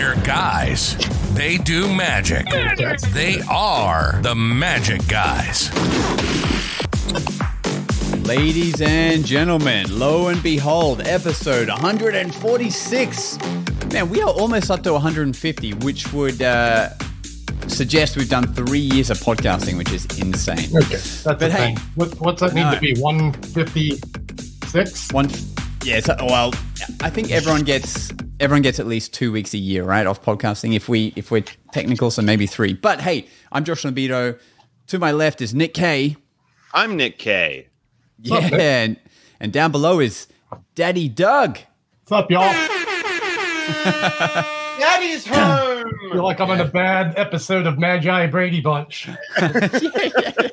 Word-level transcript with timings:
They're 0.00 0.16
guys. 0.22 0.96
They 1.34 1.58
do 1.58 1.86
magic. 1.94 2.46
They 3.12 3.42
are 3.50 4.18
the 4.22 4.34
magic 4.34 5.06
guys. 5.06 5.68
Ladies 8.24 8.80
and 8.80 9.26
gentlemen, 9.26 9.98
lo 9.98 10.28
and 10.28 10.42
behold, 10.42 11.02
episode 11.02 11.68
146. 11.68 13.38
Man, 13.92 14.08
we 14.08 14.22
are 14.22 14.30
almost 14.30 14.70
up 14.70 14.82
to 14.84 14.94
150, 14.94 15.74
which 15.74 16.10
would 16.14 16.40
uh, 16.40 16.88
suggest 17.66 18.16
we've 18.16 18.30
done 18.30 18.46
three 18.54 18.78
years 18.78 19.10
of 19.10 19.18
podcasting, 19.18 19.76
which 19.76 19.92
is 19.92 20.06
insane. 20.18 20.74
Okay, 20.74 20.96
that's 20.96 21.24
But 21.24 21.38
the 21.40 21.50
hey, 21.50 21.74
thing. 21.74 21.78
What, 21.96 22.18
what's 22.22 22.40
that 22.40 22.54
need 22.54 22.62
no. 22.62 22.74
to 22.74 22.80
be? 22.80 22.98
One 22.98 23.34
fifty 23.34 24.00
six. 24.64 25.12
One, 25.12 25.28
yeah. 25.84 26.00
So, 26.00 26.16
well, 26.20 26.54
I 27.02 27.10
think 27.10 27.30
everyone 27.30 27.64
gets 27.64 28.10
everyone 28.40 28.62
gets 28.62 28.80
at 28.80 28.86
least 28.86 29.12
two 29.12 29.30
weeks 29.30 29.54
a 29.54 29.58
year, 29.58 29.84
right, 29.84 30.06
off 30.06 30.22
podcasting. 30.22 30.74
If 30.74 30.88
we 30.88 31.12
if 31.14 31.30
we're 31.30 31.44
technical, 31.72 32.10
so 32.10 32.22
maybe 32.22 32.46
three. 32.46 32.72
But 32.72 33.00
hey, 33.00 33.28
I'm 33.52 33.64
Josh 33.64 33.82
Norbido. 33.84 34.38
To 34.88 34.98
my 34.98 35.12
left 35.12 35.40
is 35.40 35.54
Nick 35.54 35.74
Kay. 35.74 36.16
I'm 36.74 36.96
Nick 36.96 37.18
Kay. 37.18 37.68
Yeah, 38.18 38.36
up, 38.38 38.52
and, 38.52 38.96
and 39.38 39.52
down 39.52 39.70
below 39.70 40.00
is 40.00 40.26
Daddy 40.74 41.08
Doug. 41.08 41.58
What's 42.06 42.12
up, 42.12 42.30
y'all? 42.30 42.52
Daddy's 44.78 45.26
home. 45.26 45.69
Feel 46.12 46.22
like 46.22 46.40
I'm 46.40 46.50
in 46.50 46.60
a 46.60 46.70
bad 46.70 47.14
episode 47.16 47.66
of 47.66 47.78
Magi 47.78 48.26
Brady 48.26 48.60
Bunch. 48.60 49.08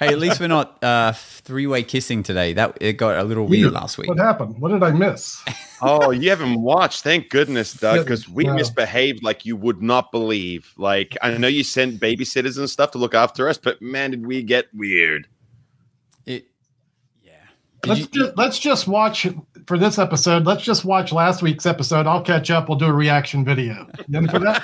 Hey, 0.00 0.08
at 0.08 0.18
least 0.18 0.40
we're 0.40 0.48
not 0.48 0.82
uh, 0.82 1.12
three 1.12 1.66
way 1.66 1.82
kissing 1.82 2.22
today. 2.22 2.54
That 2.54 2.78
it 2.80 2.94
got 2.94 3.18
a 3.18 3.22
little 3.22 3.46
weird 3.46 3.72
last 3.72 3.98
week. 3.98 4.08
What 4.08 4.18
happened? 4.18 4.58
What 4.58 4.70
did 4.70 4.82
I 4.82 4.92
miss? 4.92 5.44
oh, 5.82 6.10
you 6.10 6.30
haven't 6.30 6.62
watched. 6.62 7.02
Thank 7.02 7.28
goodness, 7.28 7.74
Doug, 7.74 8.06
because 8.06 8.26
we 8.26 8.44
no. 8.44 8.54
misbehaved 8.54 9.22
like 9.22 9.44
you 9.44 9.56
would 9.56 9.82
not 9.82 10.10
believe. 10.10 10.72
Like 10.78 11.18
I 11.20 11.36
know 11.36 11.48
you 11.48 11.62
sent 11.62 12.00
babysitters 12.00 12.56
and 12.56 12.68
stuff 12.68 12.92
to 12.92 12.98
look 12.98 13.14
after 13.14 13.46
us, 13.46 13.58
but 13.58 13.82
man, 13.82 14.12
did 14.12 14.26
we 14.26 14.42
get 14.42 14.68
weird. 14.72 15.28
It, 16.24 16.46
yeah. 17.22 17.32
Did 17.82 17.88
Let's 17.90 18.00
you- 18.00 18.06
just 18.06 18.36
let's 18.38 18.58
just 18.58 18.88
watch 18.88 19.26
for 19.70 19.78
this 19.78 20.00
episode. 20.00 20.46
Let's 20.46 20.64
just 20.64 20.84
watch 20.84 21.12
last 21.12 21.42
week's 21.42 21.64
episode. 21.64 22.08
I'll 22.08 22.22
catch 22.22 22.50
up. 22.50 22.68
We'll 22.68 22.76
do 22.76 22.86
a 22.86 22.92
reaction 22.92 23.44
video. 23.44 23.86
Then 24.08 24.26
for 24.26 24.40
that, 24.40 24.60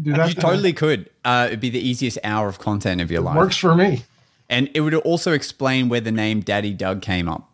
do 0.00 0.14
that. 0.14 0.30
you 0.30 0.34
totally 0.34 0.72
could. 0.72 1.10
Uh, 1.26 1.44
it'd 1.48 1.60
be 1.60 1.68
the 1.68 1.78
easiest 1.78 2.18
hour 2.24 2.48
of 2.48 2.58
content 2.58 3.02
of 3.02 3.10
your 3.10 3.20
life, 3.20 3.36
works 3.36 3.58
for 3.58 3.74
me. 3.74 4.02
and 4.48 4.70
it 4.72 4.80
would 4.80 4.94
also 4.94 5.32
explain 5.32 5.90
where 5.90 6.00
the 6.00 6.10
name 6.10 6.40
Daddy 6.40 6.72
Doug 6.72 7.02
came 7.02 7.28
up, 7.28 7.50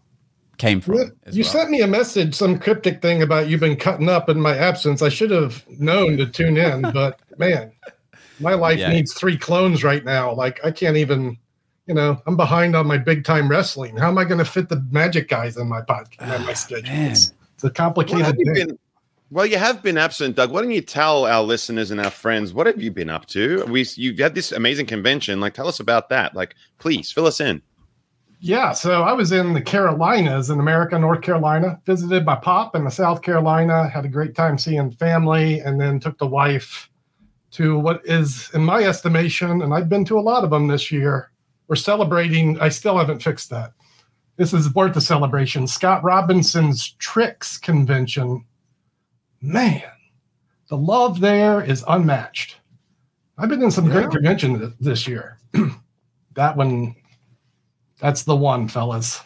came 0.59 0.81
from. 0.81 1.13
as 1.27 1.37
You 1.37 1.43
well. 1.43 1.53
sent 1.53 1.71
me 1.71 1.81
a 1.81 1.89
message, 1.89 2.37
some 2.37 2.57
cryptic 2.57 3.03
thing 3.03 3.21
about 3.21 3.49
you've 3.49 3.59
been 3.59 3.75
cutting 3.77 4.09
up 4.09 4.29
in 4.29 4.41
my 4.41 4.57
absence. 4.57 5.03
I 5.03 5.09
should 5.09 5.33
have 5.33 5.65
known 5.81 6.17
to 6.19 6.27
tune 6.27 6.57
in, 6.57 6.83
but 6.83 7.19
man, 7.37 7.73
my 8.39 8.55
life 8.55 8.79
Yeah. 8.79 8.93
needs 8.93 9.13
three 9.13 9.37
clones 9.37 9.83
right 9.83 10.05
now. 10.05 10.33
Like 10.33 10.65
I 10.65 10.71
can't 10.71 10.97
even, 10.97 11.37
you 11.87 11.95
know, 11.95 12.21
I'm 12.27 12.37
behind 12.37 12.77
on 12.77 12.87
my 12.87 12.99
big 12.99 13.25
time 13.25 13.49
wrestling. 13.49 13.97
How 13.97 14.09
am 14.09 14.19
I 14.19 14.25
going 14.25 14.39
to 14.39 14.45
fit 14.45 14.69
the 14.69 14.85
magic 14.91 15.29
guys 15.29 15.57
in 15.57 15.69
my 15.69 15.81
podcast, 15.81 16.23
in 16.23 16.43
ah, 16.43 16.45
my 16.47 16.55
schedule? 16.55 16.93
man. 16.93 17.11
It's, 17.13 17.33
it's 17.55 17.65
a 17.65 17.71
complicated 17.71 18.25
have 18.25 18.37
you 18.39 18.55
thing. 18.55 18.67
been? 18.69 18.79
Well, 19.31 19.47
you 19.47 19.57
have 19.57 19.83
been 19.83 19.97
absent, 19.97 20.37
Doug. 20.37 20.53
Why 20.53 20.61
don't 20.61 20.73
you 20.73 20.83
tell 20.83 21.25
our 21.25 21.43
listeners 21.43 21.91
and 21.91 21.99
our 21.99 22.11
friends 22.11 22.53
what 22.53 22.67
have 22.67 22.83
you 22.83 22.91
been 22.91 23.09
up 23.09 23.27
to? 23.29 23.65
We 23.65 23.87
you've 23.95 24.19
had 24.19 24.35
this 24.35 24.53
amazing 24.53 24.87
convention. 24.87 25.41
Like, 25.41 25.55
tell 25.55 25.69
us 25.69 25.81
about 25.81 26.11
that. 26.11 26.35
Like, 26.35 26.55
please 26.79 27.11
fill 27.11 27.27
us 27.27 27.41
in. 27.41 27.63
Yeah, 28.41 28.73
so 28.73 29.05
I 29.05 29.13
was 29.13 29.33
in 29.33 29.55
the 29.55 29.63
Carolinas 29.63 30.51
in 30.51 30.59
America, 30.59 30.99
North 30.99 31.23
Carolina, 31.23 31.81
visited 31.87 32.27
my 32.27 32.35
pop 32.35 32.77
in 32.77 32.85
the 32.85 32.91
South 32.91 33.23
Carolina, 33.23 33.89
had 33.89 34.05
a 34.05 34.09
great 34.09 34.35
time 34.35 34.59
seeing 34.59 34.91
family, 34.91 35.61
and 35.61 35.81
then 35.81 36.01
took 36.01 36.19
the 36.19 36.27
wife 36.27 36.91
to 37.53 37.79
what 37.79 38.03
is, 38.05 38.51
in 38.53 38.65
my 38.65 38.83
estimation, 38.83 39.63
and 39.63 39.73
I've 39.73 39.89
been 39.89 40.05
to 40.07 40.19
a 40.19 40.21
lot 40.21 40.43
of 40.43 40.51
them 40.51 40.67
this 40.67 40.91
year. 40.91 41.32
We're 41.73 41.77
celebrating, 41.77 42.61
I 42.61 42.69
still 42.69 42.99
haven't 42.99 43.23
fixed 43.23 43.49
that. 43.49 43.73
This 44.37 44.53
is 44.53 44.75
worth 44.75 44.95
a 44.95 45.01
celebration. 45.01 45.67
Scott 45.67 46.05
Robinson's 46.05 46.91
Tricks 46.99 47.57
Convention. 47.57 48.45
Man, 49.41 49.83
the 50.69 50.77
love 50.77 51.19
there 51.21 51.65
is 51.65 51.83
unmatched. 51.89 52.57
I've 53.39 53.49
been 53.49 53.63
in 53.63 53.71
some 53.71 53.89
great 53.89 54.11
conventions 54.11 54.59
th- 54.59 54.73
this 54.81 55.09
year. 55.09 55.39
that 56.35 56.59
one 56.59 56.95
that's 57.99 58.25
the 58.25 58.37
one, 58.37 58.69
fellas. 58.69 59.23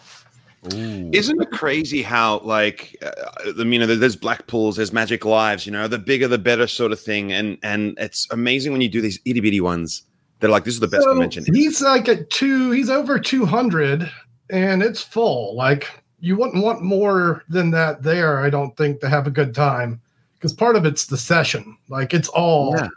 Isn't 0.71 1.43
it 1.43 1.51
crazy 1.51 2.03
how, 2.03 2.39
like, 2.45 2.97
uh, 3.03 3.55
I 3.59 3.65
mean, 3.65 3.89
there's 3.89 4.17
Blackpools, 4.17 4.77
there's 4.77 4.93
Magic 4.93 5.25
Lives, 5.25 5.67
you 5.67 5.73
know, 5.73 5.89
the 5.89 5.99
bigger 5.99 6.29
the 6.29 6.39
better 6.39 6.69
sort 6.69 6.93
of 6.93 7.01
thing, 7.01 7.33
and 7.33 7.59
and 7.65 7.99
it's 7.99 8.29
amazing 8.31 8.71
when 8.71 8.83
you 8.83 8.89
do 8.89 9.01
these 9.01 9.19
itty 9.25 9.41
bitty 9.41 9.61
ones. 9.61 10.05
They're 10.41 10.51
like, 10.51 10.65
this 10.65 10.75
is 10.75 10.81
the 10.81 10.87
best 10.89 11.05
So, 11.05 11.11
convention. 11.11 11.45
He's 11.53 11.81
like 11.81 12.09
at 12.09 12.29
two, 12.31 12.71
he's 12.71 12.91
over 12.91 13.19
200 13.19 14.11
and 14.51 14.83
it's 14.83 15.03
full. 15.03 15.55
Like 15.57 15.89
you 16.21 16.37
wouldn't 16.37 16.63
want 16.63 16.83
more 16.83 17.43
than 17.49 17.71
that 17.73 18.03
there, 18.03 18.41
I 18.41 18.51
don't 18.51 18.77
think, 18.77 19.01
to 19.01 19.09
have 19.09 19.27
a 19.27 19.31
good 19.31 19.55
time. 19.55 20.01
Because 20.35 20.53
part 20.53 20.77
of 20.77 20.85
it's 20.85 21.07
the 21.07 21.17
session. 21.17 21.77
Like 21.89 22.13
it's 22.13 22.29
all, 22.29 22.75
Yeah. 22.77 22.89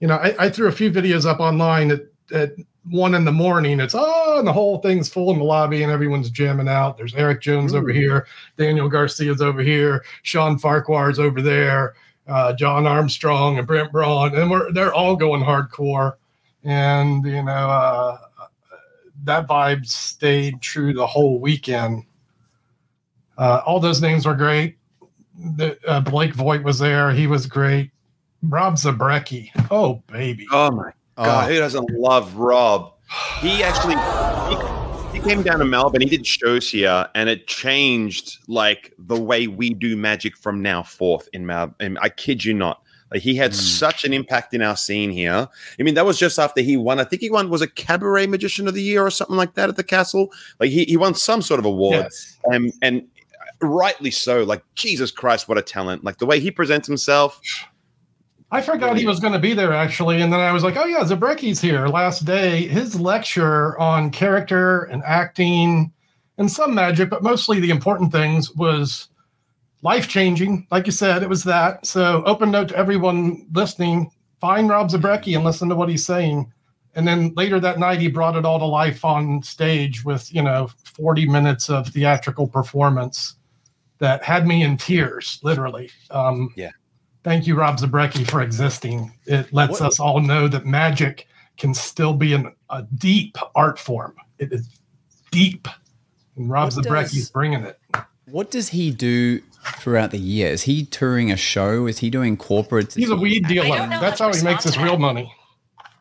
you 0.00 0.08
know, 0.08 0.16
I, 0.16 0.34
I 0.38 0.50
threw 0.50 0.68
a 0.68 0.72
few 0.72 0.90
videos 0.90 1.24
up 1.24 1.40
online 1.40 1.90
at, 1.90 2.02
at 2.32 2.52
one 2.90 3.14
in 3.14 3.24
the 3.24 3.32
morning. 3.32 3.80
It's, 3.80 3.94
oh, 3.96 4.38
and 4.38 4.46
the 4.46 4.52
whole 4.52 4.78
thing's 4.78 5.08
full 5.08 5.32
in 5.32 5.38
the 5.38 5.44
lobby 5.44 5.82
and 5.82 5.90
everyone's 5.90 6.30
jamming 6.30 6.68
out. 6.68 6.96
There's 6.98 7.14
Eric 7.14 7.40
Jones 7.40 7.74
over 7.74 7.88
here, 7.88 8.26
Daniel 8.58 8.88
Garcia's 8.88 9.40
over 9.40 9.62
here, 9.62 10.04
Sean 10.22 10.58
Farquhar's 10.58 11.18
over 11.18 11.40
there, 11.40 11.94
uh, 12.28 12.52
John 12.52 12.86
Armstrong 12.86 13.58
and 13.58 13.66
Brent 13.66 13.90
Braun. 13.90 14.34
And 14.36 14.50
we're, 14.50 14.70
they're 14.72 14.94
all 14.94 15.16
going 15.16 15.42
hardcore 15.42 16.14
and 16.66 17.24
you 17.24 17.42
know 17.42 17.52
uh, 17.52 18.18
that 19.24 19.46
vibe 19.46 19.86
stayed 19.86 20.60
true 20.60 20.92
the 20.92 21.06
whole 21.06 21.38
weekend. 21.40 22.02
Uh, 23.38 23.62
all 23.64 23.80
those 23.80 24.02
names 24.02 24.26
were 24.26 24.34
great. 24.34 24.76
The, 25.56 25.78
uh, 25.86 26.00
Blake 26.00 26.34
Vogt 26.34 26.64
was 26.64 26.78
there; 26.78 27.12
he 27.12 27.26
was 27.26 27.46
great. 27.46 27.90
Rob 28.42 28.74
Zabrecky, 28.74 29.50
oh 29.70 30.02
baby, 30.06 30.46
Oh 30.52 30.70
my 30.70 30.92
god, 31.16 31.48
Oh. 31.48 31.52
who 31.52 31.58
doesn't 31.58 31.90
love 31.90 32.34
Rob? 32.36 32.92
He 33.40 33.62
actually 33.62 33.96
he, 35.12 35.18
he 35.18 35.24
came 35.24 35.42
down 35.42 35.58
to 35.60 35.64
Melbourne. 35.64 36.02
He 36.02 36.08
did 36.08 36.26
shows 36.26 36.70
here, 36.70 37.06
and 37.14 37.28
it 37.28 37.46
changed 37.46 38.38
like 38.48 38.92
the 38.98 39.18
way 39.18 39.46
we 39.46 39.70
do 39.70 39.96
magic 39.96 40.36
from 40.36 40.60
now 40.62 40.82
forth 40.82 41.28
in 41.32 41.46
Melbourne. 41.46 41.98
I 42.02 42.08
kid 42.08 42.44
you 42.44 42.54
not. 42.54 42.82
Like 43.12 43.22
he 43.22 43.36
had 43.36 43.52
mm. 43.52 43.54
such 43.54 44.04
an 44.04 44.12
impact 44.12 44.52
in 44.52 44.62
our 44.62 44.76
scene 44.76 45.10
here. 45.10 45.48
I 45.78 45.82
mean, 45.82 45.94
that 45.94 46.04
was 46.04 46.18
just 46.18 46.38
after 46.38 46.60
he 46.60 46.76
won. 46.76 46.98
I 46.98 47.04
think 47.04 47.22
he 47.22 47.30
won 47.30 47.50
was 47.50 47.62
a 47.62 47.68
cabaret 47.68 48.26
magician 48.26 48.66
of 48.66 48.74
the 48.74 48.82
year 48.82 49.06
or 49.06 49.10
something 49.10 49.36
like 49.36 49.54
that 49.54 49.68
at 49.68 49.76
the 49.76 49.84
castle. 49.84 50.32
Like 50.58 50.70
he, 50.70 50.84
he 50.84 50.96
won 50.96 51.14
some 51.14 51.42
sort 51.42 51.60
of 51.60 51.66
award, 51.66 52.04
yes. 52.04 52.36
and 52.44 52.72
and 52.82 53.06
rightly 53.60 54.10
so. 54.10 54.42
Like 54.42 54.62
Jesus 54.74 55.10
Christ, 55.10 55.48
what 55.48 55.58
a 55.58 55.62
talent! 55.62 56.02
Like 56.04 56.18
the 56.18 56.26
way 56.26 56.40
he 56.40 56.50
presents 56.50 56.88
himself. 56.88 57.40
I 58.52 58.62
forgot 58.62 58.96
he 58.96 59.06
was 59.06 59.18
going 59.18 59.32
to 59.32 59.40
be 59.40 59.54
there 59.54 59.72
actually, 59.72 60.20
and 60.20 60.32
then 60.32 60.40
I 60.40 60.52
was 60.52 60.64
like, 60.64 60.76
"Oh 60.76 60.84
yeah, 60.84 61.00
Zabrecky's 61.00 61.60
here." 61.60 61.86
Last 61.88 62.24
day, 62.24 62.66
his 62.66 62.98
lecture 62.98 63.78
on 63.78 64.10
character 64.10 64.84
and 64.84 65.02
acting 65.04 65.92
and 66.38 66.50
some 66.50 66.74
magic, 66.74 67.08
but 67.10 67.22
mostly 67.22 67.60
the 67.60 67.70
important 67.70 68.12
things 68.12 68.54
was 68.54 69.08
life 69.82 70.08
changing. 70.08 70.66
Like 70.70 70.86
you 70.86 70.92
said, 70.92 71.22
it 71.22 71.28
was 71.28 71.44
that. 71.44 71.86
So 71.86 72.22
open 72.24 72.50
note 72.50 72.68
to 72.68 72.76
everyone 72.76 73.46
listening: 73.52 74.10
find 74.40 74.68
Rob 74.68 74.90
Zabrecky 74.90 75.34
and 75.36 75.44
listen 75.44 75.68
to 75.68 75.74
what 75.76 75.88
he's 75.88 76.04
saying. 76.06 76.52
And 76.94 77.06
then 77.06 77.32
later 77.36 77.60
that 77.60 77.78
night, 77.78 78.00
he 78.00 78.08
brought 78.08 78.36
it 78.36 78.46
all 78.46 78.58
to 78.58 78.64
life 78.64 79.04
on 79.04 79.42
stage 79.42 80.04
with 80.04 80.32
you 80.34 80.42
know 80.42 80.70
forty 80.94 81.28
minutes 81.28 81.68
of 81.68 81.88
theatrical 81.88 82.48
performance 82.48 83.36
that 83.98 84.22
had 84.22 84.46
me 84.46 84.62
in 84.62 84.76
tears, 84.76 85.38
literally. 85.42 85.90
Um, 86.10 86.52
Yeah. 86.56 86.70
Thank 87.24 87.46
you, 87.46 87.56
Rob 87.56 87.78
Zabrecky, 87.78 88.28
for 88.30 88.40
existing. 88.42 89.12
It 89.24 89.52
lets 89.52 89.80
What- 89.80 89.82
us 89.82 89.98
all 90.00 90.20
know 90.20 90.46
that 90.48 90.64
magic 90.66 91.26
can 91.56 91.72
still 91.74 92.12
be 92.14 92.34
an, 92.34 92.52
a 92.70 92.82
deep 92.98 93.36
art 93.54 93.78
form. 93.78 94.14
It 94.38 94.52
is 94.52 94.68
deep, 95.32 95.66
and 96.36 96.48
Rob 96.50 96.72
What 96.72 96.84
Zabrecky's 96.84 97.12
does- 97.14 97.30
bringing 97.30 97.62
it. 97.64 97.80
What 98.26 98.50
does 98.50 98.68
he 98.68 98.90
do 98.90 99.40
throughout 99.78 100.10
the 100.10 100.18
year? 100.18 100.48
Is 100.48 100.62
he 100.62 100.84
touring 100.84 101.30
a 101.30 101.36
show? 101.36 101.86
Is 101.86 101.98
he 101.98 102.10
doing 102.10 102.36
corporates? 102.36 102.94
He's 102.94 103.10
a 103.10 103.16
he- 103.16 103.22
weed 103.22 103.48
dealer. 103.48 103.76
That's 103.88 104.20
how 104.20 104.28
how 104.30 104.34
he 104.36 104.42
makes 104.42 104.64
his 104.64 104.78
real 104.78 104.98
money. 104.98 105.32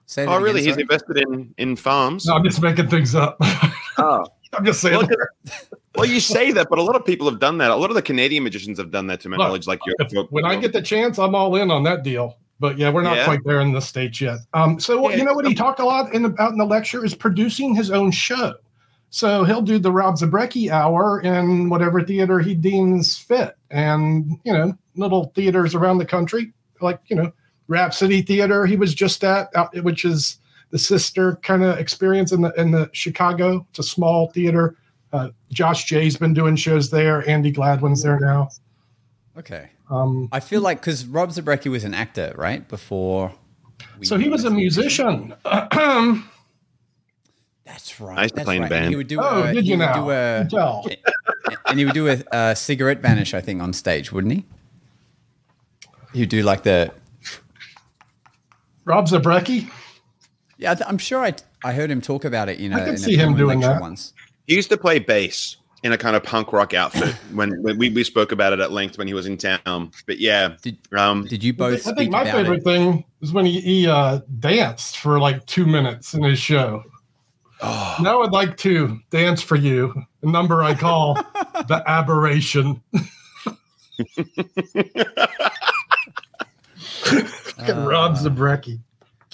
Say 0.07 0.23
that 0.25 0.29
Oh, 0.31 0.33
again, 0.35 0.44
really? 0.44 0.63
He's 0.63 0.77
invested 0.77 1.17
in 1.17 1.53
in 1.57 1.75
farms. 1.75 2.25
No, 2.25 2.35
I'm 2.35 2.44
just 2.44 2.62
making 2.62 2.89
things 2.89 3.15
up. 3.15 3.38
Oh. 3.97 4.25
I'm 4.51 4.65
just 4.65 4.81
saying. 4.81 4.97
Look 4.97 5.09
at- 5.12 5.69
Well, 5.95 6.06
you 6.06 6.19
say 6.19 6.51
that, 6.51 6.67
but 6.69 6.79
a 6.79 6.81
lot 6.81 6.97
of 6.97 7.06
people 7.06 7.29
have 7.29 7.39
done 7.39 7.57
that. 7.59 7.71
A 7.71 7.75
lot 7.75 7.89
of 7.89 7.95
the 7.95 8.01
Canadian 8.01 8.44
magicians 8.44 8.77
have 8.77 8.91
done 8.91 9.07
that, 9.07 9.21
to 9.21 9.29
my 9.29 9.38
Look, 9.38 9.47
knowledge. 9.47 9.67
Like 9.67 9.79
your, 9.85 9.95
If- 10.00 10.12
your- 10.12 10.25
when 10.31 10.44
I 10.44 10.57
get 10.57 10.73
the 10.73 10.81
chance, 10.81 11.17
I'm 11.17 11.33
all 11.33 11.56
in 11.56 11.71
on 11.71 11.83
that 11.83 12.03
deal. 12.03 12.38
But 12.59 12.77
yeah, 12.77 12.89
we're 12.89 13.01
not 13.03 13.15
Yeah. 13.15 13.23
quite 13.25 13.39
there 13.45 13.62
in 13.62 13.71
the 13.71 13.79
states 13.81 14.19
yet. 14.19 14.39
Um, 14.53 14.77
so 14.81 15.09
Yeah. 15.09 15.15
you 15.15 15.23
know 15.23 15.33
what 15.33 15.47
he 15.47 15.53
talked 15.56 15.79
a 15.79 15.85
lot 15.85 16.13
in 16.13 16.25
about 16.25 16.51
in 16.51 16.57
the 16.57 16.65
lecture 16.65 17.06
is 17.06 17.15
producing 17.15 17.73
his 17.73 17.89
own 17.89 18.12
show. 18.12 18.53
So 19.15 19.45
he'll 19.45 19.62
do 19.62 19.79
the 19.79 19.94
Rob 19.94 20.15
Zabrecky 20.15 20.69
hour 20.69 21.21
in 21.21 21.69
whatever 21.69 22.01
theater 22.01 22.39
he 22.39 22.53
deems 22.53 23.17
fit, 23.17 23.56
and 23.71 24.29
you 24.44 24.51
know, 24.51 24.77
little 24.97 25.31
theaters 25.33 25.73
around 25.73 26.00
the 26.00 26.06
country. 26.06 26.51
like 26.81 27.00
you 27.07 27.15
know 27.15 27.31
Rhapsody 27.69 28.21
Theater. 28.21 28.65
He 28.65 28.75
was 28.75 28.94
just 28.94 29.23
at, 29.23 29.47
which 29.85 30.03
is 30.03 30.39
the 30.71 30.77
sister 30.77 31.38
kind 31.44 31.63
of 31.63 31.79
experience 31.79 32.33
in 32.33 32.41
the 32.41 32.51
in 32.59 32.71
the 32.71 32.89
Chicago. 32.91 33.65
It's 33.69 33.79
a 33.79 33.83
small 33.83 34.31
theater. 34.31 34.75
Uh, 35.13 35.29
Josh 35.50 35.85
Jay's 35.85 36.17
been 36.17 36.33
doing 36.33 36.57
shows 36.57 36.89
there. 36.89 37.21
Andi 37.21 37.56
Gladwin's 37.56 38.03
there 38.03 38.19
now. 38.19 38.50
Okay. 39.38 39.69
Um, 39.89 40.27
I 40.33 40.41
feel 40.41 40.59
like 40.59 40.81
because 40.81 41.06
Rob 41.06 41.29
Zabrecky 41.29 41.71
was 41.71 41.85
an 41.85 41.94
actor, 41.94 42.33
right? 42.35 42.67
Before. 42.67 43.31
so 44.01 44.17
he 44.17 44.27
was 44.27 44.44
a 44.44 44.51
musician. 44.51 45.33
That's 47.65 48.00
right. 48.00 48.17
I 48.17 48.23
used 48.23 48.35
to 48.35 48.44
play 48.44 48.57
in 48.57 48.62
right. 48.63 48.69
band. 48.69 48.89
He 48.89 48.95
would 48.95 49.07
do. 49.07 49.19
oh, 49.19 49.44
a, 49.44 49.53
did 49.53 49.63
he 49.63 49.71
you 49.71 49.77
would 49.77 49.85
now? 49.85 50.06
Do 50.06 50.12
a, 50.12 50.47
Tell. 50.50 50.85
and 51.67 51.79
he 51.79 51.85
would 51.85 51.94
do 51.95 52.07
a, 52.07 52.23
a 52.31 52.56
cigarette 52.56 53.00
vanish, 53.00 53.33
I 53.33 53.41
think, 53.41 53.62
on 53.62 53.73
stage, 53.73 54.12
wouldn't 54.12 54.33
he? 54.33 54.45
He'd 56.13 56.29
do 56.29 56.44
like 56.44 56.63
the. 56.63 56.91
Rob 58.85 59.07
Zabrecky. 59.07 59.69
Yeah, 60.57 60.71
I 60.71 60.75
th- 60.75 60.88
I'm 60.88 61.00
sure 61.00 61.23
I 61.25 61.33
I 61.63 61.73
heard 61.73 61.89
him 61.89 62.01
talk 62.01 62.23
about 62.23 62.50
it. 62.50 62.59
You 62.59 62.69
know, 62.69 62.77
could 62.77 62.89
in 62.89 62.94
a 62.94 62.97
see 62.97 63.17
him 63.17 63.35
doing 63.35 63.59
that. 63.62 63.81
once. 63.81 64.13
He 64.45 64.56
used 64.56 64.69
to 64.69 64.77
play 64.77 65.00
bass 65.00 65.57
in 65.83 65.91
a 65.91 65.97
kind 65.97 66.15
of 66.15 66.23
punk 66.23 66.53
rock 66.53 66.73
outfit 66.73 67.13
when, 67.33 67.62
when 67.62 67.77
we, 67.77 67.89
we 67.89 68.03
spoke 68.03 68.31
about 68.31 68.53
it 68.53 68.59
at 68.59 68.71
length 68.71 68.97
when 68.97 69.07
he 69.07 69.13
was 69.13 69.25
in 69.25 69.38
town. 69.38 69.91
But 70.07 70.19
yeah, 70.19 70.56
Did 70.62 70.77
um, 70.97 71.25
Did 71.25 71.44
you 71.44 71.53
I 71.53 71.56
both 71.56 71.83
think, 71.83 71.88
I 71.88 71.89
speak 71.89 71.97
think 71.97 72.12
my 72.12 72.21
about 72.21 72.33
favorite 72.33 72.57
it? 72.59 72.63
thing 72.63 73.06
is 73.21 73.33
when 73.33 73.45
he, 73.45 73.59
he 73.62 73.88
uh, 73.88 74.19
danced 74.39 74.97
for 75.00 75.19
like 75.19 75.45
two 75.45 75.65
minutes 75.65 76.13
in 76.13 76.23
his 76.23 76.39
show. 76.39 76.83
Oh, 77.62 77.96
Now 78.02 78.22
I'd 78.22 78.31
like 78.31 78.57
to 78.57 79.00
dance 79.12 79.42
for 79.42 79.56
you. 79.56 79.94
The 80.22 80.30
number 80.30 80.62
I 80.63 80.74
call 80.74 81.13
the 81.68 81.84
aberration. 81.88 82.81
Look 87.12 87.69
at 87.69 87.88
Rob 87.88 88.13
Uh, 88.13 88.16
Zabrecky. 88.18 88.80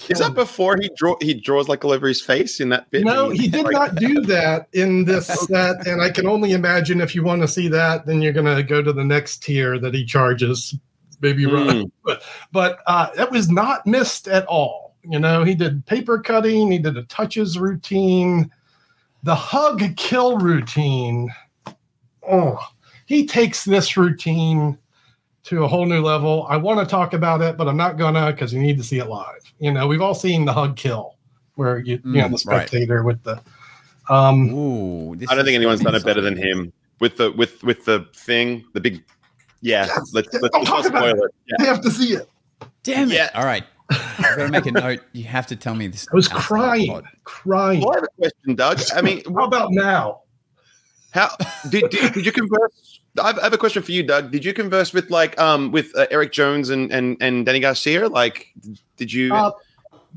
is 0.08 0.18
that 0.18 0.34
before 0.34 0.76
he 0.80 0.90
draw 0.96 1.14
he 1.20 1.34
draws 1.34 1.68
like 1.68 1.84
all 1.84 1.92
over 1.92 2.06
his 2.08 2.20
face 2.20 2.60
in 2.60 2.68
that 2.70 2.90
bit? 2.90 3.04
No, 3.04 3.30
he 3.30 3.48
did 3.48 3.64
Like- 3.64 3.72
not 3.72 3.94
do 3.96 4.20
that 4.22 4.68
in 4.72 5.04
this 5.04 5.26
set, 5.48 5.86
and 5.86 6.00
I 6.02 6.10
can 6.10 6.26
only 6.26 6.52
imagine 6.52 7.00
if 7.00 7.14
you 7.14 7.22
want 7.24 7.42
to 7.42 7.48
see 7.48 7.68
that, 7.68 8.06
then 8.06 8.22
you're 8.22 8.32
going 8.32 8.54
to 8.56 8.62
go 8.62 8.82
to 8.82 8.92
the 8.92 9.04
next 9.04 9.42
tier 9.42 9.78
that 9.78 9.94
he 9.94 10.04
charges, 10.04 10.74
maybe 11.20 11.44
Mm. 11.44 11.90
But 12.04 12.22
but 12.52 12.80
uh, 12.86 13.08
it 13.18 13.30
was 13.30 13.48
not 13.50 13.86
missed 13.86 14.28
at 14.28 14.44
all. 14.46 14.81
You 15.04 15.18
know, 15.18 15.42
he 15.44 15.54
did 15.54 15.84
paper 15.86 16.18
cutting, 16.20 16.70
he 16.70 16.78
did 16.78 16.96
a 16.96 17.02
touches 17.04 17.58
routine, 17.58 18.50
the 19.22 19.34
hug 19.34 19.82
kill 19.96 20.38
routine. 20.38 21.28
Oh, 22.28 22.58
he 23.06 23.26
takes 23.26 23.64
this 23.64 23.96
routine 23.96 24.78
to 25.44 25.64
a 25.64 25.68
whole 25.68 25.86
new 25.86 26.00
level. 26.00 26.46
I 26.48 26.56
want 26.56 26.78
to 26.80 26.86
talk 26.86 27.14
about 27.14 27.40
it, 27.42 27.56
but 27.56 27.66
I'm 27.68 27.76
not 27.76 27.98
gonna 27.98 28.30
because 28.32 28.54
you 28.54 28.60
need 28.60 28.76
to 28.78 28.84
see 28.84 28.98
it 28.98 29.08
live. 29.08 29.52
You 29.58 29.72
know, 29.72 29.86
we've 29.88 30.00
all 30.00 30.14
seen 30.14 30.44
the 30.44 30.52
hug 30.52 30.76
kill 30.76 31.16
where 31.56 31.78
you 31.78 32.00
you 32.04 32.12
know 32.20 32.28
Mm, 32.28 32.42
the 32.44 32.50
right. 32.50 32.68
spectator 32.68 33.02
with 33.02 33.22
the 33.24 33.40
um 34.08 34.50
Ooh, 34.50 35.14
I 35.28 35.34
don't 35.34 35.44
think 35.44 35.56
anyone's 35.56 35.80
done 35.80 35.94
it 35.94 36.04
better 36.04 36.20
than 36.20 36.36
him 36.36 36.72
with 37.00 37.16
the 37.16 37.32
with 37.32 37.62
with 37.64 37.84
the 37.84 38.06
thing, 38.14 38.64
the 38.72 38.80
big. 38.80 39.02
Yeah, 39.60 39.86
Yes. 39.86 40.10
let's 40.12 40.32
let's, 40.34 40.52
Don't 40.54 40.64
talk 40.64 40.76
let's 40.76 40.88
about 40.88 41.10
spoil 41.10 41.24
it. 41.24 41.34
Yeah. 41.46 41.56
they 41.58 41.66
have 41.66 41.80
to 41.82 41.90
see 41.90 42.14
it. 42.14 42.28
Damn 42.84 43.10
it! 43.10 43.14
Yeah. 43.14 43.30
All 43.34 43.44
right, 43.44 43.64
I've 43.92 44.36
got 44.36 44.46
to 44.46 44.48
make 44.48 44.66
a 44.66 44.72
note. 44.72 45.00
You 45.12 45.24
have 45.24 45.46
to 45.48 45.56
tell 45.56 45.74
me 45.74 45.86
this. 45.86 46.06
I 46.12 46.16
was 46.16 46.28
crying, 46.28 46.88
pod. 46.88 47.04
crying. 47.24 47.80
Well, 47.80 47.92
I 47.92 47.94
have 47.96 48.04
a 48.04 48.08
question, 48.18 48.54
Doug. 48.54 48.80
I 48.94 49.02
mean, 49.02 49.22
How 49.34 49.44
about 49.44 49.72
now? 49.72 50.20
How 51.12 51.28
did, 51.68 51.90
did, 51.90 52.14
did 52.14 52.24
you 52.26 52.32
converse? 52.32 53.00
I've, 53.22 53.52
a 53.52 53.58
question 53.58 53.82
for 53.82 53.92
you, 53.92 54.02
Doug. 54.02 54.30
Did 54.30 54.44
you 54.44 54.54
converse 54.54 54.94
with 54.94 55.10
like 55.10 55.38
um 55.38 55.70
with 55.70 55.94
uh, 55.96 56.06
Eric 56.10 56.32
Jones 56.32 56.70
and, 56.70 56.90
and 56.90 57.18
and 57.20 57.44
Danny 57.44 57.60
Garcia? 57.60 58.08
Like, 58.08 58.48
did 58.96 59.12
you 59.12 59.34
Uh, 59.34 59.50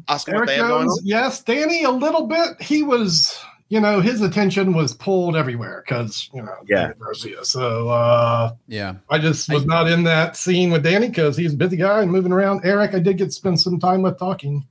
ask 0.08 0.28
them 0.28 0.36
what 0.36 0.48
they 0.48 0.56
have 0.56 0.68
going 0.68 0.88
Jones, 0.88 1.02
yes. 1.04 1.44
Danny, 1.44 1.84
a 1.84 1.92
little 1.92 2.28
bit. 2.28 2.62
He 2.62 2.84
was, 2.84 3.38
you 3.70 3.80
know, 3.80 4.00
his 4.00 4.22
attention 4.22 4.74
was 4.74 4.94
pulled 4.94 5.36
everywhere 5.36 5.84
because, 5.86 6.30
you 6.34 6.42
know, 6.42 6.56
Yeah. 6.68 6.92
Garcia. 7.00 7.44
So 7.44 7.90
uh, 7.90 8.54
Yeah. 8.68 8.96
I 9.10 9.18
just 9.18 9.52
was 9.52 9.64
I- 9.64 9.66
not 9.66 9.88
in 9.90 10.04
that 10.04 10.38
scene 10.38 10.70
with 10.72 10.84
Danny 10.84 11.08
because 11.08 11.36
he's 11.36 11.54
a 11.54 11.58
busy 11.58 11.78
guy 11.78 12.02
and 12.02 12.12
moving 12.12 12.32
around. 12.32 12.62
Eric, 12.64 12.94
I 12.94 13.00
did 13.00 13.18
get 13.18 13.26
to 13.26 13.32
spend 13.32 13.60
some 13.60 13.80
time 13.80 14.02
with 14.04 14.20
talking. 14.20 14.66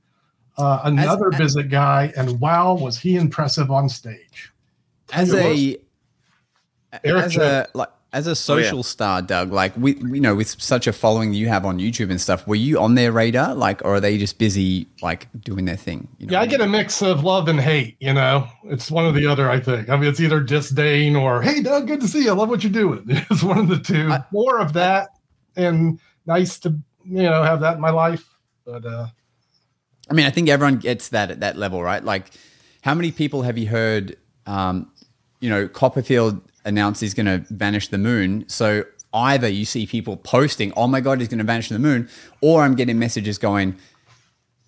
Uh, 0.57 0.79
another 0.85 1.33
as- 1.33 1.37
busy 1.39 1.63
guy, 1.63 2.13
and 2.15 2.39
wow, 2.39 2.73
was 2.73 2.97
he 2.97 3.17
impressive 3.17 3.69
on 3.69 3.89
stage. 3.89 4.53
As 5.11 5.33
It 5.33 5.81
a 6.93 6.97
Eric 7.03 7.25
as 7.25 7.35
a 7.37 7.67
like 7.73 7.89
as 8.15 8.27
a 8.27 8.35
social 8.35 8.81
star, 8.81 9.21
Doug, 9.21 9.51
like 9.51 9.75
we 9.75 9.95
you 9.97 10.21
know 10.21 10.35
with 10.35 10.47
such 10.61 10.87
a 10.87 10.93
following 10.93 11.33
you 11.33 11.49
have 11.49 11.65
on 11.65 11.79
YouTube 11.79 12.09
and 12.09 12.19
stuff, 12.21 12.47
were 12.47 12.55
you 12.55 12.79
on 12.79 12.95
their 12.95 13.11
radar, 13.11 13.53
like, 13.53 13.83
or 13.83 13.95
are 13.95 13.99
they 13.99 14.17
just 14.17 14.37
busy 14.39 14.87
like 15.01 15.27
doing 15.41 15.65
their 15.65 15.75
thing? 15.75 16.07
You 16.17 16.27
know 16.27 16.31
Yeah, 16.31 16.39
I 16.39 16.43
what 16.43 16.49
get 16.51 16.61
a 16.61 16.67
mix 16.67 17.01
of 17.01 17.25
love 17.25 17.49
and 17.49 17.59
hate. 17.59 17.97
You 17.99 18.13
know, 18.13 18.47
it's 18.63 18.89
one 18.89 19.03
or 19.03 19.11
the 19.11 19.27
other. 19.27 19.49
I 19.49 19.59
think. 19.59 19.89
I 19.89 19.97
mean, 19.97 20.09
it's 20.09 20.21
either 20.21 20.39
disdain 20.39 21.17
or 21.17 21.41
"Hey, 21.41 21.61
Doug, 21.61 21.87
good 21.87 21.99
to 22.01 22.07
see 22.07 22.23
you. 22.23 22.29
I 22.31 22.33
love 22.33 22.47
what 22.47 22.63
you're 22.63 22.71
doing." 22.71 23.03
It's 23.29 23.43
one 23.43 23.57
of 23.57 23.67
the 23.67 23.79
two. 23.79 24.09
I- 24.09 24.23
More 24.31 24.59
of 24.59 24.71
that, 24.73 25.09
and 25.57 25.99
nice 26.25 26.57
to 26.59 26.69
you 27.03 27.23
know 27.23 27.43
have 27.43 27.59
that 27.59 27.75
in 27.75 27.81
my 27.81 27.91
life. 27.91 28.23
But 28.65 28.85
uh, 28.85 29.07
I 30.09 30.13
mean, 30.13 30.25
I 30.25 30.29
think 30.29 30.47
everyone 30.47 30.77
gets 30.77 31.09
that 31.09 31.31
at 31.31 31.41
that 31.41 31.57
level, 31.57 31.83
right? 31.83 32.03
Like, 32.03 32.27
how 32.81 32.93
many 32.93 33.11
people 33.11 33.41
have 33.41 33.57
you 33.57 33.67
heard? 33.67 34.15
Um, 34.45 34.89
you 35.41 35.49
know, 35.49 35.67
Copperfield 35.67 36.41
announced 36.65 37.01
he's 37.01 37.13
going 37.13 37.25
to 37.27 37.45
vanish 37.53 37.87
the 37.87 37.97
moon. 37.97 38.45
So 38.47 38.83
either 39.13 39.47
you 39.47 39.65
see 39.65 39.85
people 39.85 40.17
posting, 40.17 40.73
"Oh 40.75 40.87
my 40.87 40.99
god, 40.99 41.19
he's 41.19 41.29
going 41.29 41.39
to 41.39 41.45
vanish 41.45 41.69
the 41.69 41.79
moon," 41.79 42.09
or 42.41 42.63
I'm 42.63 42.75
getting 42.75 42.99
messages 42.99 43.37
going, 43.37 43.75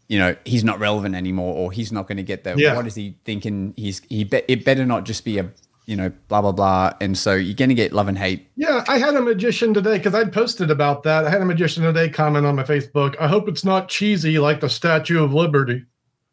you 0.07 0.19
know, 0.19 0.35
he's 0.45 0.63
not 0.63 0.79
relevant 0.79 1.15
anymore, 1.15 1.53
or 1.55 1.71
he's 1.71 1.91
not 1.91 2.07
going 2.07 2.17
to 2.17 2.23
get 2.23 2.43
there. 2.43 2.57
Yeah. 2.57 2.75
What 2.75 2.87
is 2.87 2.95
he 2.95 3.17
thinking? 3.25 3.73
He's 3.75 4.01
he. 4.09 4.23
Be, 4.23 4.41
it 4.47 4.63
better 4.63 4.85
not 4.85 5.05
just 5.05 5.25
be 5.25 5.37
a 5.39 5.51
you 5.85 5.95
know 5.95 6.11
blah 6.27 6.41
blah 6.41 6.51
blah. 6.51 6.93
And 7.01 7.17
so 7.17 7.33
you're 7.33 7.55
going 7.55 7.69
to 7.69 7.75
get 7.75 7.91
love 7.91 8.07
and 8.07 8.17
hate. 8.17 8.47
yeah, 8.55 8.83
I 8.87 8.99
had 8.99 9.15
a 9.15 9.21
magician 9.21 9.73
today 9.73 9.97
because 9.97 10.13
I 10.13 10.25
posted 10.25 10.71
about 10.71 11.03
that. 11.03 11.25
I 11.25 11.29
had 11.29 11.41
a 11.41 11.45
magician 11.45 11.83
today 11.83 12.09
comment 12.09 12.45
on 12.45 12.55
my 12.55 12.63
Facebook. 12.63 13.15
I 13.19 13.27
hope 13.27 13.49
it's 13.49 13.65
not 13.65 13.89
cheesy 13.89 14.39
like 14.39 14.59
the 14.59 14.69
Statue 14.69 15.23
of 15.23 15.33
Liberty. 15.33 15.83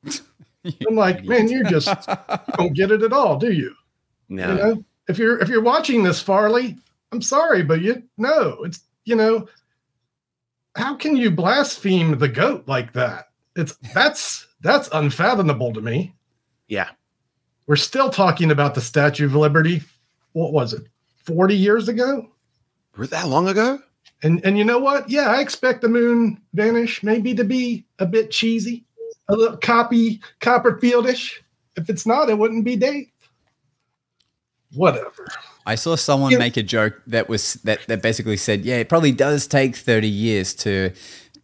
I'm 0.89 0.95
like, 0.95 1.25
man, 1.25 1.49
you 1.49 1.65
just 1.65 1.89
don't 2.57 2.75
get 2.75 2.91
it 2.91 3.03
at 3.03 3.13
all, 3.13 3.39
do 3.39 3.53
you? 3.53 3.75
No. 4.29 4.49
You 4.51 4.55
know, 4.55 4.85
if 5.09 5.19
you're 5.19 5.39
if 5.39 5.49
you're 5.49 5.63
watching 5.63 6.03
this, 6.03 6.21
Farley, 6.21 6.77
I'm 7.13 7.23
sorry, 7.23 7.63
but 7.63 7.81
you 7.83 8.03
no, 8.17 8.63
it's 8.65 8.81
you 9.05 9.17
know, 9.17 9.49
how 10.77 10.95
can 10.95 11.17
you 11.17 11.31
blaspheme 11.31 12.19
the 12.19 12.29
goat 12.29 12.65
like 12.67 12.93
that? 12.95 13.29
It's 13.57 13.77
that's 13.95 14.47
that's 14.61 14.89
unfathomable 14.93 15.73
to 15.75 15.81
me. 15.81 16.15
Yeah. 16.69 16.91
We're 17.67 17.77
still 17.77 18.11
talking 18.11 18.51
about 18.51 18.75
the 18.75 18.81
Statue 18.81 19.27
of 19.27 19.35
Liberty. 19.35 19.83
What 20.33 20.53
was 20.53 20.73
it? 20.73 20.87
40 21.25 21.55
years 21.55 21.89
ago? 21.89 22.29
Was 22.97 23.11
that 23.11 23.29
long 23.29 23.49
ago? 23.49 23.81
And 24.23 24.45
and 24.45 24.57
you 24.59 24.65
know 24.65 24.79
what? 24.79 25.09
Yeah, 25.09 25.29
I 25.29 25.41
expect 25.41 25.83
the 25.83 25.89
moon 25.89 26.41
vanish 26.55 27.03
maybe 27.03 27.35
to 27.35 27.45
be 27.45 27.85
a 27.99 28.07
bit 28.07 28.31
cheesy, 28.31 28.85
a 29.29 29.35
little 29.35 29.57
copy 29.57 30.21
Copperfieldish. 30.41 31.35
If 31.77 31.91
it's 31.91 32.07
not, 32.07 32.31
it 32.31 32.39
wouldn't 32.39 32.65
be 32.65 32.77
Dave. 32.77 33.09
Whatever. 34.75 35.27
I 35.67 35.77
saw 35.77 35.97
someone 35.97 36.33
Yeah. 36.33 36.39
make 36.39 36.57
a 36.57 36.63
joke 36.63 37.01
that 37.07 37.29
was 37.29 37.55
that 37.65 37.81
that 37.87 38.03
basically 38.03 38.37
said, 38.37 38.65
"Yeah, 38.65 38.77
it 38.77 38.89
probably 38.89 39.13
does 39.13 39.47
take 39.47 39.77
thirty 39.77 40.09
years 40.09 40.53
to 40.57 40.91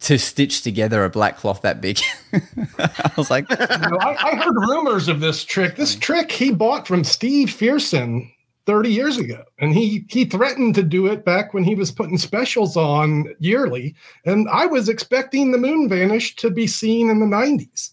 to 0.01 0.19
stitch 0.19 0.63
together 0.63 1.05
a 1.05 1.11
black 1.11 1.37
cloth 1.39 1.63
that 1.63 1.81
big." 1.81 1.99
I 2.79 3.11
was 3.17 3.31
like, 3.31 3.49
You 3.51 3.57
know, 3.57 3.99
I, 4.01 4.17
I 4.33 4.37
heard 4.37 4.55
rumors 4.57 5.09
of 5.09 5.21
this 5.21 5.45
trick. 5.45 5.77
This 5.77 5.95
trick 5.97 6.31
he 6.33 6.51
bought 6.51 6.87
from 6.87 7.03
Steve 7.05 7.49
Fearson 7.49 8.31
30 8.67 8.91
years 8.91 9.17
ago. 9.17 9.43
And 9.59 9.73
he 9.75 10.05
he 10.11 10.25
threatened 10.27 10.75
to 10.77 10.83
do 10.83 11.07
it 11.07 11.25
back 11.25 11.55
when 11.55 11.65
he 11.65 11.75
was 11.75 11.91
putting 11.91 12.19
specials 12.19 12.77
on 12.77 13.25
yearly. 13.39 13.95
And 14.27 14.49
I 14.51 14.67
was 14.67 14.89
expecting 14.89 15.51
the 15.51 15.59
moon 15.59 15.89
vanish 15.89 16.37
to 16.37 16.51
be 16.51 16.67
seen 16.67 17.09
in 17.11 17.21
the 17.21 17.27
90s. 17.27 17.91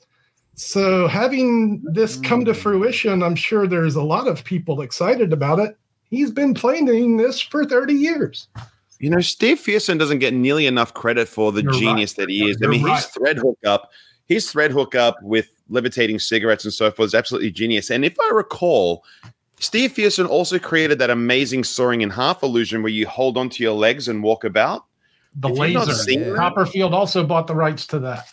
So 0.57 1.07
having 1.07 1.83
this 1.83 2.17
come 2.17 2.43
to 2.45 2.53
hmm. 2.53 2.59
fruition, 2.59 3.21
I'm 3.21 3.35
sure 3.35 3.67
there's 3.67 3.95
a 3.95 4.01
lot 4.01 4.27
of 4.27 4.43
people 4.43 4.81
excited 4.81 5.31
about 5.31 5.59
it. 5.59 5.77
He's 6.09 6.31
been 6.31 6.53
planning 6.53 7.17
this 7.17 7.39
for 7.39 7.63
30 7.63 7.93
years. 7.93 8.47
You 8.99 9.11
know, 9.11 9.19
Steve 9.19 9.59
Fearson 9.59 9.99
doesn't 9.99 10.17
get 10.17 10.33
nearly 10.33 10.65
enough 10.65 10.95
credit 10.95 11.27
for 11.27 11.51
the 11.51 11.61
You're 11.61 11.73
genius 11.73 12.13
that 12.13 12.29
he 12.29 12.49
is. 12.49 12.57
I 12.57 12.59
You're 12.61 12.71
mean, 12.71 12.83
right. 12.83 12.95
his 12.95 13.05
thread 13.05 13.37
hookup, 13.37 13.91
his 14.25 14.51
thread 14.51 14.71
hookup 14.71 15.21
with 15.21 15.47
levitating 15.69 16.17
cigarettes 16.17 16.63
and 16.63 16.73
so 16.73 16.89
forth 16.89 17.07
is 17.07 17.15
absolutely 17.15 17.51
genius. 17.51 17.91
And 17.91 18.03
if 18.03 18.19
I 18.19 18.31
recall, 18.33 19.03
Steve 19.59 19.93
Fearson 19.93 20.27
also 20.27 20.57
created 20.57 20.97
that 20.97 21.11
amazing 21.11 21.65
soaring 21.65 22.01
in 22.01 22.09
half 22.09 22.41
illusion 22.41 22.81
where 22.81 22.91
you 22.91 23.05
hold 23.05 23.37
onto 23.37 23.63
your 23.63 23.73
legs 23.73 24.07
and 24.07 24.23
walk 24.23 24.43
about. 24.43 24.85
The 25.35 25.49
If 25.49 25.57
laser. 25.59 26.35
Copperfield 26.35 26.95
also 26.95 27.23
bought 27.23 27.45
the 27.45 27.53
rights 27.53 27.85
to 27.87 27.99
that. 27.99 28.27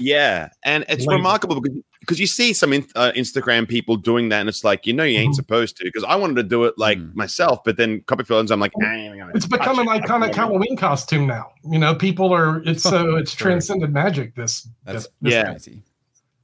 Yeah, 0.00 0.48
and 0.64 0.84
it's 0.88 1.06
Laser. 1.06 1.10
remarkable 1.10 1.60
because 1.60 1.78
because 2.00 2.18
you 2.18 2.26
see 2.26 2.54
some 2.54 2.72
in, 2.72 2.86
uh, 2.96 3.12
Instagram 3.14 3.68
people 3.68 3.96
doing 3.96 4.30
that, 4.30 4.40
and 4.40 4.48
it's 4.48 4.64
like 4.64 4.86
you 4.86 4.92
know 4.94 5.04
you 5.04 5.18
ain't 5.18 5.32
Mhm. 5.32 5.36
supposed 5.36 5.76
to. 5.76 5.84
Because 5.84 6.02
I 6.04 6.16
wanted 6.16 6.36
to 6.36 6.42
do 6.42 6.64
it 6.64 6.74
like 6.78 6.98
Mm. 6.98 7.14
myself, 7.14 7.62
but 7.64 7.76
then 7.76 8.00
Copperfield, 8.06 8.50
I'm 8.50 8.58
like, 8.58 8.72
"I 8.82 8.94
ain't 8.96 9.18
gonna 9.18 9.32
It's 9.34 9.46
touch 9.46 9.60
become 9.60 9.78
an 9.78 9.88
it." 9.88 10.02
iconic 10.02 10.34
Halloween 10.34 10.76
costume 10.76 11.26
now. 11.26 11.50
You 11.70 11.78
know, 11.78 11.94
people 11.94 12.32
are. 12.32 12.62
It's 12.64 12.82
so 12.82 13.16
it's 13.16 13.34
transcended 13.34 13.92
magic. 13.92 14.34
This, 14.34 14.66
That's 14.84 15.06
this 15.20 15.34
Yeah. 15.34 15.50
crazy. 15.50 15.82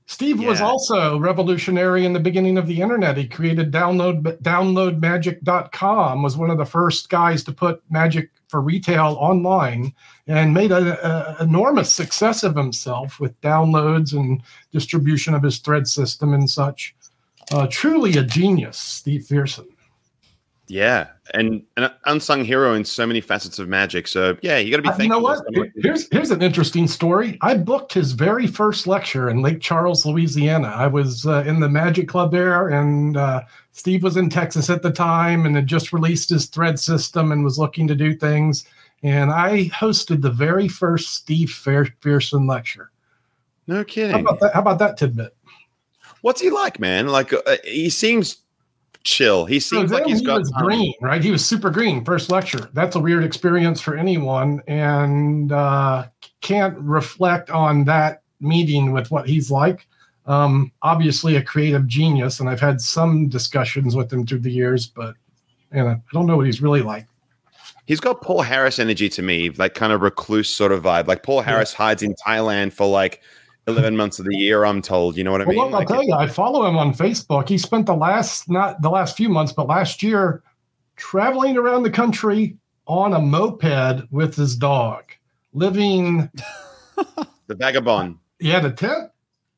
Steve 0.08 0.38
was 0.38 0.60
also 0.60 1.18
revolutionary 1.18 2.04
in 2.04 2.12
the 2.12 2.20
beginning 2.20 2.58
of 2.58 2.68
the 2.68 2.80
internet. 2.80 3.16
He 3.16 3.26
created 3.26 3.72
download 3.72 4.40
downloadmagic.com 4.40 6.22
was 6.22 6.36
one 6.36 6.50
of 6.50 6.58
the 6.58 6.64
first 6.64 7.08
guys 7.08 7.42
to 7.44 7.52
put 7.52 7.82
magic 7.90 8.30
for 8.46 8.60
retail 8.60 9.16
online 9.18 9.92
and 10.28 10.54
made 10.54 10.70
an 10.70 10.96
enormous 11.40 11.92
success 11.92 12.44
of 12.44 12.54
himself 12.54 13.18
with 13.18 13.38
downloads 13.40 14.12
and 14.12 14.42
distribution 14.70 15.34
of 15.34 15.42
his 15.42 15.58
thread 15.58 15.88
system 15.88 16.34
and 16.34 16.48
such. 16.48 16.94
Uh, 17.52 17.66
truly 17.68 18.16
a 18.16 18.22
genius, 18.22 18.78
Steve 18.78 19.22
Fearson. 19.22 19.66
Yeah, 20.68 21.06
and 21.32 21.62
an 21.76 21.90
unsung 22.06 22.44
hero 22.44 22.74
in 22.74 22.84
so 22.84 23.06
many 23.06 23.20
facets 23.20 23.60
of 23.60 23.68
magic. 23.68 24.08
So 24.08 24.36
yeah, 24.42 24.58
you 24.58 24.70
got 24.72 24.78
to 24.78 24.82
be 24.82 24.88
Uh, 24.88 24.92
thankful. 24.92 25.04
you 25.04 25.10
know 25.10 25.20
what? 25.20 25.68
Here's 25.76 26.08
here's 26.10 26.30
an 26.32 26.42
interesting 26.42 26.88
story. 26.88 27.38
I 27.40 27.54
booked 27.56 27.92
his 27.92 28.12
very 28.12 28.48
first 28.48 28.88
lecture 28.88 29.28
in 29.30 29.42
Lake 29.42 29.60
Charles, 29.60 30.04
Louisiana. 30.04 30.68
I 30.68 30.88
was 30.88 31.24
uh, 31.24 31.44
in 31.46 31.60
the 31.60 31.68
Magic 31.68 32.08
Club 32.08 32.32
there, 32.32 32.68
and 32.68 33.16
uh, 33.16 33.42
Steve 33.70 34.02
was 34.02 34.16
in 34.16 34.28
Texas 34.28 34.68
at 34.68 34.82
the 34.82 34.90
time, 34.90 35.46
and 35.46 35.54
had 35.54 35.68
just 35.68 35.92
released 35.92 36.30
his 36.30 36.46
thread 36.46 36.80
system 36.80 37.30
and 37.30 37.44
was 37.44 37.58
looking 37.60 37.86
to 37.86 37.94
do 37.94 38.12
things. 38.12 38.64
And 39.04 39.30
I 39.30 39.66
hosted 39.68 40.20
the 40.20 40.32
very 40.32 40.66
first 40.66 41.14
Steve 41.14 41.48
Fearson 41.48 42.48
lecture. 42.48 42.90
no 43.68 43.84
kidding. 43.84 44.12
How 44.14 44.20
about 44.20 44.40
that? 44.40 44.52
How 44.54 44.60
about 44.62 44.78
that 44.80 44.96
tidbit? 44.96 45.36
What's 46.22 46.40
he 46.40 46.50
like, 46.50 46.80
man? 46.80 47.06
Like 47.06 47.32
uh, 47.32 47.56
he 47.62 47.88
seems 47.88 48.38
chill. 49.06 49.46
He 49.46 49.58
So 49.60 49.78
seems 49.78 49.92
like 49.92 50.02
then 50.02 50.10
he's 50.10 50.20
he 50.20 50.26
got 50.26 50.40
was 50.40 50.50
time. 50.50 50.64
green, 50.64 50.94
right? 51.00 51.22
He 51.22 51.30
was 51.30 51.44
super 51.44 51.70
green 51.70 52.04
first 52.04 52.30
lecture. 52.30 52.68
That's 52.74 52.96
a 52.96 53.00
weird 53.00 53.24
experience 53.24 53.80
for 53.80 53.96
anyone, 53.96 54.62
and 54.66 55.50
uh, 55.52 56.06
can't 56.42 56.76
reflect 56.78 57.48
on 57.50 57.84
that 57.84 58.22
meeting 58.40 58.92
with 58.92 59.10
what 59.10 59.26
he's 59.28 59.50
like. 59.50 59.86
Um, 60.26 60.72
obviously, 60.82 61.36
a 61.36 61.42
creative 61.42 61.86
genius, 61.86 62.40
and 62.40 62.48
I've 62.50 62.60
had 62.60 62.80
some 62.80 63.28
discussions 63.28 63.94
with 63.96 64.12
him 64.12 64.26
through 64.26 64.40
the 64.40 64.50
years, 64.50 64.86
but 64.86 65.14
you 65.72 65.78
know, 65.82 65.88
I 65.88 66.00
don't 66.12 66.26
know 66.26 66.36
what 66.36 66.46
he's 66.46 66.60
really 66.60 66.82
like. 66.82 67.06
He's 67.86 68.00
got 68.00 68.20
Paul 68.20 68.42
Harris 68.42 68.80
energy 68.80 69.08
to 69.10 69.22
me, 69.22 69.50
like 69.50 69.74
kind 69.74 69.92
of 69.92 70.00
recluse 70.02 70.48
sort 70.48 70.72
of 70.72 70.82
vibe. 70.82 71.06
Like 71.06 71.22
Paul 71.22 71.40
Harris 71.42 71.72
hides 71.72 72.02
in 72.02 72.14
Thailand 72.26 72.72
for 72.72 72.88
like 72.88 73.22
eleven 73.66 73.96
months 73.96 74.18
of 74.18 74.26
the 74.26 74.36
year. 74.36 74.64
I'm 74.64 74.80
told. 74.82 75.16
You 75.16 75.24
know 75.24 75.32
what 75.32 75.42
I 75.42 75.44
Well, 75.44 75.54
mean? 75.54 75.64
look, 75.64 75.72
I'll 75.74 75.78
Like, 75.80 75.88
tell 75.88 76.02
you, 76.04 76.14
I 76.14 76.26
follow 76.26 76.66
him 76.66 76.76
on 76.76 76.92
Facebook. 76.94 77.48
He 77.48 77.58
spent 77.58 77.86
the 77.86 77.94
last 77.94 78.48
not 78.50 78.80
the 78.82 78.90
last 78.90 79.16
few 79.16 79.28
months, 79.28 79.52
but 79.52 79.66
last 79.66 80.02
year 80.02 80.42
traveling 80.96 81.56
around 81.56 81.82
the 81.82 81.90
country 81.90 82.56
on 82.86 83.12
a 83.12 83.18
moped 83.20 84.10
with 84.12 84.34
his 84.34 84.56
dog, 84.56 85.02
living 85.52 86.30
the 87.48 87.54
vagabond. 87.54 88.16
he 88.38 88.48
had 88.48 88.64
a 88.64 88.70
tent 88.70 89.10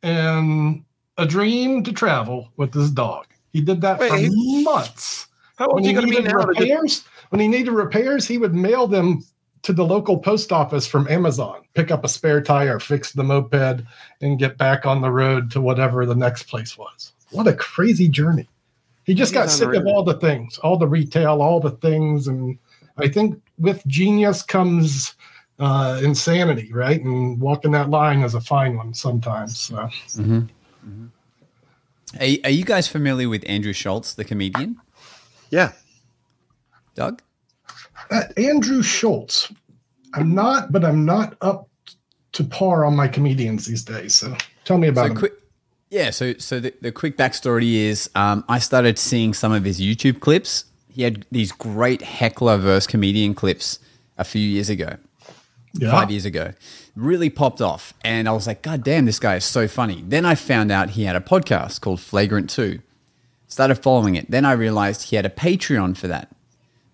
and 0.02 0.82
a 1.18 1.26
dream 1.26 1.82
to 1.84 1.92
travel 1.92 2.48
with 2.56 2.72
his 2.72 2.90
dog. 2.90 3.26
He 3.52 3.60
did 3.60 3.80
that 3.82 3.98
Wait, 4.00 4.10
for 4.10 4.16
he- 4.16 4.62
months. 4.64 5.26
How 5.56 5.66
old 5.66 5.74
When 5.76 5.84
are 5.84 5.88
he 5.88 5.92
you 5.92 6.00
going 6.00 6.06
to 6.06 6.10
be 6.12 6.18
needed 6.22 6.34
now? 6.36 6.44
repairs, 6.46 7.04
when 7.30 7.40
he 7.40 7.48
needed 7.48 7.72
repairs, 7.72 8.26
he 8.28 8.38
would 8.38 8.54
mail 8.54 8.86
them 8.86 9.22
to 9.62 9.72
the 9.72 9.84
local 9.84 10.18
post 10.18 10.52
office 10.52 10.86
from 10.86 11.08
Amazon, 11.08 11.62
pick 11.74 11.90
up 11.90 12.04
a 12.04 12.08
spare 12.08 12.42
tire, 12.42 12.78
fix 12.78 13.12
the 13.12 13.24
moped, 13.24 13.82
and 14.20 14.38
get 14.38 14.56
back 14.56 14.86
on 14.86 15.00
the 15.00 15.10
road 15.10 15.50
to 15.52 15.60
whatever 15.60 16.06
the 16.06 16.14
next 16.14 16.44
place 16.44 16.78
was. 16.78 17.12
What 17.30 17.46
a 17.46 17.54
crazy 17.54 18.08
journey. 18.08 18.48
He 19.04 19.14
just 19.14 19.32
got 19.32 19.44
He's 19.44 19.54
sick 19.54 19.74
of 19.74 19.86
all 19.86 20.02
the 20.02 20.14
things, 20.14 20.58
all 20.58 20.76
the 20.76 20.86
retail, 20.86 21.40
all 21.40 21.60
the 21.60 21.70
things. 21.70 22.28
And 22.28 22.58
I 22.98 23.08
think 23.08 23.40
with 23.58 23.86
genius 23.86 24.42
comes 24.42 25.14
uh, 25.58 26.00
insanity, 26.02 26.72
right? 26.72 27.02
And 27.02 27.40
walking 27.40 27.72
that 27.72 27.90
line 27.90 28.20
is 28.20 28.34
a 28.34 28.40
fine 28.40 28.76
one 28.76 28.94
sometimes. 28.94 29.58
So. 29.58 29.76
Mm-hmm. 29.76 31.06
Are, 32.20 32.46
are 32.48 32.50
you 32.50 32.64
guys 32.64 32.88
familiar 32.88 33.28
with 33.28 33.44
Andrew 33.46 33.72
Schulz, 33.72 34.14
the 34.14 34.24
comedian? 34.24 34.80
Yeah. 35.50 35.72
Doug? 36.94 37.22
Uh, 38.10 38.22
Andrew 38.36 38.82
Schulz. 38.82 39.52
I'm 40.14 40.34
not, 40.34 40.72
but 40.72 40.84
I'm 40.84 41.04
not 41.04 41.36
up 41.40 41.68
to 42.32 42.44
par 42.44 42.84
on 42.84 42.96
my 42.96 43.08
comedians 43.08 43.66
these 43.66 43.82
days. 43.82 44.14
So 44.14 44.36
tell 44.64 44.78
me 44.78 44.88
about 44.88 45.08
So 45.08 45.14
quick, 45.14 45.32
yeah. 45.90 46.10
So 46.10 46.34
so 46.34 46.60
the, 46.60 46.74
the 46.80 46.92
quick 46.92 47.16
backstory 47.16 47.74
is 47.74 48.10
um, 48.14 48.44
I 48.48 48.58
started 48.58 48.98
seeing 48.98 49.34
some 49.34 49.52
of 49.52 49.64
his 49.64 49.80
YouTube 49.80 50.20
clips. 50.20 50.64
He 50.88 51.02
had 51.02 51.26
these 51.30 51.52
great 51.52 52.02
heckler 52.02 52.56
verse 52.56 52.86
comedian 52.86 53.34
clips 53.34 53.78
a 54.16 54.24
few 54.24 54.42
years 54.42 54.68
ago, 54.68 54.96
yeah. 55.74 55.90
five 55.90 56.10
years 56.10 56.24
ago. 56.24 56.52
Really 56.96 57.30
popped 57.30 57.60
off, 57.60 57.94
and 58.02 58.28
I 58.28 58.32
was 58.32 58.46
like, 58.46 58.62
God 58.62 58.82
damn, 58.82 59.04
this 59.04 59.20
guy 59.20 59.36
is 59.36 59.44
so 59.44 59.68
funny. 59.68 60.02
Then 60.06 60.24
I 60.24 60.34
found 60.34 60.72
out 60.72 60.90
he 60.90 61.04
had 61.04 61.14
a 61.14 61.20
podcast 61.20 61.80
called 61.80 62.00
Flagrant 62.00 62.50
Two. 62.50 62.80
Started 63.46 63.76
following 63.76 64.14
it. 64.14 64.30
Then 64.30 64.44
I 64.44 64.52
realized 64.52 65.04
he 65.04 65.16
had 65.16 65.24
a 65.24 65.30
Patreon 65.30 65.96
for 65.96 66.08
that 66.08 66.28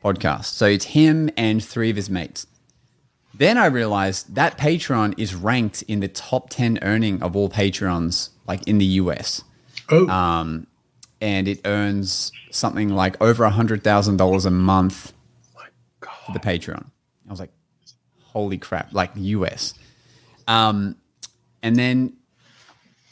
podcast. 0.05 0.45
So 0.47 0.67
it's 0.67 0.85
him 0.87 1.31
and 1.37 1.65
three 1.65 1.91
of 1.91 1.97
his 1.97 2.11
mates. 2.11 2.47
Then 3.37 3.59
I 3.59 3.67
realized 3.67 4.35
that 4.37 4.59
Patreon 4.59 5.15
is 5.19 5.35
ranked 5.35 5.83
in 5.83 6.01
the 6.01 6.09
top 6.09 6.51
10 6.51 6.79
earning 6.83 7.23
of 7.23 7.35
all 7.35 7.49
Patreons, 7.49 8.29
like 8.47 8.67
in 8.69 8.79
the 8.79 8.85
US. 8.85 9.43
Oh, 9.91 10.09
Um, 10.09 10.67
and 11.21 11.49
it 11.49 11.61
earns 11.65 12.31
something 12.51 12.91
like 12.91 13.21
over 13.21 13.45
$100,000 13.45 14.47
a 14.47 14.51
month 14.51 15.13
for 16.01 16.33
the 16.33 16.39
Patreon. 16.39 16.85
I 17.27 17.31
was 17.31 17.41
like, 17.41 17.51
holy 18.23 18.59
crap, 18.59 18.93
like 18.93 19.11
US. 19.17 19.75
Um, 20.47 20.97
and 21.63 21.75
then 21.77 22.13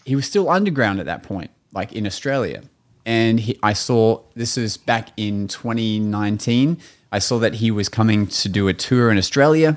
he 0.04 0.14
was 0.14 0.26
still 0.26 0.48
underground 0.50 1.00
at 1.00 1.06
that 1.06 1.22
point, 1.22 1.50
like 1.72 1.92
in 1.92 2.06
Australia. 2.06 2.62
And 3.04 3.40
he, 3.40 3.58
I 3.62 3.72
saw 3.72 4.20
this 4.34 4.56
is 4.56 4.76
back 4.76 5.10
in 5.16 5.48
2019. 5.48 6.78
I 7.10 7.18
saw 7.18 7.38
that 7.38 7.54
he 7.54 7.70
was 7.70 7.88
coming 7.88 8.26
to 8.28 8.48
do 8.48 8.68
a 8.68 8.72
tour 8.72 9.10
in 9.10 9.18
Australia 9.18 9.76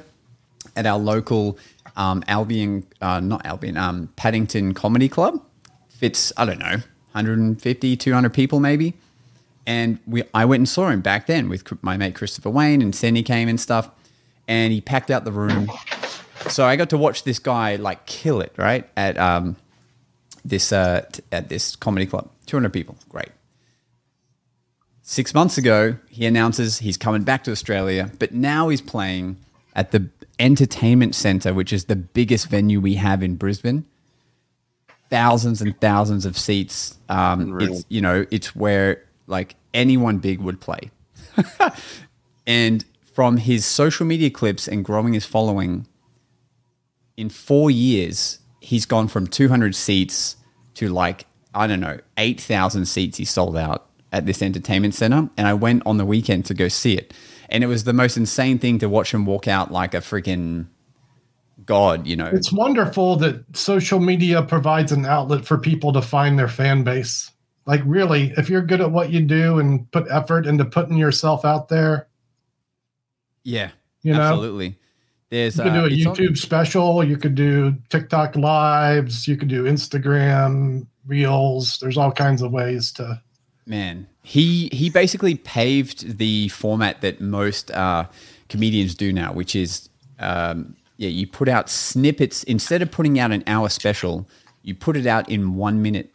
at 0.75 0.85
our 0.85 0.99
local 0.99 1.57
um, 1.95 2.23
Albion, 2.27 2.85
uh, 3.01 3.19
not 3.19 3.45
Albion, 3.45 3.77
um, 3.77 4.09
Paddington 4.15 4.73
Comedy 4.73 5.09
Club. 5.09 5.41
Fits, 5.89 6.31
I 6.37 6.45
don't 6.45 6.59
know, 6.59 6.77
150, 7.13 7.97
200 7.97 8.33
people 8.33 8.59
maybe. 8.59 8.93
And 9.65 9.97
we, 10.05 10.23
I 10.33 10.45
went 10.45 10.61
and 10.61 10.69
saw 10.69 10.89
him 10.89 11.01
back 11.01 11.25
then 11.25 11.49
with 11.49 11.81
my 11.83 11.97
mate 11.97 12.15
Christopher 12.15 12.49
Wayne 12.49 12.81
and 12.81 12.93
Sandy 12.93 13.23
came 13.23 13.47
and 13.49 13.59
stuff. 13.59 13.89
And 14.47 14.71
he 14.71 14.81
packed 14.81 15.09
out 15.09 15.25
the 15.25 15.31
room. 15.31 15.71
So 16.49 16.65
I 16.65 16.75
got 16.75 16.91
to 16.91 16.97
watch 16.97 17.23
this 17.23 17.39
guy 17.39 17.77
like 17.77 18.05
kill 18.05 18.41
it, 18.41 18.53
right? 18.57 18.87
At 18.95 19.17
um, 19.17 19.55
this 20.43 20.71
uh, 20.71 21.05
t- 21.11 21.23
at 21.31 21.49
this 21.49 21.75
comedy 21.75 22.05
club, 22.05 22.29
200 22.45 22.71
people, 22.71 22.97
great. 23.09 23.29
Six 25.01 25.33
months 25.33 25.57
ago, 25.57 25.97
he 26.09 26.25
announces 26.25 26.79
he's 26.79 26.97
coming 26.97 27.23
back 27.23 27.43
to 27.43 27.51
Australia, 27.51 28.11
but 28.17 28.33
now 28.33 28.69
he's 28.69 28.81
playing 28.81 29.37
at 29.75 29.91
the 29.91 30.09
Entertainment 30.39 31.13
Centre, 31.15 31.53
which 31.53 31.71
is 31.71 31.85
the 31.85 31.95
biggest 31.95 32.47
venue 32.49 32.81
we 32.81 32.95
have 32.95 33.21
in 33.21 33.35
Brisbane. 33.35 33.85
Thousands 35.09 35.61
and 35.61 35.79
thousands 35.79 36.25
of 36.25 36.37
seats. 36.37 36.97
Um, 37.09 37.61
it's 37.61 37.85
you 37.89 38.01
know 38.01 38.25
it's 38.31 38.55
where 38.55 39.03
like 39.27 39.55
anyone 39.73 40.17
big 40.17 40.39
would 40.39 40.59
play. 40.59 40.89
and 42.47 42.83
from 43.13 43.37
his 43.37 43.65
social 43.65 44.05
media 44.05 44.29
clips 44.29 44.67
and 44.67 44.83
growing 44.83 45.13
his 45.13 45.25
following, 45.25 45.87
in 47.15 47.29
four 47.29 47.71
years, 47.71 48.39
he's 48.59 48.85
gone 48.85 49.07
from 49.07 49.27
200 49.27 49.75
seats 49.75 50.35
to 50.75 50.89
like, 50.89 51.25
I 51.55 51.67
don't 51.67 51.79
know, 51.79 51.99
8,000 52.17 52.85
seats 52.85 53.17
he 53.17 53.25
sold 53.25 53.57
out 53.57 53.87
at 54.11 54.25
this 54.25 54.41
entertainment 54.41 54.93
center. 54.93 55.29
And 55.37 55.47
I 55.47 55.53
went 55.53 55.83
on 55.85 55.97
the 55.97 56.05
weekend 56.05 56.45
to 56.45 56.53
go 56.53 56.67
see 56.67 56.93
it. 56.93 57.13
And 57.49 57.63
it 57.63 57.67
was 57.67 57.83
the 57.83 57.93
most 57.93 58.17
insane 58.17 58.59
thing 58.59 58.79
to 58.79 58.89
watch 58.89 59.13
him 59.13 59.25
walk 59.25 59.47
out 59.47 59.71
like 59.71 59.93
a 59.93 59.97
freaking 59.97 60.67
god, 61.65 62.05
you 62.05 62.15
know. 62.15 62.25
it's 62.25 62.51
wonderful 62.51 63.15
that 63.17 63.43
social 63.55 63.99
media 63.99 64.41
provides 64.41 64.91
an 64.91 65.05
outlet 65.05 65.45
for 65.45 65.57
people 65.57 65.93
to 65.93 66.01
find 66.01 66.37
their 66.37 66.47
fan 66.47 66.83
base. 66.83 67.31
Like, 67.65 67.81
really, 67.85 68.33
if 68.37 68.49
you're 68.49 68.61
good 68.61 68.81
at 68.81 68.91
what 68.91 69.09
you 69.09 69.21
do 69.21 69.57
and 69.59 69.89
put 69.91 70.05
effort 70.09 70.45
into 70.45 70.65
putting 70.65 70.97
yourself 70.97 71.45
out 71.45 71.69
there, 71.69 72.07
yeah, 73.43 73.71
you 74.01 74.13
know, 74.13 74.21
absolutely. 74.21 74.77
There's 75.35 75.57
you 75.57 75.63
could 75.63 75.73
do 75.73 75.79
uh, 75.79 75.83
a 75.83 75.87
it's 75.87 76.05
on- 76.05 76.15
YouTube 76.15 76.37
special, 76.37 77.03
you 77.03 77.17
could 77.17 77.35
do 77.35 77.75
TikTok 77.89 78.37
lives, 78.37 79.27
you 79.27 79.35
could 79.35 79.49
do 79.49 79.65
Instagram 79.65 80.87
reels. 81.05 81.77
There's 81.79 81.97
all 81.97 82.11
kinds 82.11 82.41
of 82.41 82.51
ways 82.51 82.93
to. 82.93 83.21
Man, 83.65 84.07
he 84.23 84.69
he 84.71 84.89
basically 84.89 85.35
paved 85.35 86.19
the 86.19 86.47
format 86.49 87.01
that 87.01 87.19
most 87.19 87.69
uh, 87.71 88.05
comedians 88.47 88.95
do 88.95 89.11
now, 89.11 89.33
which 89.33 89.57
is 89.57 89.89
um, 90.19 90.77
yeah, 90.95 91.09
you 91.09 91.27
put 91.27 91.49
out 91.49 91.69
snippets 91.69 92.43
instead 92.43 92.81
of 92.81 92.89
putting 92.89 93.19
out 93.19 93.31
an 93.31 93.43
hour 93.45 93.67
special. 93.67 94.29
you 94.63 94.73
put 94.73 94.95
it 94.95 95.05
out 95.05 95.29
in 95.29 95.55
one 95.55 95.81
minute 95.81 96.11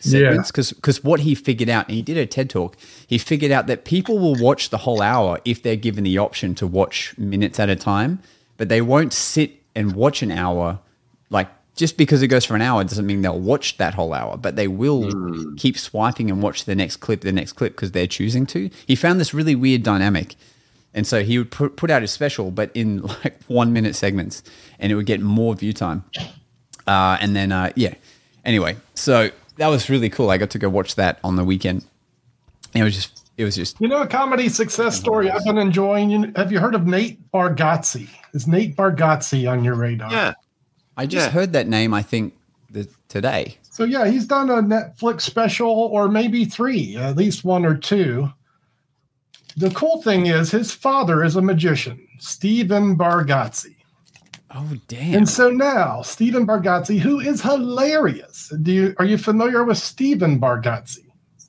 segments 0.00 0.50
because 0.50 0.72
because 0.72 1.02
what 1.02 1.20
he 1.20 1.34
figured 1.34 1.68
out 1.68 1.86
and 1.86 1.94
he 1.94 2.02
did 2.02 2.16
a 2.16 2.24
ted 2.24 2.48
talk 2.48 2.74
he 3.06 3.18
figured 3.18 3.52
out 3.52 3.66
that 3.66 3.84
people 3.84 4.18
will 4.18 4.34
watch 4.36 4.70
the 4.70 4.78
whole 4.78 5.02
hour 5.02 5.38
if 5.44 5.62
they're 5.62 5.76
given 5.76 6.04
the 6.04 6.16
option 6.16 6.54
to 6.54 6.66
watch 6.66 7.14
minutes 7.18 7.60
at 7.60 7.68
a 7.68 7.76
time 7.76 8.18
but 8.60 8.68
they 8.68 8.82
won't 8.82 9.14
sit 9.14 9.52
and 9.74 9.94
watch 9.94 10.20
an 10.20 10.30
hour 10.30 10.78
like 11.30 11.48
just 11.76 11.96
because 11.96 12.20
it 12.20 12.28
goes 12.28 12.44
for 12.44 12.54
an 12.54 12.60
hour 12.60 12.84
doesn't 12.84 13.06
mean 13.06 13.22
they'll 13.22 13.40
watch 13.40 13.78
that 13.78 13.94
whole 13.94 14.12
hour 14.12 14.36
but 14.36 14.54
they 14.54 14.68
will 14.68 15.10
keep 15.56 15.78
swiping 15.78 16.30
and 16.30 16.42
watch 16.42 16.66
the 16.66 16.74
next 16.74 16.98
clip 16.98 17.22
the 17.22 17.32
next 17.32 17.54
clip 17.54 17.72
because 17.72 17.92
they're 17.92 18.06
choosing 18.06 18.44
to. 18.44 18.68
He 18.86 18.96
found 18.96 19.18
this 19.18 19.32
really 19.32 19.54
weird 19.54 19.82
dynamic 19.82 20.36
and 20.92 21.06
so 21.06 21.22
he 21.22 21.38
would 21.38 21.50
put, 21.50 21.76
put 21.76 21.90
out 21.90 22.02
his 22.02 22.10
special 22.10 22.50
but 22.50 22.70
in 22.74 23.00
like 23.24 23.42
one 23.44 23.72
minute 23.72 23.96
segments 23.96 24.42
and 24.78 24.92
it 24.92 24.94
would 24.94 25.06
get 25.06 25.22
more 25.22 25.54
view 25.54 25.72
time. 25.72 26.04
Uh, 26.86 27.16
and 27.18 27.34
then 27.34 27.52
uh, 27.52 27.72
yeah. 27.76 27.94
Anyway 28.44 28.76
so 28.94 29.30
that 29.56 29.68
was 29.68 29.88
really 29.88 30.10
cool. 30.10 30.28
I 30.28 30.36
got 30.36 30.50
to 30.50 30.58
go 30.58 30.68
watch 30.68 30.96
that 30.96 31.18
on 31.24 31.36
the 31.36 31.44
weekend. 31.44 31.86
And 32.74 32.82
it 32.82 32.84
was 32.84 32.94
just 32.94 33.19
it 33.40 33.44
was 33.44 33.56
just 33.56 33.80
You 33.80 33.88
know, 33.88 34.02
a 34.02 34.06
comedy 34.06 34.48
success 34.50 34.98
story 34.98 35.30
I've 35.30 35.44
been 35.44 35.56
enjoying. 35.58 36.10
You- 36.10 36.32
Have 36.36 36.52
you 36.52 36.60
heard 36.60 36.74
of 36.74 36.86
Nate 36.86 37.18
Bargatze? 37.32 38.06
Is 38.34 38.46
Nate 38.46 38.76
Bargatze 38.76 39.50
on 39.50 39.64
your 39.64 39.74
radar? 39.76 40.10
Yeah. 40.12 40.34
i 40.96 41.06
just 41.06 41.26
Yeah. 41.28 41.32
heard 41.32 41.52
that 41.54 41.66
name 41.66 41.94
i 41.94 42.02
think 42.02 42.34
the, 42.70 42.86
today 43.08 43.56
So 43.70 43.84
yeah, 43.84 44.06
he's 44.08 44.26
done 44.26 44.50
a 44.50 44.62
Netflix 44.62 45.22
special 45.22 45.70
or 45.70 46.08
maybe 46.08 46.44
three, 46.44 46.96
at 46.96 47.16
least 47.16 47.44
one 47.44 47.64
or 47.64 47.74
two. 47.76 48.28
The 49.56 49.70
cool 49.70 50.02
thing 50.02 50.26
is 50.26 50.50
his 50.50 50.72
father 50.72 51.24
is 51.24 51.34
a 51.36 51.42
magician, 51.42 51.98
Stephen 52.18 52.96
Bargatze. 52.96 53.74
oh 54.54 54.72
damn 54.88 55.14
And 55.14 55.28
so 55.28 55.50
now 55.50 56.02
Stephen 56.02 56.46
Bargatze, 56.46 56.98
who 56.98 57.18
is 57.20 57.40
hilarious. 57.42 58.52
Do 58.62 58.70
you 58.72 58.94
are 58.98 59.06
you 59.06 59.16
familiar 59.18 59.64
with 59.64 59.78
Stephen 59.78 60.38
Bargatze? 60.40 60.98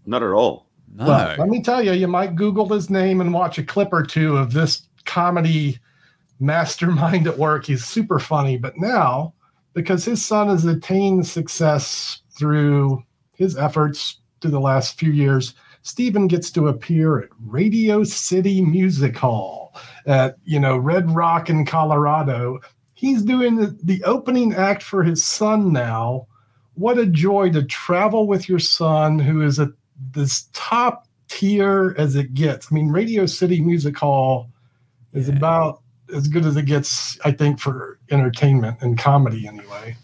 Not 0.06 0.24
at 0.24 0.32
all. 0.32 0.66
No 0.94 1.06
Well, 1.06 1.36
let 1.38 1.50
me 1.50 1.62
tell 1.62 1.84
you, 1.84 1.94
you 1.94 2.08
might 2.08 2.36
Google 2.36 2.68
his 2.70 2.90
name 2.90 3.22
and 3.22 3.34
watch 3.34 3.58
a 3.58 3.64
clip 3.64 3.90
or 3.92 4.04
two 4.04 4.38
of 4.38 4.54
this 4.54 4.88
comedy 5.06 5.80
mastermind 6.40 7.28
at 7.28 7.38
work. 7.38 7.66
He's 7.66 7.86
super 7.86 8.20
funny. 8.20 8.58
But 8.58 8.78
now, 8.78 9.34
because 9.74 10.04
his 10.04 10.26
son 10.26 10.50
has 10.50 10.66
attained 10.66 11.28
success 11.28 12.22
through 12.38 13.04
his 13.36 13.58
efforts 13.58 14.20
through 14.42 14.52
the 14.52 14.60
last 14.60 15.00
few 15.00 15.12
years, 15.12 15.54
Stephen 15.84 16.28
gets 16.28 16.52
to 16.52 16.68
appear 16.68 17.20
at 17.20 17.30
Radio 17.46 18.04
City 18.04 18.62
Music 18.62 19.16
Hall 19.18 19.76
at, 20.06 20.38
you 20.44 20.60
know, 20.60 20.78
Red 20.78 21.10
Rock 21.12 21.50
in 21.50 21.66
Colorado. 21.66 22.60
He's 22.94 23.24
doing 23.24 23.56
the, 23.56 23.78
the 23.84 24.04
opening 24.04 24.54
act 24.54 24.84
for 24.84 25.04
his 25.04 25.24
son 25.24 25.74
now. 25.74 26.28
What 26.76 27.00
a 27.00 27.06
joy 27.06 27.50
to 27.52 27.64
travel 27.64 28.28
with 28.28 28.48
your 28.48 28.60
son, 28.60 29.18
who 29.20 29.42
is 29.42 29.60
at 29.60 29.70
this 30.12 30.48
top 30.54 31.08
tier 31.30 31.96
as 31.98 32.16
it 32.16 32.34
gets. 32.34 32.68
I 32.72 32.76
mean, 32.76 32.90
Radio 32.90 33.26
City 33.26 33.62
Music 33.62 33.98
Hall 33.98 34.50
is 35.14 35.30
Yeah. 35.30 35.36
about 35.36 35.82
as 36.14 36.28
good 36.28 36.46
as 36.46 36.58
it 36.58 36.66
gets, 36.66 37.18
I 37.24 37.32
think, 37.32 37.60
for 37.60 38.00
entertainment 38.12 38.78
and 38.82 38.98
comedy, 38.98 39.48
anyway. 39.48 39.96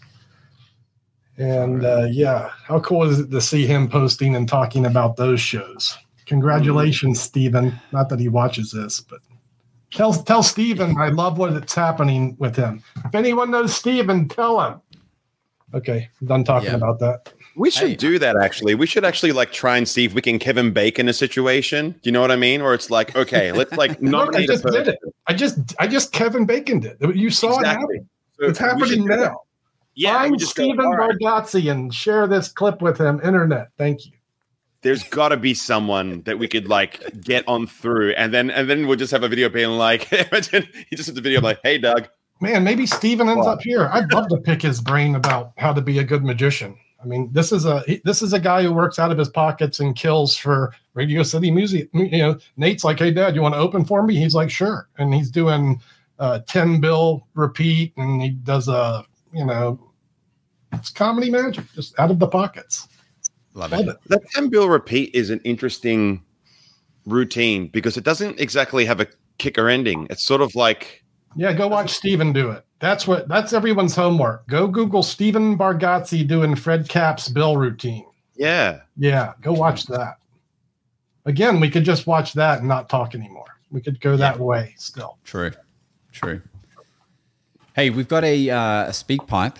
And 1.36 1.84
uh, 1.84 2.06
yeah, 2.10 2.50
how 2.64 2.80
cool 2.80 3.04
is 3.04 3.20
it 3.20 3.30
to 3.30 3.40
see 3.40 3.66
him 3.66 3.88
posting 3.88 4.34
and 4.34 4.48
talking 4.48 4.86
about 4.86 5.16
those 5.16 5.40
shows? 5.40 5.96
Congratulations, 6.26 7.20
Stephen. 7.20 7.78
Not 7.92 8.08
that 8.08 8.18
he 8.20 8.28
watches 8.28 8.72
this, 8.72 9.00
but 9.00 9.20
tell 9.92 10.12
tell 10.12 10.42
Stephen 10.42 10.96
I 10.98 11.08
love 11.08 11.38
what 11.38 11.52
it's 11.52 11.74
happening 11.74 12.36
with 12.38 12.56
him. 12.56 12.82
If 13.04 13.14
anyone 13.14 13.50
knows 13.50 13.74
Stephen, 13.74 14.28
tell 14.28 14.60
him. 14.60 14.80
Okay, 15.74 16.08
I'm 16.20 16.26
done 16.26 16.44
talking 16.44 16.70
about 16.74 16.98
that. 17.00 17.32
We 17.58 17.70
should 17.70 17.88
Hey. 17.88 17.94
do 17.96 18.18
that 18.20 18.36
actually. 18.36 18.74
We 18.74 18.86
should 18.86 19.04
actually 19.04 19.32
like 19.32 19.52
try 19.52 19.76
and 19.76 19.86
see 19.88 20.04
if 20.04 20.14
we 20.14 20.22
can 20.22 20.38
Kevin 20.38 20.72
Bacon 20.72 21.08
a 21.08 21.12
situation. 21.12 21.90
Do 21.90 21.98
you 22.04 22.12
know 22.12 22.20
what 22.20 22.30
I 22.30 22.36
mean? 22.36 22.62
Where 22.62 22.72
it's 22.74 22.90
like, 22.90 23.16
okay, 23.16 23.52
let's 23.52 23.72
like 23.72 23.90
Look, 24.00 24.02
I 24.02 24.10
nominate 24.10 24.50
a 24.50 24.52
just 24.52 24.64
did 24.64 24.88
it. 24.88 24.98
I 25.26 25.34
just 25.34 25.58
I 25.78 25.86
just 25.88 26.12
Kevin 26.12 26.46
Bacon 26.46 26.80
did. 26.80 26.96
You 27.14 27.30
saw 27.30 27.48
it 27.56 27.60
Exactly. 27.60 27.96
happen. 27.96 28.08
So 28.40 28.46
It's 28.46 28.58
happening 28.58 29.04
now. 29.06 29.40
Yeah, 29.94 30.22
we 30.22 30.28
Find 30.28 30.38
just 30.38 30.54
go, 30.54 30.62
Stephen 30.62 30.86
"All 30.86 30.94
right, 30.96 31.10
Bargatze 31.20 31.70
and 31.72 31.92
share 31.92 32.28
this 32.28 32.48
clip 32.48 32.80
with 32.80 32.98
him. 32.98 33.20
Internet. 33.24 33.68
Thank 33.76 34.06
you. 34.06 34.12
there's 34.82 35.02
got 35.02 35.30
to 35.30 35.36
be 35.36 35.54
someone 35.54 36.22
that 36.22 36.38
we 36.38 36.46
could 36.46 36.68
like 36.68 37.02
get 37.20 37.42
on 37.48 37.66
through, 37.66 38.12
and 38.12 38.32
then 38.32 38.48
and 38.50 38.70
then 38.70 38.86
we'll 38.86 38.96
just 38.96 39.10
have 39.10 39.24
a 39.24 39.28
video 39.28 39.48
being 39.48 39.70
like, 39.70 40.12
imagine 40.32 40.68
he 40.88 40.94
just 40.94 41.08
has 41.08 41.18
a 41.18 41.20
video 41.20 41.40
like, 41.40 41.58
hey 41.64 41.78
Doug, 41.78 42.08
Man, 42.40 42.62
maybe 42.62 42.86
Steven 42.86 43.28
ends 43.28 43.44
Wow. 43.44 43.54
up 43.54 43.60
here. 43.62 43.88
I'd 43.92 44.12
love 44.12 44.28
to 44.28 44.36
pick 44.36 44.62
his 44.62 44.80
brain 44.80 45.16
about 45.16 45.50
how 45.58 45.72
to 45.72 45.80
be 45.80 45.98
a 45.98 46.04
good 46.04 46.22
magician. 46.22 46.76
I 47.00 47.06
mean, 47.06 47.30
this 47.32 47.52
is 47.52 47.64
a 47.64 47.82
this 48.04 48.22
is 48.22 48.32
a 48.32 48.40
guy 48.40 48.62
who 48.62 48.72
works 48.72 48.98
out 48.98 49.12
of 49.12 49.18
his 49.18 49.28
pockets 49.28 49.78
and 49.78 49.94
kills 49.94 50.36
for 50.36 50.74
Radio 50.94 51.22
City 51.22 51.50
Music. 51.50 51.88
You 51.92 52.18
know, 52.18 52.38
Nate's 52.56 52.82
like, 52.82 52.98
"Hey, 52.98 53.12
Dad, 53.12 53.36
you 53.36 53.42
want 53.42 53.54
to 53.54 53.60
open 53.60 53.84
for 53.84 54.02
me?" 54.02 54.16
He's 54.16 54.34
like, 54.34 54.50
"Sure," 54.50 54.88
and 54.98 55.14
he's 55.14 55.30
doing 55.30 55.80
uh, 56.18 56.40
ten 56.46 56.80
bill 56.80 57.26
repeat, 57.34 57.92
and 57.96 58.20
he 58.20 58.30
does 58.30 58.66
a 58.68 59.04
you 59.32 59.44
know, 59.44 59.78
it's 60.72 60.90
comedy 60.90 61.30
magic, 61.30 61.64
just 61.74 61.98
out 61.98 62.10
of 62.10 62.18
the 62.18 62.26
pockets. 62.26 62.88
love 63.54 63.72
Love 63.72 63.80
it 63.80 63.88
it. 63.90 63.96
that 64.06 64.30
ten 64.30 64.48
bill 64.48 64.68
repeat 64.68 65.14
is 65.14 65.30
an 65.30 65.40
interesting 65.44 66.24
routine 67.06 67.68
because 67.68 67.96
it 67.96 68.04
doesn't 68.04 68.38
exactly 68.40 68.84
have 68.84 69.00
a 69.00 69.06
kicker 69.38 69.68
ending. 69.68 70.06
It's 70.10 70.26
sort 70.26 70.40
of 70.40 70.54
like 70.54 71.04
Yeah, 71.36 71.52
go 71.52 71.68
watch 71.68 71.90
Steven 71.90 72.32
do 72.32 72.50
it. 72.50 72.64
That's 72.80 73.06
what 73.06 73.28
that's 73.28 73.52
everyone's 73.52 73.94
homework. 73.96 74.46
Go 74.48 74.68
Google 74.68 75.02
Stephen 75.02 75.58
Bargatze 75.58 76.26
doing 76.26 76.54
Fred 76.54 76.88
Kaps' 76.88 77.28
bill 77.28 77.56
routine. 77.56 78.06
yeah, 78.36 78.80
Yeah, 78.96 79.32
go 79.40 79.52
watch 79.52 79.86
that. 79.86 80.18
Again, 81.24 81.60
we 81.60 81.70
could 81.70 81.84
just 81.84 82.06
watch 82.06 82.34
that 82.34 82.60
and 82.60 82.68
not 82.68 82.88
talk 82.88 83.14
anymore. 83.14 83.44
We 83.70 83.80
could 83.80 84.00
go 84.00 84.16
that 84.16 84.38
way 84.38 84.74
still. 84.78 85.18
True, 85.24 85.50
true. 86.12 86.40
Hey, 87.74 87.90
we've 87.90 88.08
got 88.08 88.24
a 88.24 88.50
uh, 88.50 88.84
a 88.84 88.92
speak 88.92 89.26
pipe. 89.26 89.58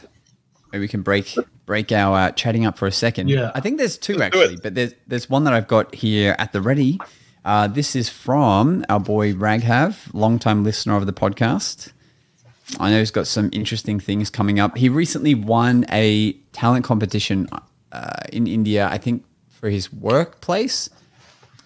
Maybe 0.73 0.83
we 0.83 0.89
can 0.89 1.03
break 1.03 1.35
break 1.67 1.93
our 1.93 2.17
uh, 2.17 2.31
chatting 2.33 2.67
up 2.67 2.79
for 2.79 2.87
a 2.87 2.93
second. 2.93 3.29
Yeah. 3.29 3.53
I 3.55 3.61
think 3.61 3.79
there's 3.79 3.99
2 3.99 4.15
Let's 4.15 4.37
actually, 4.37 4.57
but 4.57 4.75
there's 4.75 4.95
there's 5.07 5.29
one 5.29 5.45
that 5.45 5.55
I've 5.55 5.69
got 5.69 5.95
here 5.95 6.37
at 6.39 6.53
the 6.53 6.61
ready. 6.61 6.99
Uh, 7.45 7.69
this 7.69 7.97
is 7.97 8.09
from 8.09 8.85
our 8.89 9.01
boy 9.01 9.33
Raghav, 9.33 10.13
longtime 10.13 10.65
listener 10.65 10.97
of 10.97 11.07
the 11.07 11.13
podcast. 11.13 11.93
I 12.79 12.91
know 12.91 12.99
he's 12.99 13.11
got 13.11 13.27
some 13.27 13.49
interesting 13.53 13.99
things 13.99 14.31
coming 14.31 14.61
up. 14.61 14.77
He 14.77 14.89
recently 14.89 15.35
won 15.35 15.87
a 15.91 16.33
talent 16.53 16.85
competition 16.85 17.49
uh, 17.93 18.11
in 18.33 18.47
India, 18.47 18.89
I 18.89 18.99
think, 18.99 19.25
for 19.49 19.71
his 19.71 19.93
workplace 19.93 20.91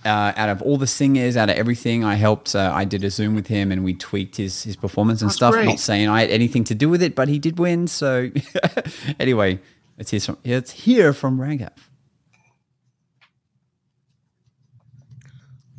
uh, 0.04 0.32
out 0.36 0.48
of 0.48 0.62
all 0.62 0.76
the 0.76 0.86
singers, 0.86 1.36
out 1.36 1.48
of 1.48 1.56
everything, 1.56 2.04
I 2.04 2.14
helped. 2.14 2.54
Uh, 2.54 2.72
I 2.74 2.84
did 2.84 3.04
a 3.04 3.10
Zoom 3.10 3.34
with 3.34 3.46
him, 3.46 3.70
and 3.70 3.84
we 3.84 3.94
tweaked 3.94 4.36
his 4.36 4.62
his 4.62 4.76
performance 4.76 5.22
and 5.22 5.28
That's 5.28 5.36
stuff. 5.36 5.54
great. 5.54 5.66
Not 5.66 5.78
saying 5.78 6.08
I 6.08 6.22
had 6.22 6.30
anything 6.30 6.64
to 6.64 6.74
do 6.74 6.88
with 6.88 7.02
it, 7.02 7.14
but 7.14 7.28
he 7.28 7.38
did 7.38 7.58
win. 7.58 7.86
So 7.86 8.30
anyway, 9.20 9.60
let's 9.98 10.10
hear 10.10 10.20
from 10.20 10.38
let's 10.44 10.72
hear 10.72 11.12
from 11.12 11.38
Raghav. 11.38 11.70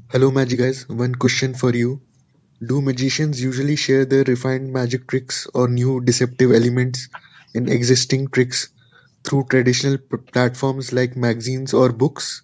Hello, 0.09 0.31
Magic 0.31 0.59
Guys. 0.59 0.87
One 0.87 1.15
question 1.15 1.53
for 1.53 1.75
you. 1.75 2.01
Do 2.65 2.81
magicians 2.81 3.39
usually 3.43 3.75
share 3.75 4.05
their 4.05 4.23
refined 4.23 4.73
magic 4.73 5.07
tricks 5.07 5.45
or 5.53 5.67
new 5.67 6.01
deceptive 6.01 6.51
elements 6.51 7.07
in 7.53 7.69
existing 7.69 8.29
tricks 8.29 8.69
through 9.23 9.45
traditional 9.51 9.99
p- 9.99 10.17
platforms 10.31 10.91
like 10.91 11.15
magazines 11.15 11.73
or 11.75 11.91
books? 11.91 12.41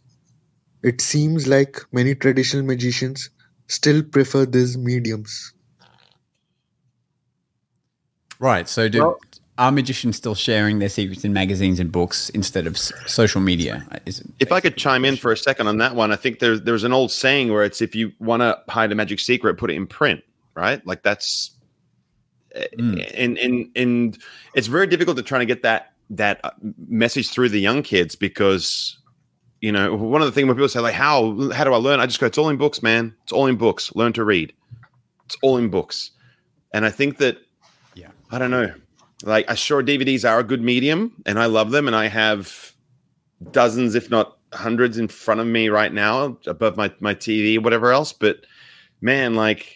It 0.84 1.02
seems 1.02 1.48
like 1.48 1.82
many 1.92 2.16
traditional 2.16 2.64
magicians 2.64 3.30
still 3.68 4.04
prefer 4.04 4.46
these 4.46 4.78
mediums. 4.78 5.54
Right. 8.40 8.68
So 8.68 8.88
do 8.90 9.00
Well- 9.00 9.20
are 9.60 9.72
magicians 9.72 10.16
still 10.18 10.34
sharing 10.34 10.80
their 10.80 10.90
secrets 10.90 11.24
in 11.24 11.34
magazines 11.34 11.80
and 11.80 11.92
books 11.92 12.30
instead 12.30 12.66
of 12.66 12.76
s- 12.76 12.92
social 13.06 13.42
media? 13.42 13.86
If 14.40 14.52
I 14.52 14.60
could 14.62 14.76
chime 14.78 15.06
in 15.06 15.16
for 15.18 15.32
a 15.32 15.38
second 15.38 15.68
on 15.68 15.78
that 15.78 15.94
one, 15.96 16.12
I 16.12 16.16
think 16.16 16.40
there's 16.40 16.62
there's 16.62 16.84
an 16.84 16.94
old 16.94 17.12
saying 17.12 17.52
where 17.52 17.64
it's 17.64 17.82
if 17.82 17.94
you 17.96 18.12
want 18.20 18.42
to 18.42 18.58
hide 18.70 18.92
a 18.92 18.96
magic 18.96 19.20
secret, 19.20 19.58
put 19.58 19.70
it 19.70 19.76
in 19.76 19.86
print, 19.86 20.24
right? 20.56 20.86
Like 20.88 21.04
that's 21.04 21.52
Mm. 22.80 23.12
and 23.16 23.38
and 23.38 23.70
and 23.76 24.18
it's 24.56 24.66
very 24.66 24.88
difficult 24.88 25.18
to 25.18 25.24
try 25.24 25.38
to 25.38 25.46
get 25.46 25.62
that 25.62 25.94
that 26.10 26.40
uh, 26.44 26.50
message 26.88 27.30
through 27.30 27.50
the 27.50 27.60
young 27.60 27.84
kids 27.84 28.16
because 28.16 28.98
you 29.62 29.72
know 29.72 29.94
one 29.96 30.22
of 30.24 30.26
the 30.26 30.32
things 30.32 30.48
when 30.48 30.56
people 30.56 30.68
say 30.68 30.80
like 30.80 30.96
how 30.96 31.52
how 31.52 31.64
do 31.64 31.72
I 31.74 31.78
learn? 31.78 32.00
I 32.00 32.08
just 32.08 32.20
go 32.20 32.26
it's 32.26 32.40
all 32.40 32.50
in 32.50 32.58
books, 32.58 32.82
man. 32.82 33.14
It's 33.24 33.32
all 33.32 33.46
in 33.46 33.56
books. 33.56 33.94
Learn 33.96 34.14
to 34.14 34.24
read. 34.24 34.52
It's 35.26 35.38
all 35.44 35.58
in 35.58 35.70
books, 35.70 36.10
and 36.74 36.86
I 36.86 36.90
think 36.90 37.18
that 37.18 37.38
Yeah. 37.94 38.08
I 38.32 38.40
don't 38.40 38.50
know. 38.50 38.74
Like, 39.24 39.50
I 39.50 39.56
sure 39.56 39.84
DVDs 39.84 40.28
are 40.30 40.40
a 40.40 40.44
good 40.44 40.62
medium, 40.62 41.22
and 41.26 41.40
I 41.40 41.46
love 41.46 41.72
them, 41.72 41.88
and 41.88 41.96
I 41.96 42.08
have 42.08 42.74
dozens, 43.52 43.96
if 43.96 44.10
not 44.10 44.38
hundreds, 44.54 44.98
in 44.98 45.08
front 45.08 45.42
of 45.42 45.48
me 45.48 45.70
right 45.70 45.94
now, 45.94 46.38
above 46.48 46.78
my 46.78 46.92
my 47.00 47.14
TV, 47.14 47.62
whatever 47.62 47.92
else. 47.92 48.14
But 48.14 48.46
man, 49.02 49.36
like 49.36 49.76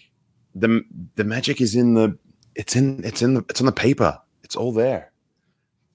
the 0.55 0.83
the 1.15 1.23
magic 1.23 1.59
is 1.61 1.75
in 1.75 1.93
the 1.93 2.17
it's 2.55 2.75
in 2.75 3.03
it's 3.03 3.21
in 3.21 3.33
the 3.33 3.45
it's 3.49 3.59
on 3.59 3.65
the 3.65 3.71
paper. 3.71 4.17
It's 4.43 4.55
all 4.55 4.71
there. 4.71 5.11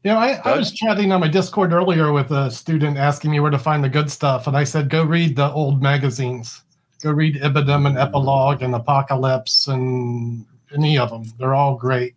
You 0.04 0.12
know, 0.12 0.18
I, 0.18 0.40
I 0.44 0.56
was 0.56 0.72
chatting 0.72 1.10
on 1.10 1.20
my 1.20 1.28
Discord 1.28 1.72
earlier 1.72 2.12
with 2.12 2.30
a 2.30 2.50
student 2.50 2.96
asking 2.96 3.32
me 3.32 3.40
where 3.40 3.50
to 3.50 3.58
find 3.58 3.82
the 3.82 3.88
good 3.88 4.10
stuff, 4.10 4.46
and 4.46 4.56
I 4.56 4.62
said, 4.64 4.90
go 4.90 5.04
read 5.04 5.34
the 5.34 5.50
old 5.50 5.82
magazines. 5.82 6.62
Go 7.02 7.10
read 7.10 7.36
Ibidem 7.36 7.86
and 7.86 7.96
mm. 7.96 8.02
Epilogue 8.02 8.62
and 8.62 8.74
Apocalypse 8.74 9.66
and 9.68 10.46
any 10.74 10.98
of 10.98 11.10
them. 11.10 11.24
They're 11.38 11.54
all 11.54 11.76
great. 11.76 12.14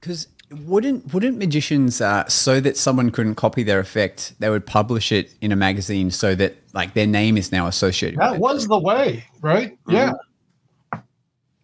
Because 0.00 0.28
wouldn't 0.50 1.12
wouldn't 1.14 1.38
magicians 1.38 2.00
uh, 2.00 2.26
so 2.28 2.60
that 2.60 2.76
someone 2.76 3.10
couldn't 3.10 3.36
copy 3.36 3.62
their 3.62 3.78
effect, 3.78 4.34
they 4.40 4.50
would 4.50 4.66
publish 4.66 5.12
it 5.12 5.32
in 5.40 5.52
a 5.52 5.56
magazine 5.56 6.10
so 6.10 6.34
that 6.34 6.56
like 6.72 6.94
their 6.94 7.06
name 7.06 7.36
is 7.36 7.52
now 7.52 7.66
associated. 7.66 8.18
That 8.18 8.32
with 8.32 8.40
it. 8.40 8.42
was 8.42 8.66
the 8.66 8.78
way, 8.78 9.24
right? 9.40 9.78
Yeah. 9.88 10.12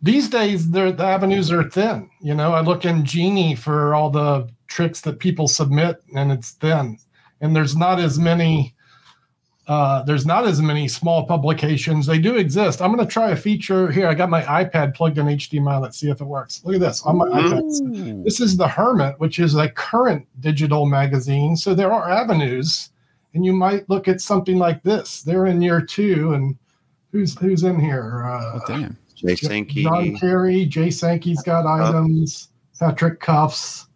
These 0.03 0.29
days, 0.29 0.71
the 0.71 0.95
avenues 1.01 1.51
are 1.51 1.69
thin. 1.69 2.09
You 2.21 2.35
know, 2.35 2.53
I 2.53 2.61
look 2.61 2.85
in 2.85 3.05
Genii 3.05 3.57
for 3.57 3.95
all 3.95 4.11
the 4.11 4.49
tricks 4.69 5.01
that 5.01 5.19
people 5.19 5.49
submit, 5.49 6.01
and 6.15 6.31
it's 6.31 6.53
thin. 6.53 6.99
And 7.41 7.57
there's 7.57 7.77
not 7.77 7.99
as 7.99 8.19
many. 8.19 8.76
Uh, 9.67 10.03
there's 10.05 10.25
not 10.25 10.47
as 10.47 10.63
many 10.63 10.87
small 10.87 11.27
publications. 11.27 12.07
They 12.07 12.19
do 12.21 12.37
exist. 12.37 12.81
I'm 12.81 12.95
going 12.95 13.05
to 13.05 13.13
try 13.13 13.31
a 13.31 13.37
feature 13.37 13.91
here. 13.91 14.07
I 14.07 14.15
got 14.15 14.31
my 14.31 14.43
iPad 14.43 14.95
plugged 14.95 15.19
in 15.19 15.27
HDMI. 15.27 15.81
Let's 15.81 15.99
see 15.99 16.09
if 16.09 16.21
it 16.21 16.25
works. 16.25 16.63
Look 16.65 16.77
at 16.77 16.81
this 16.81 17.03
on 17.03 17.17
my 17.17 17.27
iPad. 17.27 18.23
This 18.25 18.39
is 18.41 18.57
the 18.57 18.69
Hermit, 18.69 19.19
which 19.19 19.41
is 19.41 19.57
a 19.57 19.69
current 19.69 20.25
digital 20.39 20.87
magazine. 20.87 21.57
So 21.57 21.75
there 21.75 21.93
are 21.93 22.09
avenues, 22.09 22.91
and 23.35 23.45
you 23.45 23.53
might 23.53 23.89
look 23.91 24.07
at 24.07 24.21
something 24.21 24.57
like 24.57 24.85
this. 24.85 25.23
They're 25.23 25.47
in 25.47 25.61
year 25.61 25.81
two, 25.81 26.35
and 26.35 26.57
who's 27.11 27.37
who's 27.37 27.65
in 27.65 27.81
here? 27.81 28.25
Uh, 28.25 28.59
Oh, 28.59 28.61
damn. 28.69 28.97
Jay 29.17 29.35
John 29.35 29.51
Sankey. 29.51 30.19
Kerry, 30.21 30.67
Jay 30.67 30.91
Sankey's 30.91 31.43
got 31.43 31.67
items, 31.67 32.51
Patrick 32.79 33.19
Kuffs, 33.19 33.87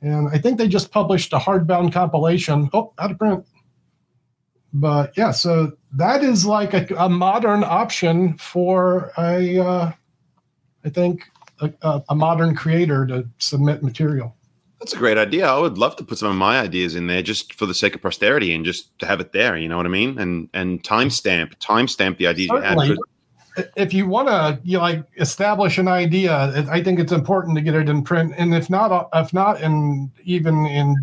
and 0.00 0.26
I 0.28 0.38
think 0.38 0.58
they 0.58 0.66
just 0.66 0.90
published 0.90 1.32
a 1.34 1.38
hardbound 1.38 1.92
compilation. 1.92 2.68
Oh, 2.72 2.92
out 2.98 3.10
of 3.12 3.18
print. 3.18 3.44
But 4.74 5.16
yeah, 5.16 5.30
so 5.30 5.72
that 5.92 6.24
is 6.24 6.44
like 6.44 6.74
a, 6.74 6.94
a 6.96 7.08
modern 7.08 7.62
option 7.62 8.36
for 8.38 9.12
a, 9.16 9.60
uh, 9.60 9.92
I 10.84 10.88
think, 10.88 11.22
a, 11.60 11.72
a, 11.82 12.02
a 12.08 12.14
modern 12.16 12.56
creator 12.56 13.06
to 13.06 13.28
submit 13.38 13.84
material. 13.84 14.34
That's 14.80 14.92
a 14.92 14.98
great 14.98 15.16
idea. 15.16 15.46
I 15.46 15.58
would 15.58 15.78
love 15.78 15.94
to 15.96 16.04
put 16.04 16.18
some 16.18 16.28
of 16.28 16.36
my 16.36 16.58
ideas 16.58 16.96
in 16.96 17.06
there 17.06 17.22
just 17.22 17.54
for 17.54 17.66
the 17.66 17.72
sake 17.72 17.94
of 17.94 18.02
posterity 18.02 18.52
and 18.52 18.64
just 18.64 18.98
to 18.98 19.06
have 19.06 19.20
it 19.20 19.32
there. 19.32 19.56
You 19.56 19.68
know 19.68 19.76
what 19.76 19.86
I 19.86 19.90
mean? 19.90 20.18
And 20.18 20.48
and 20.52 20.82
timestamp, 20.82 21.54
timestamp 21.58 22.18
the 22.18 22.26
ideas 22.26 22.50
you 22.50 22.60
Certainly. 22.60 22.88
had. 22.88 23.70
if 23.76 23.94
you 23.94 24.08
want 24.08 24.26
to 24.26 24.60
you 24.64 24.76
know, 24.76 24.82
like 24.82 25.04
establish 25.16 25.78
an 25.78 25.86
idea 25.86 26.66
i 26.68 26.82
think 26.82 26.98
it's 26.98 27.12
important 27.12 27.56
to 27.56 27.62
get 27.62 27.76
it 27.76 27.88
in 27.88 28.02
print 28.02 28.34
and 28.36 28.52
if 28.52 28.68
not 28.68 29.08
if 29.14 29.32
not 29.32 29.62
and 29.62 30.10
even 30.24 30.66
in 30.66 30.96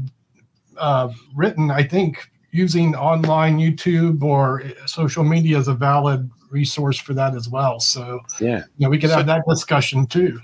uh, 0.76 1.10
written 1.34 1.72
i 1.72 1.82
think 1.82 2.30
using 2.52 2.96
online 2.96 3.58
youtube 3.58 4.22
or 4.24 4.64
social 4.86 5.24
media 5.24 5.58
is 5.58 5.68
a 5.68 5.74
valid 5.74 6.30
resource 6.50 7.00
for 7.00 7.14
that 7.14 7.34
as 7.36 7.48
well 7.50 7.80
so 7.80 8.20
Yeah. 8.40 8.60
you 8.78 8.86
know 8.86 8.90
we 8.90 8.98
could 9.00 9.10
So- 9.10 9.18
have 9.18 9.26
that 9.28 9.44
discussion 9.48 10.06
too 10.08 10.40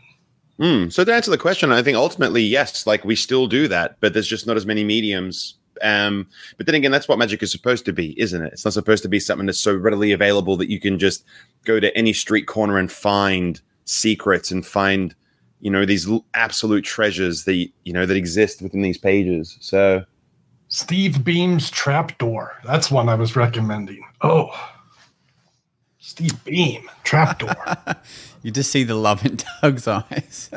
Hmm. 0.60 0.90
So 0.90 1.04
to 1.04 1.14
answer 1.14 1.30
the 1.30 1.38
question, 1.38 1.72
I 1.72 1.84
think 1.84 1.96
ultimately 1.98 2.42
yes, 2.42 2.88
like 2.88 3.06
we 3.06 3.16
still 3.16 3.46
do 3.46 3.68
that, 3.68 3.98
but 4.00 4.14
there's 4.14 4.28
just 4.28 4.48
not 4.48 4.58
as 4.58 4.66
many 4.66 4.84
mediums. 4.84 5.54
Um, 5.84 6.26
but 6.58 6.66
then 6.66 6.74
again, 6.74 6.90
that's 6.90 7.08
what 7.08 7.20
magic 7.20 7.44
is 7.44 7.52
supposed 7.52 7.86
to 7.86 7.94
be, 7.94 8.20
isn't 8.20 8.42
it? 8.44 8.54
It's 8.54 8.66
not 8.66 8.74
supposed 8.74 9.04
to 9.04 9.08
be 9.08 9.20
something 9.20 9.46
that's 9.46 9.60
so 9.60 9.76
readily 9.76 10.12
available 10.14 10.58
that 10.58 10.68
you 10.72 10.80
can 10.80 10.98
just 10.98 11.26
go 11.64 11.80
to 11.80 11.96
any 11.96 12.12
street 12.12 12.48
corner 12.48 12.80
and 12.80 12.92
find 12.92 13.62
secrets 13.86 14.50
and 14.50 14.66
find, 14.66 15.14
you 15.62 15.70
know, 15.70 15.86
these 15.86 16.10
l- 16.10 16.26
absolute 16.34 16.84
treasures 16.84 17.44
that 17.44 17.54
you 17.84 17.94
know 17.94 18.08
that 18.08 18.18
exist 18.18 18.60
within 18.64 18.82
these 18.82 18.98
pages. 18.98 19.58
So 19.62 20.04
steve 20.70 21.24
beam's 21.24 21.70
trapdoor 21.72 22.54
that's 22.66 22.92
one 22.92 23.08
i 23.10 23.16
was 23.16 23.36
recommending 23.36 24.04
oh 24.22 24.50
steve 26.00 26.44
beam 26.46 26.90
trapdoor 27.04 27.56
You 28.44 28.52
just 28.52 28.72
see 28.72 28.84
the 28.86 28.96
love 28.96 29.26
in 29.26 29.40
Doug's 29.62 29.88
eyes. 29.90 30.50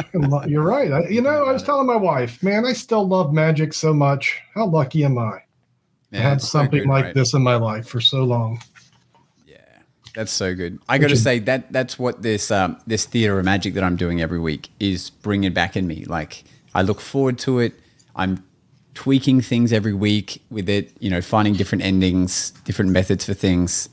You're 0.47 0.63
right. 0.63 0.93
I, 0.93 1.09
you 1.09 1.21
know, 1.21 1.45
I 1.47 1.53
was 1.53 1.63
telling 1.63 1.87
my 1.89 1.97
wife, 1.97 2.41
man, 2.41 2.65
I 2.65 2.73
still 2.73 3.09
love 3.09 3.33
magic 3.33 3.73
so 3.73 3.93
much. 3.93 4.39
How 4.55 4.67
lucky 4.67 5.03
am 5.03 5.19
I 5.19 5.31
to 5.33 5.41
Yeah, 6.13 6.21
have 6.21 6.37
it's 6.37 6.45
so 6.45 6.59
something 6.61 6.81
good, 6.81 6.89
like 6.89 7.05
right? 7.07 7.15
this 7.15 7.35
in 7.35 7.43
my 7.43 7.57
life 7.57 7.89
for 7.89 8.01
so 8.01 8.23
long? 8.23 8.63
Yeah, 9.45 9.57
that's 10.15 10.31
so 10.31 10.55
good. 10.55 10.79
I 10.89 10.99
got 10.99 11.09
to 11.09 11.17
say 11.17 11.41
that 11.41 11.73
that's 11.73 11.99
what 11.99 12.23
this 12.23 12.51
um, 12.53 12.79
this 12.87 13.07
theater 13.07 13.39
of 13.41 13.45
magic 13.45 13.75
that 13.75 13.83
I'm 13.83 13.97
doing 13.97 14.21
every 14.21 14.39
week 14.39 14.69
is 14.79 15.11
bringing 15.11 15.53
back 15.53 15.77
in 15.77 15.89
me. 15.89 16.05
Like 16.05 16.45
I 16.75 16.83
look 16.83 17.01
forward 17.01 17.39
to 17.41 17.59
it. 17.59 17.73
I'm 18.15 18.45
tweaking 18.95 19.41
things 19.41 19.73
every 19.73 19.95
week 19.95 20.43
with 20.51 20.69
it. 20.69 20.93
You 21.01 21.11
know, 21.11 21.21
finding 21.21 21.55
different 21.55 21.85
endings, 21.85 22.51
different 22.65 22.91
methods 22.91 23.25
for 23.27 23.35
things. 23.35 23.89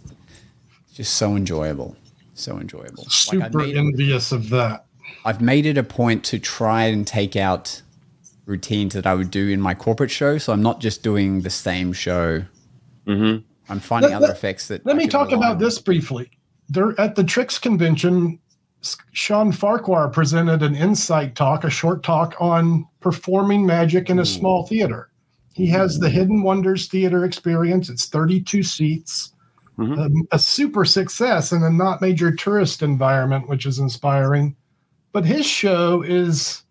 It's 0.88 0.98
Just 0.98 1.14
so 1.16 1.36
enjoyable, 1.36 1.96
so 2.34 2.58
enjoyable. 2.60 3.06
Super 3.10 3.58
made- 3.60 3.78
envious 3.78 4.32
of 4.32 4.50
that. 4.50 4.86
I've 5.26 5.42
made 5.42 5.66
it 5.66 5.78
a 5.78 5.84
point 5.84 6.24
to 6.26 6.40
try 6.40 6.86
and 6.86 7.06
take 7.06 7.36
out 7.36 7.82
routines 8.46 8.94
that 8.94 9.06
I 9.06 9.14
would 9.14 9.30
do 9.32 9.50
in 9.50 9.60
my 9.60 9.74
corporate 9.74 10.12
show. 10.12 10.38
So 10.38 10.54
I'm 10.54 10.62
not 10.64 10.80
just 10.80 11.04
doing 11.04 11.42
the 11.42 11.50
same 11.50 11.92
show. 11.94 12.44
Mhm. 13.06 13.44
I'm 13.70 13.80
finding 13.82 14.12
Let- 14.12 14.18
other 14.18 14.28
let- 14.28 14.38
effects 14.38 14.68
that. 14.70 14.86
Let 14.86 14.96
I 14.96 15.00
me 15.00 15.08
talk 15.08 15.32
about 15.34 15.54
on. 15.54 15.58
this 15.60 15.80
briefly. 15.80 16.30
There, 16.70 17.00
at 17.00 17.16
the 17.16 17.24
Tricks 17.24 17.60
convention, 17.60 18.40
S- 18.47 18.47
Sean 19.12 19.52
Farquhar 19.52 20.10
presented 20.10 20.62
an 20.64 20.76
insight 20.76 21.36
talk, 21.36 21.64
a 21.64 21.70
short 21.70 22.04
talk 22.04 22.36
on 22.40 22.86
performing 23.00 23.66
magic 23.66 24.10
in 24.10 24.20
a 24.20 24.26
small 24.26 24.66
theater. 24.68 25.10
He 25.54 25.66
has 25.68 25.98
the 25.98 26.10
Hidden 26.10 26.44
Wonders 26.44 26.88
Theater 26.88 27.26
experience. 27.26 27.90
It's 27.90 28.06
32 28.06 28.62
seats, 28.62 29.34
Mhm. 29.78 29.98
um, 29.98 30.28
a 30.32 30.38
super 30.40 30.86
success 30.86 31.52
in 31.52 31.64
a 31.64 31.70
not 31.70 32.02
major 32.02 32.32
tourist 32.32 32.84
environment, 32.84 33.50
which 33.50 33.66
is 33.66 33.80
inspiring. 33.80 34.56
But 35.14 35.26
his 35.26 35.46
show 35.46 36.04
is 36.04 36.64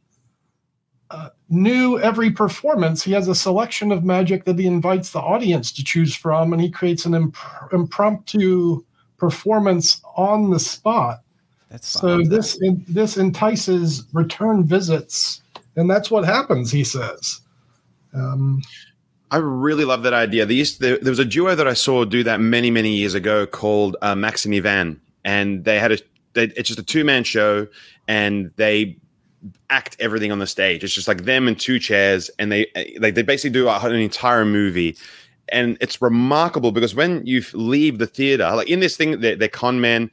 uh, 1.11 1.29
new 1.49 2.01
every 2.01 2.31
performance. 2.31 3.01
He 3.03 3.13
has 3.13 3.29
a 3.29 3.35
selection 3.35 3.93
of 3.93 4.03
magic 4.05 4.45
that 4.45 4.59
he 4.59 4.67
invites 4.67 5.13
the 5.13 5.21
audience 5.21 5.71
to 5.73 5.85
choose 5.85 6.17
from, 6.17 6.53
and 6.53 6.61
he 6.61 6.69
creates 6.69 7.07
an 7.07 7.15
imp- 7.15 7.37
impromptu 7.73 8.85
performance 9.17 10.01
on 10.17 10.51
the 10.51 10.59
spot. 10.59 11.21
That's 11.77 11.89
So 11.89 12.01
fun. 12.01 12.29
this 12.31 12.57
in, 12.63 12.83
this 12.89 13.19
entices 13.19 14.05
return 14.15 14.65
visits, 14.65 15.43
and 15.77 15.91
that's 15.91 16.11
what 16.11 16.25
happens. 16.25 16.73
He 16.73 16.85
says. 16.85 17.43
Um, 18.15 18.63
I 19.31 19.37
really 19.37 19.85
love 19.85 20.03
that 20.05 20.15
idea. 20.15 20.47
There, 20.47 20.57
used, 20.57 20.81
there, 20.81 20.97
there 20.97 21.11
was 21.11 21.19
a 21.19 21.25
duo 21.25 21.55
that 21.55 21.69
I 21.69 21.75
saw 21.75 22.07
do 22.07 22.23
that 22.23 22.41
many, 22.41 22.71
many 22.71 22.97
years 22.97 23.13
ago 23.13 23.45
called 23.45 23.95
uh, 24.01 24.15
Max 24.15 24.47
and 24.47 24.55
Ivan, 24.55 24.99
and 25.23 25.65
they 25.67 25.79
had 25.79 25.93
a. 25.93 25.99
They, 26.33 26.45
it's 26.45 26.69
just 26.69 26.79
a 26.79 26.83
two 26.83 27.05
man 27.05 27.25
show, 27.25 27.67
and 28.09 28.51
they 28.57 28.97
act 29.69 29.97
everything 30.01 30.33
on 30.33 30.39
the 30.39 30.47
stage. 30.47 30.83
It's 30.83 30.95
just 30.95 31.09
like 31.09 31.25
them 31.25 31.47
and 31.47 31.61
two 31.61 31.79
chairs, 31.79 32.31
and 32.39 32.51
they 32.51 32.69
like 32.99 33.15
they 33.15 33.23
basically 33.23 33.51
do 33.51 33.69
an 33.69 33.93
entire 33.97 34.47
movie. 34.47 34.97
And 35.51 35.77
it's 35.83 36.01
remarkable 36.01 36.73
because 36.73 36.95
when 36.95 37.25
you 37.27 37.45
leave 37.53 37.99
the 37.99 38.07
theater, 38.07 38.51
like 38.57 38.69
in 38.69 38.81
this 38.81 38.97
thing, 38.97 39.21
they're, 39.21 39.37
they're 39.37 39.49
con 39.49 39.81
men, 39.81 40.11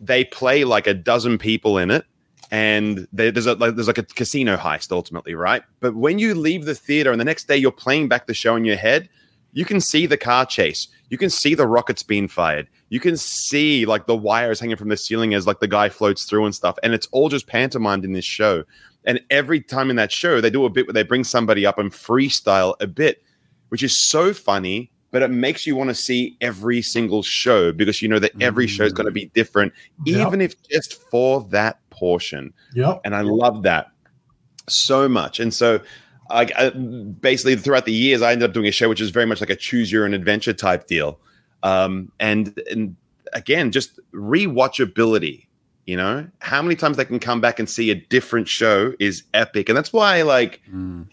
they 0.00 0.24
play 0.24 0.64
like 0.64 0.86
a 0.86 0.94
dozen 0.94 1.38
people 1.38 1.78
in 1.78 1.90
it, 1.90 2.04
and 2.50 3.06
there- 3.12 3.30
there's 3.30 3.46
a 3.46 3.54
like, 3.54 3.74
there's 3.74 3.86
like 3.86 3.98
a 3.98 4.02
casino 4.02 4.56
heist 4.56 4.92
ultimately, 4.92 5.34
right? 5.34 5.62
But 5.80 5.94
when 5.94 6.18
you 6.18 6.34
leave 6.34 6.64
the 6.64 6.74
theater 6.74 7.10
and 7.10 7.20
the 7.20 7.24
next 7.24 7.48
day 7.48 7.56
you're 7.56 7.72
playing 7.72 8.08
back 8.08 8.26
the 8.26 8.34
show 8.34 8.56
in 8.56 8.64
your 8.64 8.76
head, 8.76 9.08
you 9.52 9.64
can 9.64 9.80
see 9.80 10.06
the 10.06 10.16
car 10.16 10.46
chase, 10.46 10.88
you 11.10 11.18
can 11.18 11.30
see 11.30 11.54
the 11.54 11.66
rockets 11.66 12.02
being 12.02 12.28
fired, 12.28 12.68
you 12.88 13.00
can 13.00 13.16
see 13.16 13.84
like 13.86 14.06
the 14.06 14.16
wires 14.16 14.60
hanging 14.60 14.76
from 14.76 14.88
the 14.88 14.96
ceiling 14.96 15.34
as 15.34 15.46
like 15.46 15.60
the 15.60 15.68
guy 15.68 15.88
floats 15.88 16.24
through 16.24 16.44
and 16.44 16.54
stuff, 16.54 16.78
and 16.82 16.94
it's 16.94 17.08
all 17.12 17.28
just 17.28 17.46
pantomimed 17.46 18.04
in 18.04 18.12
this 18.12 18.24
show. 18.24 18.64
And 19.04 19.20
every 19.30 19.60
time 19.60 19.90
in 19.90 19.96
that 19.96 20.12
show, 20.12 20.40
they 20.40 20.50
do 20.50 20.64
a 20.64 20.70
bit 20.70 20.86
where 20.86 20.94
they 20.94 21.02
bring 21.02 21.24
somebody 21.24 21.66
up 21.66 21.78
and 21.78 21.90
freestyle 21.90 22.74
a 22.78 22.86
bit, 22.86 23.22
which 23.68 23.82
is 23.82 24.00
so 24.00 24.32
funny. 24.32 24.91
But 25.12 25.22
it 25.22 25.28
makes 25.30 25.66
you 25.66 25.76
want 25.76 25.88
to 25.90 25.94
see 25.94 26.36
every 26.40 26.82
single 26.82 27.22
show 27.22 27.70
because 27.72 28.02
you 28.02 28.08
know 28.08 28.18
that 28.18 28.32
every 28.40 28.66
show 28.66 28.82
is 28.84 28.92
going 28.92 29.06
to 29.06 29.12
be 29.12 29.26
different, 29.34 29.72
Yep. 30.06 30.26
even 30.26 30.40
if 30.40 30.60
just 30.68 31.00
for 31.10 31.46
that 31.50 31.78
portion 31.90 32.52
Yeah. 32.74 32.94
and 33.04 33.14
I 33.14 33.20
love 33.20 33.62
that 33.62 33.92
so 34.68 35.08
much. 35.08 35.38
And 35.38 35.52
so, 35.54 35.80
I, 36.30 36.48
I 36.56 36.70
basically 36.70 37.56
throughout 37.56 37.84
the 37.84 37.92
years, 37.92 38.22
I 38.22 38.32
ended 38.32 38.48
up 38.48 38.54
doing 38.54 38.66
a 38.66 38.72
show 38.72 38.88
which 38.88 39.00
is 39.02 39.10
very 39.10 39.26
much 39.26 39.40
like 39.42 39.50
a 39.50 39.56
choose 39.56 39.92
your 39.92 40.04
own 40.06 40.14
adventure 40.14 40.54
type 40.54 40.86
deal. 40.86 41.20
Um, 41.62 42.10
and 42.18 42.58
and 42.70 42.96
again, 43.34 43.70
just 43.70 44.00
rewatchability. 44.14 45.46
You 45.84 45.96
know, 45.96 46.28
how 46.38 46.62
many 46.62 46.76
times 46.76 46.96
they 46.96 47.04
can 47.04 47.18
come 47.18 47.40
back 47.40 47.58
and 47.58 47.68
see 47.68 47.90
a 47.90 47.96
different 47.96 48.46
show 48.48 48.94
is 49.00 49.24
epic, 49.34 49.68
and 49.68 49.76
that's 49.76 49.92
why 49.92 50.22
like 50.22 50.60
Mm. 50.72 51.08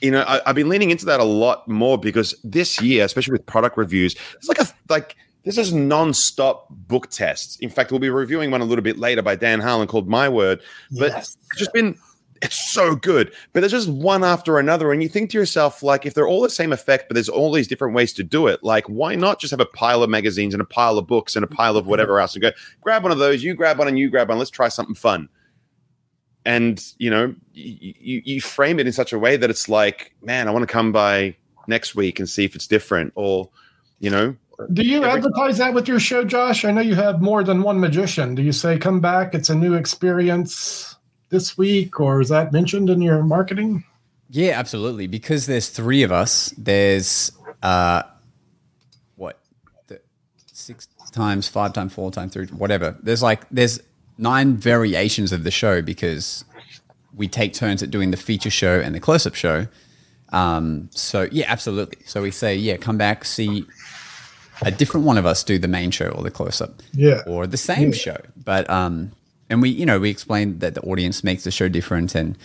You 0.00 0.10
know 0.10 0.22
I, 0.22 0.40
I've 0.46 0.54
been 0.54 0.68
leaning 0.68 0.90
into 0.90 1.04
that 1.06 1.20
a 1.20 1.24
lot 1.24 1.66
more 1.68 1.98
because 1.98 2.34
this 2.44 2.80
year, 2.80 3.04
especially 3.04 3.32
with 3.32 3.46
product 3.46 3.76
reviews, 3.76 4.14
it's 4.34 4.48
like 4.48 4.58
a 4.60 4.66
like 4.88 5.16
this 5.44 5.56
is 5.56 5.72
non-stop 5.72 6.66
book 6.70 7.08
tests. 7.10 7.56
In 7.60 7.70
fact, 7.70 7.90
we'll 7.90 8.00
be 8.00 8.10
reviewing 8.10 8.50
one 8.50 8.60
a 8.60 8.64
little 8.64 8.82
bit 8.82 8.98
later 8.98 9.22
by 9.22 9.34
Dan 9.36 9.60
Harlan 9.60 9.86
called 9.88 10.08
My 10.08 10.28
Word, 10.28 10.60
but 10.98 11.12
Yes. 11.12 11.36
it's 11.50 11.58
just 11.58 11.72
been 11.72 11.96
it's 12.42 12.72
so 12.72 12.94
good. 12.94 13.32
But 13.52 13.60
there's 13.60 13.72
just 13.72 13.88
one 13.88 14.22
after 14.24 14.58
another. 14.58 14.92
And 14.92 15.02
you 15.02 15.08
think 15.08 15.30
to 15.30 15.38
yourself, 15.38 15.82
like, 15.82 16.06
if 16.06 16.14
they're 16.14 16.28
all 16.28 16.40
the 16.40 16.50
same 16.50 16.72
effect, 16.72 17.08
but 17.08 17.14
there's 17.14 17.28
all 17.28 17.52
these 17.52 17.66
different 17.66 17.94
ways 17.94 18.12
to 18.14 18.22
do 18.22 18.46
it, 18.46 18.62
like, 18.62 18.84
why 18.86 19.14
not 19.14 19.40
just 19.40 19.50
have 19.50 19.60
a 19.60 19.66
pile 19.66 20.02
of 20.02 20.10
magazines 20.10 20.54
and 20.54 20.60
a 20.60 20.64
pile 20.66 20.98
of 20.98 21.06
books 21.06 21.34
and 21.34 21.44
a 21.44 21.48
pile 21.48 21.76
of 21.76 21.86
whatever 21.86 22.20
else 22.20 22.34
and 22.34 22.42
go, 22.42 22.50
grab 22.80 23.02
one 23.02 23.12
of 23.12 23.18
those, 23.18 23.42
you 23.42 23.54
grab 23.54 23.78
one 23.78 23.88
and 23.88 23.98
you 23.98 24.08
grab 24.08 24.28
one, 24.28 24.38
let's 24.38 24.50
try 24.50 24.68
something 24.68 24.94
fun. 24.94 25.28
And, 26.48 26.82
you 26.96 27.10
know, 27.10 27.34
you, 27.52 27.94
you, 28.00 28.22
you 28.24 28.40
frame 28.40 28.80
it 28.80 28.86
in 28.86 28.92
such 28.94 29.12
a 29.12 29.18
way 29.18 29.36
that 29.36 29.50
it's 29.50 29.68
like, 29.68 30.14
man, 30.22 30.48
I 30.48 30.50
want 30.50 30.62
to 30.62 30.72
come 30.72 30.92
by 30.92 31.36
next 31.66 31.94
week 31.94 32.18
and 32.18 32.26
see 32.26 32.46
if 32.46 32.54
it's 32.54 32.66
different. 32.66 33.12
Or, 33.16 33.50
you 34.00 34.08
know, 34.08 34.34
Do 34.72 34.82
you 34.82 35.04
Every- 35.04 35.10
advertise 35.10 35.58
that 35.58 35.74
with 35.74 35.86
your 35.86 36.00
show, 36.00 36.24
Josh? 36.24 36.64
I 36.64 36.70
know 36.70 36.80
you 36.80 36.94
have 36.94 37.20
more 37.20 37.44
than 37.44 37.62
one 37.62 37.78
magician. 37.80 38.34
Do 38.34 38.42
you 38.42 38.52
say, 38.52 38.78
come 38.78 38.98
back, 38.98 39.34
it's 39.34 39.50
a 39.50 39.54
new 39.54 39.74
experience 39.74 40.96
this 41.28 41.58
week, 41.58 42.00
or 42.00 42.22
is 42.22 42.30
that 42.30 42.50
mentioned 42.50 42.88
in 42.88 43.02
your 43.02 43.22
marketing? 43.22 43.84
Yeah, 44.30 44.58
absolutely. 44.58 45.06
Because 45.06 45.44
there's 45.44 45.68
three 45.68 46.02
of 46.02 46.10
us. 46.12 46.54
There's 46.56 47.30
uh, 47.62 48.04
what 49.16 49.38
the, 49.88 50.00
six 50.46 50.88
times, 51.12 51.46
five 51.46 51.74
times, 51.74 51.92
four 51.92 52.10
times, 52.10 52.32
three, 52.32 52.46
whatever. 52.46 52.96
There's 53.02 53.22
like 53.22 53.46
there's 53.50 53.80
nine 54.18 54.56
variations 54.56 55.32
of 55.32 55.44
the 55.44 55.50
show 55.50 55.80
because 55.80 56.44
we 57.14 57.28
take 57.28 57.52
turns 57.54 57.82
at 57.82 57.90
doing 57.90 58.10
the 58.10 58.16
feature 58.16 58.50
show 58.50 58.80
and 58.80 58.94
the 58.94 59.00
close-up 59.00 59.34
show. 59.34 59.66
Um, 60.30 60.88
so 60.92 61.28
yeah, 61.32 61.46
absolutely. 61.48 61.98
So 62.04 62.22
we 62.22 62.30
say, 62.30 62.54
yeah, 62.54 62.76
come 62.76 62.98
back, 62.98 63.24
see 63.24 63.64
a 64.62 64.70
different 64.70 65.06
one 65.06 65.16
of 65.18 65.24
us 65.24 65.42
do 65.44 65.58
the 65.58 65.68
main 65.68 65.90
show 65.90 66.08
or 66.08 66.22
the 66.22 66.30
close-up 66.30 66.82
Yeah. 66.92 67.22
or 67.26 67.46
the 67.46 67.56
same 67.56 67.92
show. 67.92 68.16
But 68.44 68.68
um, 68.68 69.12
and 69.48 69.62
we 69.62 69.70
you 69.70 69.86
know 69.86 69.98
we 69.98 70.10
explain 70.10 70.58
that 70.58 70.74
the 70.74 70.82
audience 70.82 71.24
makes 71.24 71.44
the 71.44 71.50
show 71.50 71.68
different 71.68 72.14
and 72.14 72.36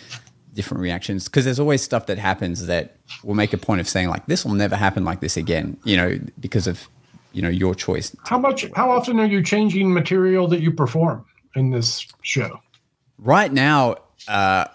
different 0.53 0.81
reactions 0.81 1.27
because 1.27 1.43
there's 1.45 1.59
always 1.59 1.81
stuff 1.81 2.05
that 2.05 2.19
happens 2.19 2.67
that 2.67 2.95
we'll 3.23 3.35
make 3.35 3.51
a 3.53 3.57
point 3.57 3.81
of 3.81 3.89
saying 3.89 4.07
like 4.09 4.25
this 4.27 4.45
will 4.45 4.53
never 4.53 4.75
happen 4.75 5.03
like 5.03 5.19
this 5.19 5.35
again. 5.35 5.75
You 5.83 5.97
know 5.97 6.19
because 6.39 6.67
of 6.67 6.87
you 7.33 7.41
know 7.41 7.49
your 7.49 7.73
choice. 7.75 8.15
How 8.25 8.37
much? 8.37 8.65
How 8.75 8.91
often 8.91 9.19
are 9.19 9.25
you 9.25 9.41
changing 9.43 9.91
material 9.93 10.47
that 10.49 10.61
you 10.61 10.71
perform 10.71 11.25
in 11.55 11.71
this 11.71 12.07
show? 12.21 12.61
Right 13.17 13.51
now, 13.51 13.97
uh, 14.27 14.65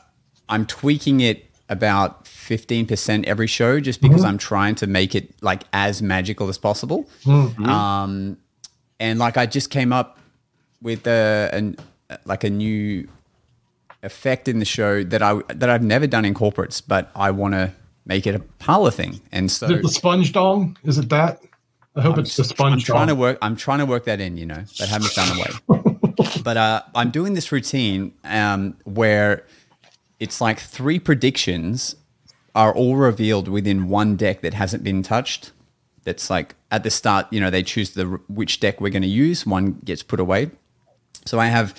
I'm 0.48 0.66
tweaking 0.66 1.20
it 1.20 1.44
about 1.68 2.24
15% 2.24 3.24
every 3.26 3.46
show 3.46 3.78
just 3.78 4.00
because 4.00 4.24
I'm 4.24 4.38
trying 4.38 4.74
to 4.76 4.86
make 4.86 5.14
it 5.14 5.34
like 5.42 5.64
as 5.72 6.00
magical 6.00 6.48
as 6.48 6.56
possible. 6.56 7.08
Um, 7.26 8.38
and 8.98 9.18
like 9.18 9.36
I 9.36 9.46
just 9.46 9.70
came 9.70 9.92
up 9.92 10.18
with 10.80 11.06
a, 11.06 11.50
an, 11.52 11.76
like 12.24 12.44
a 12.44 12.50
new 12.50 13.06
effect 14.02 14.48
in 14.48 14.60
the 14.60 14.64
show 14.64 15.02
that 15.04 15.22
I 15.22 15.40
that 15.48 15.68
I've 15.68 15.82
never 15.82 16.06
done 16.06 16.24
in 16.24 16.32
corporates, 16.34 16.80
but 16.86 17.10
I 17.14 17.30
want 17.32 17.54
to 17.54 17.72
make 18.06 18.26
it 18.26 18.34
a 18.34 18.38
parlor 18.38 18.90
thing. 18.90 19.20
And 19.32 19.50
so 19.50 19.66
the 19.66 19.88
sponge 19.88 20.32
dong? 20.32 20.76
Is 20.84 20.98
it 20.98 21.08
that? 21.10 21.40
I 21.96 22.00
hope 22.00 22.18
it's 22.18 22.36
the 22.36 22.44
sponge. 22.44 22.72
I'm 22.74 22.80
trying 22.80 23.08
to 23.08 23.14
work. 23.14 23.38
I'm 23.42 23.56
trying 23.56 23.80
to 23.80 23.86
work 23.86 24.04
that 24.04 24.20
in, 24.20 24.36
you 24.36 24.46
know, 24.46 24.62
but 24.78 24.88
haven't 24.88 25.10
found 25.10 25.38
a 25.38 25.42
way. 25.42 25.94
but 26.42 26.56
uh, 26.56 26.82
I'm 26.94 27.10
doing 27.10 27.34
this 27.34 27.52
routine 27.52 28.12
um, 28.24 28.76
where 28.84 29.44
it's 30.18 30.40
like 30.40 30.60
three 30.60 30.98
predictions 30.98 31.96
are 32.54 32.74
all 32.74 32.96
revealed 32.96 33.48
within 33.48 33.88
one 33.88 34.16
deck 34.16 34.40
that 34.40 34.54
hasn't 34.54 34.82
been 34.82 35.02
touched. 35.02 35.52
That's 36.04 36.30
like 36.30 36.54
at 36.70 36.82
the 36.82 36.90
start, 36.90 37.26
you 37.30 37.40
know, 37.40 37.50
they 37.50 37.62
choose 37.62 37.90
the 37.90 38.04
which 38.28 38.60
deck 38.60 38.80
we're 38.80 38.90
going 38.90 39.02
to 39.02 39.08
use. 39.08 39.46
One 39.46 39.80
gets 39.84 40.02
put 40.02 40.20
away. 40.20 40.50
So 41.24 41.38
I 41.38 41.46
have 41.46 41.78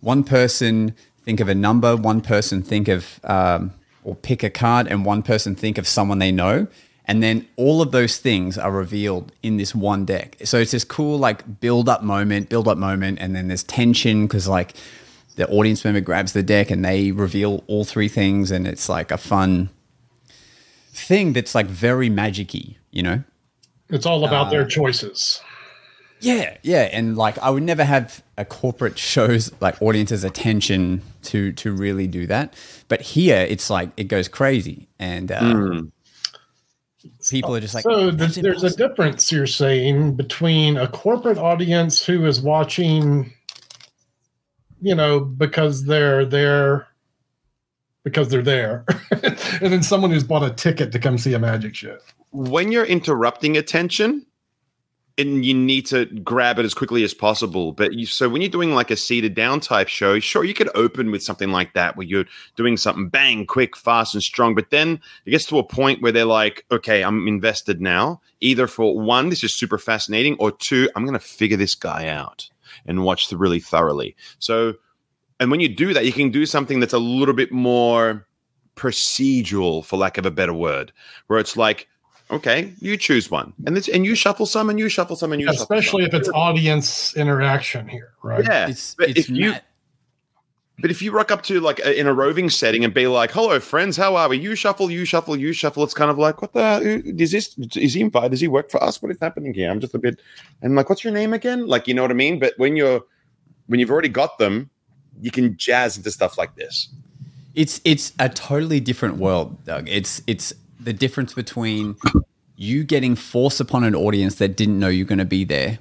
one 0.00 0.24
person 0.24 0.94
think 1.24 1.40
of 1.40 1.48
a 1.48 1.54
number, 1.54 1.96
one 1.96 2.20
person 2.20 2.62
think 2.62 2.88
of 2.88 3.20
um, 3.24 3.72
or 4.04 4.14
pick 4.14 4.42
a 4.42 4.50
card, 4.50 4.86
and 4.86 5.04
one 5.04 5.22
person 5.22 5.54
think 5.54 5.78
of 5.78 5.86
someone 5.86 6.18
they 6.18 6.32
know. 6.32 6.66
And 7.10 7.22
then 7.22 7.46
all 7.56 7.82
of 7.82 7.90
those 7.90 8.18
things 8.18 8.56
are 8.56 8.70
revealed 8.70 9.32
in 9.42 9.56
this 9.56 9.74
one 9.74 10.04
deck. 10.04 10.36
So 10.44 10.58
it's 10.58 10.70
this 10.70 10.84
cool 10.84 11.18
like 11.18 11.60
build 11.60 11.88
up 11.88 12.02
moment, 12.04 12.48
build 12.48 12.68
up 12.68 12.78
moment, 12.78 13.18
and 13.20 13.34
then 13.34 13.48
there's 13.48 13.64
tension 13.64 14.26
because 14.26 14.46
like 14.46 14.74
the 15.34 15.48
audience 15.48 15.84
member 15.84 16.00
grabs 16.00 16.32
the 16.34 16.42
deck 16.44 16.70
and 16.70 16.84
they 16.84 17.10
reveal 17.10 17.64
all 17.66 17.84
three 17.84 18.08
things, 18.08 18.52
and 18.52 18.66
it's 18.66 18.88
like 18.88 19.10
a 19.10 19.18
fun 19.18 19.70
thing 20.92 21.32
that's 21.32 21.54
like 21.54 21.66
very 21.66 22.08
magic-y, 22.08 22.76
you 22.92 23.02
know? 23.02 23.24
It's 23.88 24.06
all 24.06 24.24
about 24.24 24.46
Uh, 24.46 24.50
their 24.50 24.66
choices. 24.66 25.40
Yeah, 26.20 26.58
yeah, 26.62 26.88
and 26.92 27.16
like 27.16 27.38
I 27.38 27.50
would 27.50 27.62
never 27.62 27.82
have 27.82 28.22
a 28.36 28.44
corporate 28.44 28.98
shows 28.98 29.50
like 29.60 29.80
audience's 29.82 30.22
attention 30.22 31.02
to 31.22 31.52
to 31.52 31.72
really 31.72 32.06
do 32.06 32.26
that, 32.26 32.54
but 32.88 33.00
here 33.00 33.46
it's 33.48 33.70
like 33.70 33.88
it 33.96 34.04
goes 34.04 34.28
crazy, 34.28 34.86
and 34.98 35.32
uh, 35.32 35.40
Mm. 35.40 35.90
People 37.30 37.54
are 37.54 37.60
just 37.60 37.74
like, 37.74 37.84
so 37.84 38.10
"That's 38.10 38.34
th- 38.34 38.44
there's 38.44 38.64
a 38.64 38.74
difference 38.76 39.30
you're 39.32 39.46
saying 39.46 40.16
between 40.16 40.76
a 40.76 40.88
corporate 40.88 41.38
audience 41.38 42.04
who 42.04 42.26
is 42.26 42.40
watching, 42.40 43.32
you 44.80 44.94
know, 44.94 45.20
because 45.20 45.84
they're 45.84 46.24
there, 46.24 46.86
because 48.04 48.28
they're 48.28 48.42
there, 48.42 48.84
and 49.10 49.72
then 49.72 49.82
someone 49.82 50.10
who's 50.10 50.24
bought 50.24 50.42
a 50.42 50.54
ticket 50.54 50.92
to 50.92 50.98
come 50.98 51.18
see 51.18 51.34
a 51.34 51.38
magic 51.38 51.74
show. 51.74 51.98
when 52.32 52.70
you're 52.72 52.84
interrupting 52.84 53.56
attention 53.56 54.24
and 55.20 55.44
you 55.44 55.54
need 55.54 55.86
to 55.86 56.06
grab 56.06 56.58
it 56.58 56.64
as 56.64 56.74
quickly 56.74 57.04
as 57.04 57.14
possible. 57.14 57.72
But 57.72 57.94
you 57.94 58.06
so 58.06 58.28
when 58.28 58.42
you're 58.42 58.50
doing 58.50 58.74
like 58.74 58.90
a 58.90 58.96
seated 58.96 59.34
down 59.34 59.60
type 59.60 59.88
show 59.88 60.18
sure 60.18 60.44
you 60.44 60.54
could 60.54 60.70
open 60.74 61.10
with 61.10 61.22
something 61.22 61.50
like 61.50 61.74
that 61.74 61.96
where 61.96 62.06
you're 62.06 62.24
doing 62.56 62.76
something 62.76 63.08
bang 63.08 63.46
quick 63.46 63.76
fast 63.76 64.14
and 64.14 64.22
strong. 64.22 64.54
But 64.54 64.70
then 64.70 65.00
it 65.26 65.30
gets 65.30 65.44
to 65.46 65.58
a 65.58 65.64
point 65.64 66.02
where 66.02 66.12
they're 66.12 66.24
like 66.24 66.64
okay 66.70 67.02
i'm 67.04 67.28
invested 67.28 67.80
now 67.80 68.20
either 68.40 68.66
for 68.66 68.98
one 68.98 69.28
this 69.28 69.44
is 69.44 69.54
super 69.54 69.78
fascinating 69.78 70.36
or 70.38 70.50
two 70.50 70.88
i'm 70.96 71.04
going 71.04 71.18
to 71.18 71.24
figure 71.24 71.56
this 71.56 71.74
guy 71.74 72.08
out 72.08 72.48
and 72.86 73.04
watch 73.04 73.28
the 73.28 73.36
really 73.36 73.60
thoroughly. 73.60 74.16
So 74.38 74.74
and 75.38 75.50
when 75.50 75.60
you 75.60 75.68
do 75.68 75.92
that 75.94 76.06
you 76.06 76.12
can 76.12 76.30
do 76.30 76.46
something 76.46 76.80
that's 76.80 76.92
a 76.92 76.98
little 76.98 77.34
bit 77.34 77.52
more 77.52 78.26
procedural 78.76 79.84
for 79.84 79.98
lack 79.98 80.16
of 80.16 80.24
a 80.24 80.30
better 80.30 80.54
word 80.54 80.92
where 81.26 81.38
it's 81.38 81.56
like 81.56 81.88
okay 82.30 82.72
you 82.80 82.96
choose 82.96 83.30
one. 83.30 83.52
And 83.66 83.76
this 83.76 83.88
and 83.88 84.04
you 84.04 84.14
shuffle 84.14 84.46
some 84.46 84.70
and 84.70 84.78
you 84.78 84.88
shuffle 84.88 85.16
some 85.16 85.32
and 85.32 85.40
you 85.40 85.48
shuffle 85.48 85.62
Especially 85.62 86.02
some. 86.04 86.08
if 86.08 86.14
it's 86.14 86.28
audience 86.30 87.16
interaction 87.16 87.88
here, 87.88 88.12
right? 88.22 88.44
yeah 88.44 88.68
It's 88.68 88.94
but 88.94 89.10
it's 89.10 89.20
if 89.20 89.30
you 89.30 89.54
but 90.78 90.90
if 90.90 91.02
you 91.02 91.12
rock 91.12 91.30
up 91.30 91.42
to 91.42 91.60
like 91.60 91.78
a, 91.80 91.98
in 91.98 92.06
a 92.06 92.14
roving 92.14 92.48
setting 92.48 92.84
and 92.84 92.94
be 92.94 93.06
like 93.06 93.30
hello 93.30 93.60
friends 93.60 93.96
how 93.96 94.16
are 94.16 94.28
we? 94.28 94.38
You 94.38 94.54
shuffle 94.54 94.90
you 94.90 95.04
shuffle 95.04 95.36
you 95.36 95.52
shuffle. 95.52 95.84
It's 95.84 95.94
kind 95.94 96.10
of 96.10 96.18
like 96.18 96.40
what 96.42 96.52
the 96.52 96.62
uh, 96.62 96.80
is 96.80 97.32
this 97.32 97.56
is 97.76 97.94
he 97.94 98.00
invited? 98.00 98.30
Does 98.30 98.40
he 98.40 98.48
work 98.48 98.70
for 98.70 98.82
us? 98.82 99.02
What 99.02 99.10
is 99.12 99.18
happening 99.20 99.54
here? 99.54 99.70
I'm 99.70 99.80
just 99.80 99.94
a 99.94 99.98
bit 99.98 100.20
and 100.62 100.76
like 100.76 100.88
what's 100.88 101.04
your 101.04 101.12
name 101.12 101.32
again? 101.32 101.66
Like 101.66 101.88
you 101.88 101.94
know 101.94 102.02
what 102.02 102.10
i 102.10 102.14
mean? 102.14 102.38
But 102.38 102.54
when 102.56 102.76
you're 102.76 103.02
when 103.66 103.80
you've 103.80 103.90
already 103.90 104.08
got 104.08 104.38
them 104.38 104.70
you 105.20 105.30
can 105.30 105.56
jazz 105.56 105.96
into 105.96 106.10
stuff 106.10 106.38
like 106.38 106.54
this. 106.56 106.88
It's 107.54 107.80
it's 107.84 108.12
a 108.18 108.28
totally 108.28 108.80
different 108.80 109.16
world, 109.16 109.64
Doug. 109.64 109.88
It's 109.88 110.22
it's 110.26 110.52
the 110.82 110.92
difference 110.92 111.34
between 111.34 111.96
you 112.56 112.84
getting 112.84 113.16
forced 113.16 113.60
upon 113.60 113.84
an 113.84 113.94
audience 113.94 114.36
that 114.36 114.56
didn't 114.56 114.78
know 114.78 114.88
you're 114.88 115.06
going 115.06 115.18
to 115.18 115.24
be 115.24 115.44
there, 115.44 115.78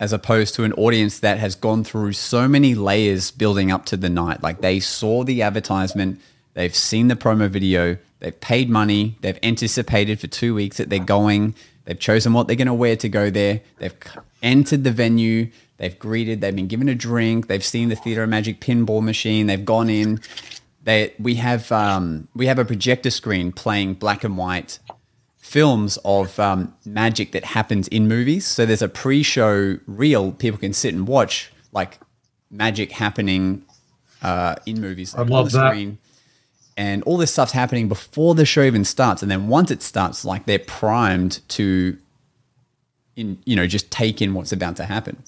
as 0.00 0.12
opposed 0.12 0.54
to 0.54 0.64
an 0.64 0.72
audience 0.74 1.20
that 1.20 1.38
has 1.38 1.54
gone 1.54 1.84
through 1.84 2.12
so 2.12 2.48
many 2.48 2.74
layers 2.74 3.30
building 3.30 3.70
up 3.70 3.84
to 3.86 3.96
the 3.96 4.08
night. 4.08 4.42
Like 4.42 4.60
they 4.60 4.80
saw 4.80 5.24
the 5.24 5.42
advertisement, 5.42 6.20
they've 6.54 6.74
seen 6.74 7.08
the 7.08 7.16
promo 7.16 7.48
video, 7.48 7.96
they've 8.20 8.38
paid 8.40 8.70
money, 8.70 9.16
they've 9.20 9.38
anticipated 9.42 10.20
for 10.20 10.26
two 10.26 10.54
weeks 10.54 10.78
that 10.78 10.90
they're 10.90 10.98
going, 10.98 11.54
they've 11.84 11.98
chosen 11.98 12.32
what 12.32 12.46
they're 12.46 12.56
going 12.56 12.66
to 12.66 12.74
wear 12.74 12.96
to 12.96 13.08
go 13.08 13.30
there, 13.30 13.60
they've 13.78 13.94
entered 14.42 14.84
the 14.84 14.90
venue, 14.90 15.50
they've 15.76 15.98
greeted, 15.98 16.40
they've 16.40 16.56
been 16.56 16.68
given 16.68 16.88
a 16.88 16.94
drink, 16.94 17.46
they've 17.46 17.64
seen 17.64 17.88
the 17.88 17.96
Theater 17.96 18.22
of 18.22 18.28
Magic 18.30 18.60
pinball 18.60 19.02
machine, 19.02 19.46
they've 19.46 19.64
gone 19.64 19.90
in. 19.90 20.20
They, 20.84 21.14
we 21.18 21.36
have 21.36 21.72
um, 21.72 22.28
we 22.34 22.46
have 22.46 22.58
a 22.58 22.64
projector 22.64 23.10
screen 23.10 23.52
playing 23.52 23.94
black 23.94 24.22
and 24.22 24.36
white 24.36 24.78
films 25.38 25.98
of 26.04 26.38
um, 26.38 26.74
magic 26.84 27.32
that 27.32 27.44
happens 27.44 27.88
in 27.88 28.06
movies. 28.08 28.46
So 28.46 28.64
there's 28.66 28.82
a 28.82 28.88
pre-show 28.88 29.78
reel 29.86 30.32
people 30.32 30.58
can 30.58 30.72
sit 30.72 30.94
and 30.94 31.06
watch, 31.08 31.52
like 31.72 31.98
magic 32.50 32.92
happening 32.92 33.64
uh, 34.22 34.56
in 34.66 34.80
movies. 34.80 35.14
I 35.14 35.20
on 35.22 35.28
love 35.28 35.52
the 35.52 35.58
that. 35.58 35.70
screen. 35.70 35.98
And 36.76 37.02
all 37.04 37.16
this 37.16 37.30
stuff's 37.32 37.52
happening 37.52 37.88
before 37.88 38.34
the 38.34 38.44
show 38.44 38.62
even 38.62 38.84
starts, 38.84 39.22
and 39.22 39.30
then 39.30 39.48
once 39.48 39.70
it 39.70 39.80
starts, 39.80 40.24
like 40.24 40.44
they're 40.44 40.58
primed 40.58 41.40
to, 41.50 41.96
in 43.16 43.38
you 43.44 43.54
know, 43.54 43.66
just 43.66 43.90
take 43.92 44.20
in 44.20 44.34
what's 44.34 44.50
about 44.52 44.76
to 44.76 44.84
happen. 44.84 45.22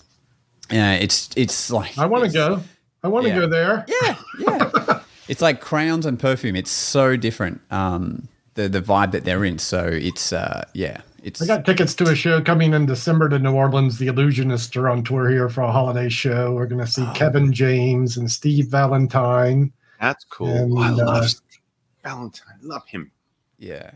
Uh, 0.72 0.98
it's 1.00 1.30
it's 1.36 1.70
like 1.70 1.96
I 1.96 2.06
want 2.06 2.24
to 2.24 2.30
go. 2.32 2.62
I 3.04 3.08
want 3.08 3.24
to 3.26 3.30
Yeah. 3.30 3.38
go 3.38 3.46
there. 3.48 3.84
yeah, 3.86 4.16
yeah. 4.40 5.00
it's 5.28 5.42
like 5.42 5.60
crayons 5.60 6.06
and 6.06 6.18
perfume. 6.18 6.56
It's 6.56 6.70
so 6.70 7.16
different. 7.16 7.60
Um, 7.70 8.28
the 8.54 8.68
the 8.68 8.80
vibe 8.80 9.12
that 9.12 9.24
they're 9.24 9.44
in. 9.44 9.58
So 9.58 9.86
it's 9.86 10.32
uh, 10.32 10.64
yeah, 10.72 11.00
it's 11.22 11.42
I 11.42 11.46
got 11.46 11.64
tickets 11.66 11.94
to 11.96 12.04
a 12.04 12.14
show 12.14 12.40
coming 12.40 12.72
in 12.74 12.86
December 12.86 13.28
to 13.28 13.38
New 13.38 13.52
Orleans. 13.52 13.98
The 13.98 14.06
Illusionists 14.08 14.76
are 14.76 14.88
on 14.88 15.04
tour 15.04 15.28
here 15.30 15.48
for 15.48 15.62
a 15.62 15.70
holiday 15.72 16.08
show. 16.08 16.54
We're 16.54 16.66
going 16.66 16.84
to 16.84 16.90
see 16.90 17.02
Oh. 17.02 17.12
Kevin 17.14 17.52
James 17.52 18.16
and 18.16 18.30
Steve 18.30 18.68
Valentine. 18.68 19.72
That's 20.00 20.24
cool. 20.24 20.48
And, 20.48 20.78
I 20.78 20.90
love 20.90 21.08
uh, 21.22 21.26
Steve 21.26 21.60
Valentine. 22.02 22.56
Love 22.62 22.86
him. 22.86 23.10
Yeah, 23.58 23.90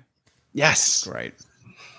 Yes, 0.53 1.05
great. 1.07 1.35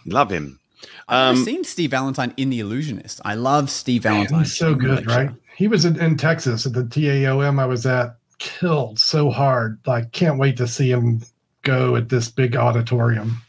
love 0.05 0.29
him. 0.31 0.59
I've 1.07 1.37
Um, 1.37 1.43
seen 1.45 1.63
Steve 1.63 1.91
Valentine 1.91 2.33
in 2.37 2.49
The 2.49 2.59
Illusionist. 2.59 3.21
I 3.23 3.35
love 3.35 3.69
Steve 3.69 4.03
Valentine. 4.03 4.39
he's 4.39 4.57
so 4.57 4.73
good, 4.73 5.05
right? 5.05 5.29
He 5.55 5.67
was 5.67 5.85
in, 5.85 5.99
in 5.99 6.17
Texas 6.17 6.65
at 6.65 6.73
the 6.73 6.83
TAOM 6.83 7.59
I 7.59 7.65
was 7.67 7.85
at, 7.85 8.15
killed 8.41 8.97
so 8.97 9.29
hard. 9.29 9.79
Like, 9.85 10.11
can't 10.11 10.39
wait 10.39 10.57
to 10.57 10.67
see 10.67 10.91
him 10.91 11.21
go 11.61 11.95
at 11.95 12.09
this 12.09 12.27
big 12.27 12.55
auditorium. 12.55 13.39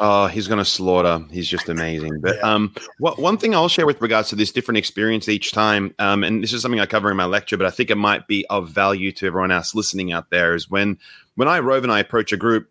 Oh, 0.00 0.26
he's 0.26 0.48
going 0.48 0.58
to 0.58 0.64
slaughter. 0.64 1.24
He's 1.30 1.46
just 1.46 1.68
amazing. 1.68 2.20
But 2.20 2.42
um, 2.42 2.74
what 2.98 3.18
one 3.18 3.38
thing 3.38 3.54
I'll 3.54 3.68
share 3.68 3.86
with 3.86 4.00
regards 4.00 4.28
to 4.30 4.36
this 4.36 4.50
different 4.50 4.78
experience 4.78 5.28
each 5.28 5.52
time, 5.52 5.94
um, 5.98 6.24
and 6.24 6.42
this 6.42 6.52
is 6.52 6.62
something 6.62 6.80
I 6.80 6.86
cover 6.86 7.10
in 7.10 7.16
my 7.16 7.26
lecture, 7.26 7.56
but 7.56 7.66
I 7.66 7.70
think 7.70 7.90
it 7.90 7.96
might 7.96 8.26
be 8.26 8.44
of 8.46 8.68
value 8.70 9.12
to 9.12 9.26
everyone 9.26 9.52
else 9.52 9.74
listening 9.74 10.10
out 10.10 10.30
there, 10.30 10.54
is 10.54 10.68
when 10.68 10.98
when 11.36 11.48
I 11.48 11.60
Rove 11.60 11.84
and 11.84 11.92
I 11.92 12.00
approach 12.00 12.32
a 12.32 12.36
group, 12.36 12.68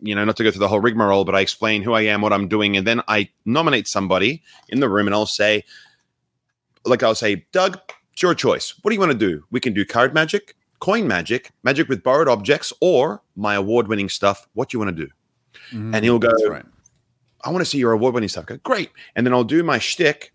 you 0.00 0.14
know, 0.14 0.24
not 0.24 0.36
to 0.36 0.44
go 0.44 0.50
through 0.50 0.60
the 0.60 0.68
whole 0.68 0.80
rigmarole, 0.80 1.24
but 1.24 1.34
I 1.34 1.40
explain 1.40 1.82
who 1.82 1.92
I 1.92 2.02
am, 2.02 2.22
what 2.22 2.32
I'm 2.32 2.48
doing, 2.48 2.76
and 2.76 2.86
then 2.86 3.02
I 3.08 3.28
nominate 3.44 3.88
somebody 3.88 4.42
in 4.68 4.80
the 4.80 4.88
room, 4.88 5.08
and 5.08 5.14
I'll 5.14 5.26
say, 5.26 5.64
like 6.84 7.02
I'll 7.02 7.14
say, 7.14 7.44
Doug, 7.52 7.78
it's 8.12 8.22
your 8.22 8.34
choice. 8.34 8.72
What 8.80 8.90
do 8.90 8.94
you 8.94 9.00
want 9.00 9.12
to 9.12 9.18
do? 9.18 9.44
We 9.50 9.58
can 9.60 9.74
do 9.74 9.84
card 9.84 10.14
magic, 10.14 10.54
coin 10.80 11.06
magic, 11.06 11.50
magic 11.62 11.88
with 11.88 12.02
borrowed 12.02 12.28
objects, 12.28 12.72
or 12.80 13.22
my 13.36 13.54
award-winning 13.54 14.08
stuff. 14.08 14.48
What 14.54 14.68
do 14.68 14.76
you 14.76 14.84
want 14.84 14.96
to 14.96 15.06
do? 15.06 15.12
Mm, 15.72 15.94
And 15.94 16.04
he'll 16.04 16.18
go, 16.18 16.30
right. 16.48 16.64
I 17.44 17.50
want 17.50 17.60
to 17.60 17.64
see 17.64 17.78
your 17.78 17.92
award 17.92 18.14
winning 18.14 18.28
stuff. 18.28 18.44
I 18.44 18.54
go, 18.54 18.56
great. 18.58 18.90
And 19.14 19.26
then 19.26 19.32
I'll 19.32 19.44
do 19.44 19.62
my 19.62 19.78
shtick. 19.78 20.32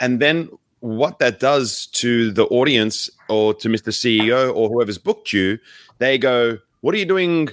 And 0.00 0.20
then 0.20 0.50
what 0.80 1.20
that 1.20 1.38
does 1.38 1.86
to 1.86 2.32
the 2.32 2.44
audience 2.46 3.08
or 3.28 3.54
to 3.54 3.68
Mr. 3.68 3.90
CEO 3.90 4.54
or 4.54 4.68
whoever's 4.68 4.98
booked 4.98 5.32
you, 5.32 5.58
they 5.98 6.18
go, 6.18 6.58
What 6.80 6.94
are 6.94 6.98
you 6.98 7.04
doing 7.04 7.50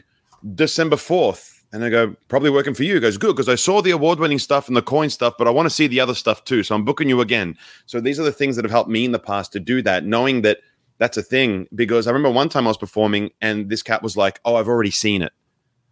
December 0.56 0.96
4th? 0.96 1.62
And 1.72 1.84
I 1.84 1.89
go, 1.89 2.15
Probably 2.28 2.50
working 2.50 2.74
for 2.74 2.84
you. 2.84 2.96
He 2.96 3.00
goes, 3.00 3.18
Good, 3.18 3.36
because 3.36 3.48
I 3.50 3.54
saw 3.56 3.82
the 3.84 3.92
award 3.92 4.20
winning 4.20 4.39
stuff 4.39 4.68
and 4.68 4.76
the 4.76 4.82
coin 4.82 5.12
stuff, 5.12 5.36
but 5.38 5.48
I 5.48 5.52
want 5.52 5.68
to 5.68 5.70
see 5.70 5.86
the 5.86 6.00
other 6.00 6.15
stuff 6.15 6.44
too. 6.44 6.63
So 6.63 6.74
I'm 6.74 6.84
booking 6.84 7.08
you 7.08 7.22
again. 7.22 7.56
So 7.86 8.02
these 8.02 8.20
are 8.20 8.24
the 8.24 8.32
things 8.32 8.56
that 8.56 8.65
have 8.65 8.72
helped 8.72 8.89
me 8.89 9.06
in 9.06 9.12
the 9.12 9.20
past 9.20 9.52
to 9.54 9.60
do 9.60 9.84
that, 9.84 10.06
knowing 10.06 10.42
that 10.42 10.62
that's 10.99 11.17
a 11.17 11.23
thing. 11.23 11.67
Because 11.73 12.05
I 12.05 12.12
remember 12.12 12.29
one 12.29 12.47
time 12.49 12.67
I 12.67 12.69
was 12.69 12.77
performing 12.77 13.31
and 13.41 13.69
this 13.69 13.81
cat 13.81 14.03
was 14.03 14.15
like, 14.15 14.39
Oh, 14.45 14.55
I've 14.55 14.67
already 14.67 14.91
seen 14.91 15.21
it. 15.23 15.33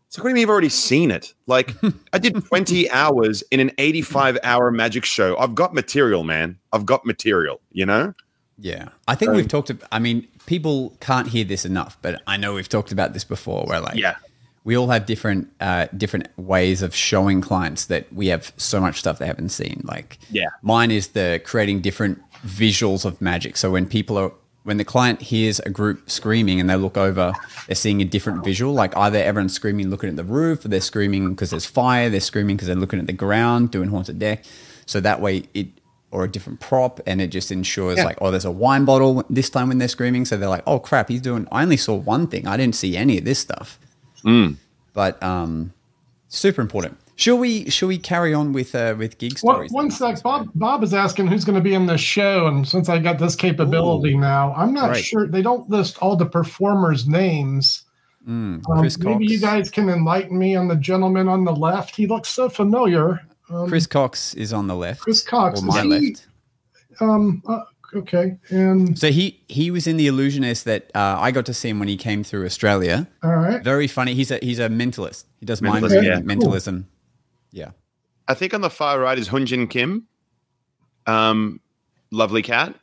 So 0.10 0.22
what 0.22 0.28
do 0.28 0.30
you 0.30 0.36
mean 0.36 0.42
you've 0.42 0.50
already 0.50 0.70
seen 0.70 1.10
it? 1.12 1.34
Like 1.48 1.72
I 2.14 2.20
did 2.20 2.46
20 2.46 2.90
hours 2.92 3.44
in 3.52 3.60
an 3.60 3.72
85 3.78 4.38
hour 4.44 4.70
magic 4.72 5.04
show. 5.04 5.36
I've 5.38 5.56
got 5.56 5.74
material, 5.74 6.24
man. 6.24 6.60
I've 6.72 6.86
got 6.86 7.06
material, 7.06 7.60
you 7.72 7.86
know? 7.86 8.14
Yeah, 8.60 8.90
I 9.08 9.14
think 9.16 9.34
we've 9.34 9.48
talked. 9.48 9.70
About, 9.70 9.88
I 9.92 10.00
mean, 10.00 10.28
people 10.48 10.98
can't 11.00 11.28
hear 11.28 11.44
this 11.44 11.64
enough, 11.64 11.96
but 12.02 12.22
I 12.26 12.38
know 12.38 12.56
we've 12.56 12.68
talked 12.70 12.92
about 12.92 13.14
this 13.14 13.24
before. 13.24 13.66
Where 13.68 13.80
like, 13.80 13.96
Yeah. 13.98 14.16
we 14.64 14.76
all 14.76 14.88
have 14.88 15.06
different 15.06 15.52
uh, 15.60 15.86
different 15.96 16.30
ways 16.38 16.82
of 16.82 16.96
showing 16.96 17.40
clients 17.40 17.86
that 17.86 18.12
we 18.12 18.28
have 18.28 18.52
so 18.58 18.82
much 18.82 18.98
stuff 18.98 19.20
they 19.20 19.28
haven't 19.28 19.50
seen. 19.50 19.82
Like, 19.84 20.18
Yeah. 20.32 20.48
mine 20.64 20.90
is 20.90 21.10
the 21.10 21.40
creating 21.44 21.82
different 21.82 22.20
visuals 22.48 23.06
of 23.06 23.22
magic. 23.22 23.58
So 23.58 23.70
when 23.70 23.86
people 23.86 24.18
are 24.18 24.32
when 24.68 24.76
the 24.76 24.84
client 24.86 25.22
hears 25.22 25.60
a 25.62 25.70
group 25.70 26.10
screaming 26.10 26.60
and 26.60 26.70
they 26.70 26.76
look 26.76 26.98
over, 26.98 27.32
they're 27.68 27.76
seeing 27.76 28.02
a 28.02 28.06
different 28.06 28.44
visual. 28.44 28.74
Like 28.74 28.96
either 28.98 29.18
everyone's 29.18 29.54
screaming 29.54 29.90
looking 29.90 30.10
at 30.10 30.18
the 30.18 30.26
roof, 30.26 30.66
or 30.66 30.68
they're 30.68 30.82
screaming 30.82 31.30
because 31.30 31.52
there's 31.52 31.66
fire. 31.66 32.10
They're 32.10 32.20
screaming 32.20 32.58
because 32.58 32.68
they're 32.68 32.76
looking 32.76 33.00
at 33.00 33.08
the 33.08 33.14
ground 33.14 33.72
doing 33.72 33.90
haunted 33.90 34.20
deck. 34.20 34.44
So 34.86 35.00
that 35.00 35.22
way 35.22 35.44
it 35.54 35.68
or 36.12 36.26
a 36.26 36.28
different 36.30 36.60
prop 36.60 37.00
and 37.08 37.22
it 37.22 37.28
just 37.28 37.52
ensures 37.52 37.98
Yeah. 37.98 38.06
like 38.06 38.18
oh 38.22 38.32
there's 38.32 38.46
a 38.46 38.52
wine 38.52 38.86
bottle 38.86 39.24
this 39.30 39.50
time 39.50 39.68
when 39.70 39.78
they're 39.78 39.90
screaming 39.90 40.24
so 40.24 40.38
they're 40.38 40.48
like 40.48 40.64
oh 40.66 40.80
crap 40.80 41.10
he's 41.10 41.20
doing 41.20 41.46
i 41.52 41.62
only 41.64 41.76
saw 41.76 41.96
one 41.96 42.28
thing 42.28 42.48
i 42.48 42.56
didn't 42.56 42.76
see 42.76 42.96
any 42.96 43.18
of 43.18 43.26
this 43.26 43.40
stuff 43.40 43.78
but 44.94 45.22
um 45.22 45.74
super 46.30 46.62
important 46.62 46.98
should 47.18 47.36
we 47.36 47.70
should 47.70 47.88
we 47.88 47.98
carry 47.98 48.34
on 48.34 48.54
with 48.54 48.74
uh 48.74 48.96
with 48.98 49.18
gig 49.18 49.34
One, 49.42 49.56
stories 49.56 49.72
one 49.72 49.88
then? 49.90 50.16
sec. 50.16 50.24
Bob 50.24 50.48
Bob 50.56 50.84
is 50.84 50.94
asking 50.94 51.28
who's 51.28 51.44
going 51.44 51.56
to 51.58 51.62
be 51.62 51.74
in 51.74 51.86
the 51.86 51.98
show, 51.98 52.48
and 52.48 52.66
since 52.66 52.88
I 52.88 53.00
got 53.00 53.20
this 53.20 53.36
capability 53.36 54.16
now, 54.16 54.54
I'm 54.56 54.74
not 54.74 54.92
Right. 54.92 55.04
sure. 55.04 55.28
They 55.28 55.42
don't 55.42 55.70
list 55.70 55.98
all 56.02 56.16
the 56.16 56.26
performers' 56.26 57.06
names. 57.08 57.84
Mm, 58.28 58.62
Um, 58.70 58.80
chris 58.80 58.96
cox 58.98 59.06
maybe 59.06 59.26
you 59.26 59.40
guys 59.40 59.70
can 59.70 59.90
enlighten 59.90 60.38
me 60.38 60.56
on 60.56 60.68
the 60.68 60.76
gentleman 60.76 61.28
on 61.28 61.44
the 61.46 61.54
left. 61.56 61.96
He 61.96 62.08
looks 62.08 62.30
so 62.30 62.50
familiar. 62.50 63.22
Um, 63.50 63.68
chris 63.70 63.88
cox 63.88 64.34
is 64.34 64.52
on 64.54 64.68
the 64.68 64.76
left 64.76 65.02
Chris 65.02 65.22
Cox. 65.24 65.62
or 65.62 65.66
my 65.66 65.82
he- 65.84 65.88
left 65.90 66.28
Um. 67.00 67.42
uh, 67.48 67.62
okay. 67.96 68.38
And 68.50 69.00
so 69.00 69.10
he 69.12 69.40
he 69.48 69.72
was 69.72 69.88
in 69.88 69.96
the 69.96 70.08
illusionist 70.08 70.66
that 70.66 70.92
uh, 70.94 71.16
i 71.20 71.32
got 71.32 71.46
to 71.46 71.54
see 71.54 71.70
him 71.70 71.80
when 71.80 71.88
he 71.88 71.96
came 71.96 72.22
through 72.26 72.46
australia 72.46 73.08
all 73.24 73.36
right. 73.38 73.64
very 73.64 73.88
funny 73.88 74.14
he's 74.14 74.30
a 74.32 74.40
he's 74.42 74.60
a 74.60 74.68
mentalist 74.68 75.24
he 75.40 75.46
does 75.46 75.62
mind 75.62 75.86
Mentalist, 75.86 75.92
reading, 75.96 76.10
yeah. 76.12 76.20
mentalism 76.20 76.86
yeah 77.58 77.72
I 78.30 78.34
think 78.34 78.54
on 78.54 78.62
the 78.62 78.70
far 78.70 79.00
right 79.00 79.18
is 79.18 79.30
Hyun 79.30 79.46
Joon 79.46 79.68
Kim. 79.68 80.06
Um, 81.06 81.62
lovely 82.12 82.42
cat. 82.42 82.76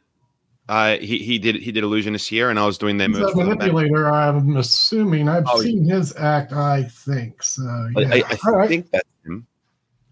Uh, 0.70 0.96
he 0.96 1.18
he 1.18 1.38
did 1.38 1.56
he 1.56 1.70
did 1.70 1.84
illusionist 1.84 2.26
here, 2.30 2.48
and 2.48 2.58
I 2.58 2.64
was 2.64 2.78
doing 2.78 2.96
their 2.96 3.08
He's 3.08 3.18
moves. 3.18 3.32
a 3.32 3.34
for 3.34 3.44
them 3.44 3.58
manipulator. 3.58 4.10
I'm 4.10 4.56
assuming. 4.56 5.28
I've 5.28 5.44
Oh, 5.46 5.60
seen 5.60 5.84
his 5.84 6.16
act. 6.16 6.54
I 6.54 6.84
think 6.84 7.42
so. 7.42 7.62
Yeah. 7.98 8.08
I, 8.10 8.22
I 8.30 8.38
all 8.46 8.56
right. 8.56 8.68
think 8.68 8.90
that's 8.90 9.06
him. 9.26 9.46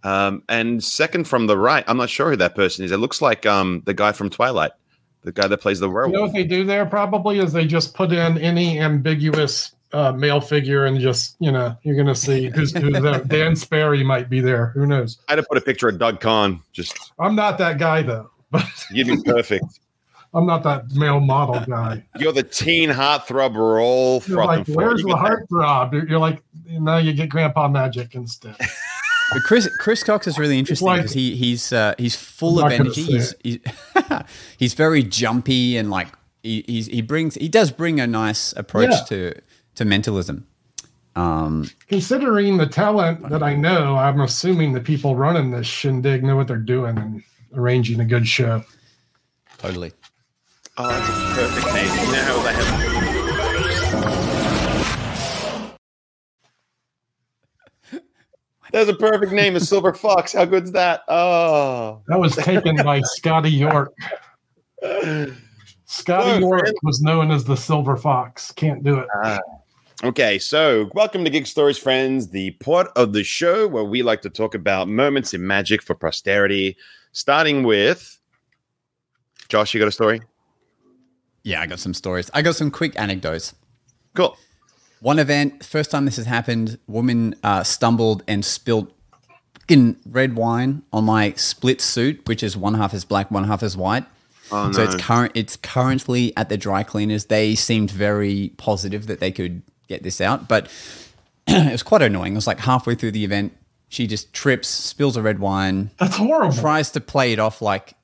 Um, 0.05 0.43
and 0.51 0.85
second 0.85 1.25
from 1.27 1.47
the 1.47 1.57
right, 1.57 1.85
I'm 1.89 1.97
not 1.97 2.11
sure 2.11 2.29
who 2.31 2.37
that 2.37 2.55
person 2.55 2.85
is. 2.85 2.93
It 2.93 2.99
looks 2.99 3.23
like 3.23 3.47
um 3.47 3.83
the 3.87 3.95
guy 3.95 4.13
from 4.13 4.29
Twilight, 4.29 4.73
the 5.23 5.33
guy 5.33 5.47
that 5.47 5.63
plays 5.63 5.81
the 5.81 5.87
You 5.87 5.93
know 5.93 5.95
werewolf. 5.95 6.21
what 6.29 6.33
they 6.35 6.45
do 6.45 6.65
there 6.65 6.85
probably 6.85 7.39
is 7.39 7.55
they 7.55 7.67
just 7.67 7.95
put 7.95 8.13
in 8.13 8.37
any 8.37 8.79
ambiguous 8.79 9.73
uh, 9.93 10.13
male 10.13 10.41
figure 10.41 10.87
and 10.87 10.99
just 11.01 11.37
you 11.41 11.53
know 11.53 11.77
you're 11.83 11.97
gonna 11.97 12.15
see 12.15 12.49
who's 12.49 12.73
who's 12.77 12.93
there. 13.01 13.19
Dan 13.27 13.55
Sperry 13.57 14.03
might 14.03 14.29
be 14.31 14.41
there. 14.41 14.67
Who 14.69 14.87
knows? 14.87 15.19
I'd 15.29 15.39
have 15.39 15.47
put 15.49 15.59
a 15.59 15.63
picture 15.63 15.89
of 15.89 15.99
Doug 15.99 16.21
Conn. 16.21 16.61
Just 16.73 17.13
I'm 17.19 17.35
not 17.35 17.59
that 17.59 17.79
guy 17.79 18.03
though. 18.03 18.31
But 18.51 18.67
you'd 18.91 19.07
be 19.07 19.23
perfect. 19.23 19.65
I'm 20.35 20.47
not 20.47 20.63
that 20.63 20.91
male 20.95 21.21
model 21.21 21.61
guy. 21.67 22.03
You're 22.19 22.33
the 22.33 22.43
teen 22.43 22.89
heartthrob. 22.89 23.55
We're 23.55 23.83
all 23.83 24.23
You're 24.27 24.43
like, 24.47 24.67
where's 24.67 25.03
the 25.03 25.09
heartthrob? 25.11 25.93
You're, 25.93 26.09
you're 26.09 26.19
like, 26.19 26.43
now 26.67 26.97
you 26.97 27.13
get 27.13 27.29
Grandpa 27.29 27.69
Magic 27.69 28.15
instead. 28.15 28.57
But 28.59 29.43
Chris 29.45 29.69
Chris 29.79 30.03
Cox 30.03 30.27
is 30.27 30.39
really 30.39 30.59
interesting 30.59 30.87
like- 30.87 31.01
because 31.03 31.13
he 31.13 31.37
he's 31.37 31.71
uh, 31.73 31.95
he's 31.99 32.17
full 32.17 32.61
I'm 32.61 32.67
of 32.67 32.73
energy. 32.73 33.03
He's 33.03 33.35
he's, 33.43 33.59
he's 34.59 34.75
very 34.75 35.03
jumpy 35.03 35.77
and 35.77 35.91
like 35.91 36.09
he 36.43 36.65
he's, 36.67 36.87
he 36.87 37.03
brings 37.03 37.35
he 37.35 37.49
does 37.49 37.71
bring 37.71 38.01
a 38.01 38.07
nice 38.07 38.53
approach 38.55 38.91
Yeah. 38.91 39.05
to 39.09 39.35
to 39.77 39.85
mentalism. 39.85 40.47
Um, 41.15 41.69
Considering 41.89 42.57
the 42.57 42.67
talent 42.67 43.29
that 43.29 43.43
I 43.43 43.55
know, 43.55 43.97
I'm 43.97 44.21
assuming 44.23 44.73
the 44.73 44.81
people 44.81 45.15
running 45.15 45.51
this 45.51 45.67
shindig 45.67 46.25
know 46.25 46.37
what 46.37 46.49
they're 46.49 46.57
doing 46.57 46.97
and 46.97 47.23
arranging 47.55 48.01
a 48.01 48.05
good 48.05 48.27
show. 48.27 48.65
totally. 49.59 49.93
Oh, 50.79 50.89
that's 50.89 51.09
a 51.09 51.35
perfect 51.35 51.75
name. 51.75 51.85
You 52.07 52.13
know 52.13 52.23
how 52.23 52.43
they 52.43 52.53
have. 52.55 52.83
There's 58.73 58.89
a 58.89 58.95
perfect 58.95 59.33
name, 59.33 59.55
a 59.55 59.61
silver 59.61 59.93
fox. 59.93 60.33
How 60.33 60.47
good's 60.47 60.73
that? 60.73 61.03
Oh, 61.09 62.01
That 62.09 62.19
was 62.19 62.35
taken 62.37 62.77
by 62.77 63.03
Scotty 63.03 63.51
York. 63.51 63.93
Scotty 65.85 66.31
Whoa, 66.31 66.39
York 66.39 66.73
was 66.83 67.03
known 67.03 67.31
as 67.31 67.45
the 67.45 67.55
Silver 67.55 67.99
Fox. 67.99 68.51
Can't 68.53 68.83
do 68.83 68.99
it. 68.99 69.09
Okay, 70.05 70.37
so 70.37 70.91
welcome 70.95 71.23
to 71.23 71.31
Gig 71.31 71.47
Stories, 71.47 71.79
friends, 71.79 72.31
the 72.31 72.51
part 72.53 72.89
of 72.97 73.13
the 73.13 73.23
show 73.23 73.69
where 73.69 73.85
we 73.85 74.03
like 74.03 74.21
to 74.23 74.31
talk 74.31 74.53
about 74.53 74.89
moments 74.89 75.33
in 75.33 75.47
magic 75.47 75.81
for 75.81 75.95
posterity. 75.95 76.77
Starting 77.13 77.63
with 77.63 78.19
Josh, 79.49 79.73
you 79.73 79.79
got 79.79 79.87
a 79.87 79.93
story? 79.93 80.21
Yeah, 81.45 81.61
I 81.61 81.69
got 81.69 81.79
some 81.79 81.95
stories. 81.95 82.33
I 82.35 82.43
got 82.43 82.57
some 82.57 82.73
quick 82.73 82.99
anecdotes. 82.99 83.55
Cool. 84.15 84.37
One 84.99 85.21
event, 85.21 85.65
first 85.65 85.93
time 85.93 86.05
this 86.05 86.17
has 86.17 86.27
happened, 86.27 86.81
woman 86.89 87.37
uh, 87.45 87.63
stumbled 87.63 88.25
and 88.27 88.45
spilled 88.45 88.93
fucking 89.61 89.99
red 90.05 90.35
wine 90.35 90.83
on 90.93 91.05
my 91.05 91.33
split 91.35 91.81
suit, 91.81 92.27
which 92.27 92.43
is 92.43 92.57
one 92.57 92.75
half 92.75 92.93
is 92.93 93.05
black, 93.05 93.31
one 93.31 93.45
half 93.45 93.63
is 93.63 93.77
white. 93.77 94.05
Oh, 94.51 94.67
no. 94.67 94.73
So 94.73 94.83
it's 94.83 94.97
current. 94.97 95.31
It's 95.37 95.57
currently 95.57 96.37
at 96.37 96.49
the 96.49 96.57
dry 96.57 96.83
cleaners. 96.83 97.27
They 97.27 97.55
seemed 97.55 97.93
very 97.93 98.53
positive 98.57 99.07
that 99.07 99.21
they 99.21 99.31
could 99.31 99.63
get 99.93 100.03
this 100.03 100.21
out, 100.21 100.49
but 100.49 100.69
it 101.47 101.73
was 101.73 101.83
quite 101.83 102.03
annoying. 102.03 102.33
It 102.33 102.37
was 102.37 102.47
like 102.47 102.61
halfway 102.61 102.95
through 102.95 103.13
the 103.13 103.25
event, 103.25 103.57
she 103.89 104.07
just 104.07 104.33
trips, 104.33 104.69
spills 104.69 105.17
a 105.17 105.23
red 105.23 105.39
wine, 105.39 105.91
That's 105.99 106.17
horrible. 106.17 106.55
tries 106.57 106.91
to 106.93 107.01
play 107.01 107.33
it 107.33 107.39
off 107.39 107.61
like, 107.61 107.95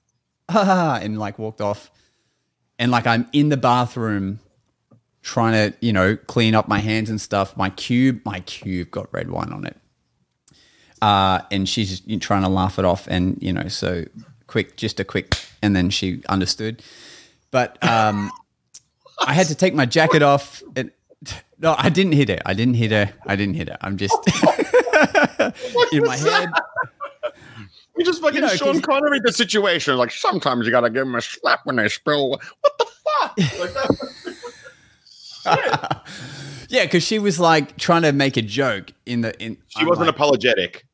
ha," 0.51 0.99
and 1.03 1.19
like 1.19 1.39
walked 1.39 1.61
off. 1.61 1.91
And 2.79 2.91
like 2.93 3.07
I'm 3.07 3.27
in 3.33 3.49
the 3.49 3.57
bathroom 3.57 4.39
trying 5.23 5.53
to, 5.73 5.77
you 5.81 5.93
know, 5.93 6.17
clean 6.17 6.55
up 6.55 6.69
my 6.69 6.79
hands 6.79 7.11
and 7.11 7.21
stuff. 7.21 7.57
My 7.57 7.71
cube, 7.71 8.21
my 8.25 8.41
cube 8.41 8.91
got 8.91 9.13
red 9.13 9.31
wine 9.31 9.53
on 9.53 9.67
it. 9.67 9.77
Uh, 11.01 11.41
and 11.51 11.69
she's 11.69 12.01
just 12.01 12.21
trying 12.23 12.43
to 12.43 12.49
laugh 12.49 12.79
it 12.79 12.85
off. 12.85 13.07
And, 13.09 13.39
you 13.41 13.53
know, 13.53 13.69
so 13.69 14.05
quick, 14.47 14.77
just 14.77 15.01
a 15.01 15.05
quick, 15.05 15.37
and 15.63 15.75
then 15.75 15.91
she 15.91 16.23
understood. 16.29 16.83
But 17.51 17.83
um, 17.83 18.31
I 19.27 19.33
had 19.33 19.47
to 19.49 19.55
take 19.55 19.75
my 19.75 19.87
jacket 19.87 20.23
off. 20.23 20.63
And 20.77 20.91
No, 21.61 21.75
I 21.77 21.89
didn't 21.89 22.13
hit 22.13 22.31
it. 22.31 22.41
I 22.47 22.55
didn't 22.55 22.75
hit 22.75 22.91
her. 22.93 23.13
I 23.27 23.35
didn't 23.37 23.55
hit 23.55 23.69
her. 23.69 23.77
I'm 23.81 23.97
just 23.97 24.15
in 25.93 26.05
my 26.05 26.17
head. 26.17 26.51
You 27.97 28.05
just 28.05 28.21
fucking 28.21 28.37
You 28.37 28.43
know, 28.43 28.49
Sean 28.49 28.81
Connery 28.81 29.19
the 29.25 29.33
situation. 29.33 29.97
Like 29.97 30.13
sometimes 30.13 30.67
you 30.67 30.71
gotta 30.71 30.89
give 30.91 31.05
them 31.05 31.17
a 31.17 31.21
slap 31.21 31.61
when 31.65 31.77
they 31.77 31.89
spill. 31.89 32.29
What 32.31 32.43
the 32.79 32.87
fuck? 33.05 33.37
Like. 35.45 35.99
Yeah, 36.71 36.85
because 36.85 37.03
she 37.03 37.19
was 37.19 37.41
like 37.41 37.79
trying 37.79 38.03
to 38.03 38.13
make 38.13 38.37
a 38.37 38.43
joke 38.43 38.93
in 39.07 39.23
the 39.23 39.35
in. 39.43 39.57
She 39.69 39.81
I'm 39.81 39.87
wasn't 39.89 40.09
like- 40.09 40.17
apologetic. 40.17 40.85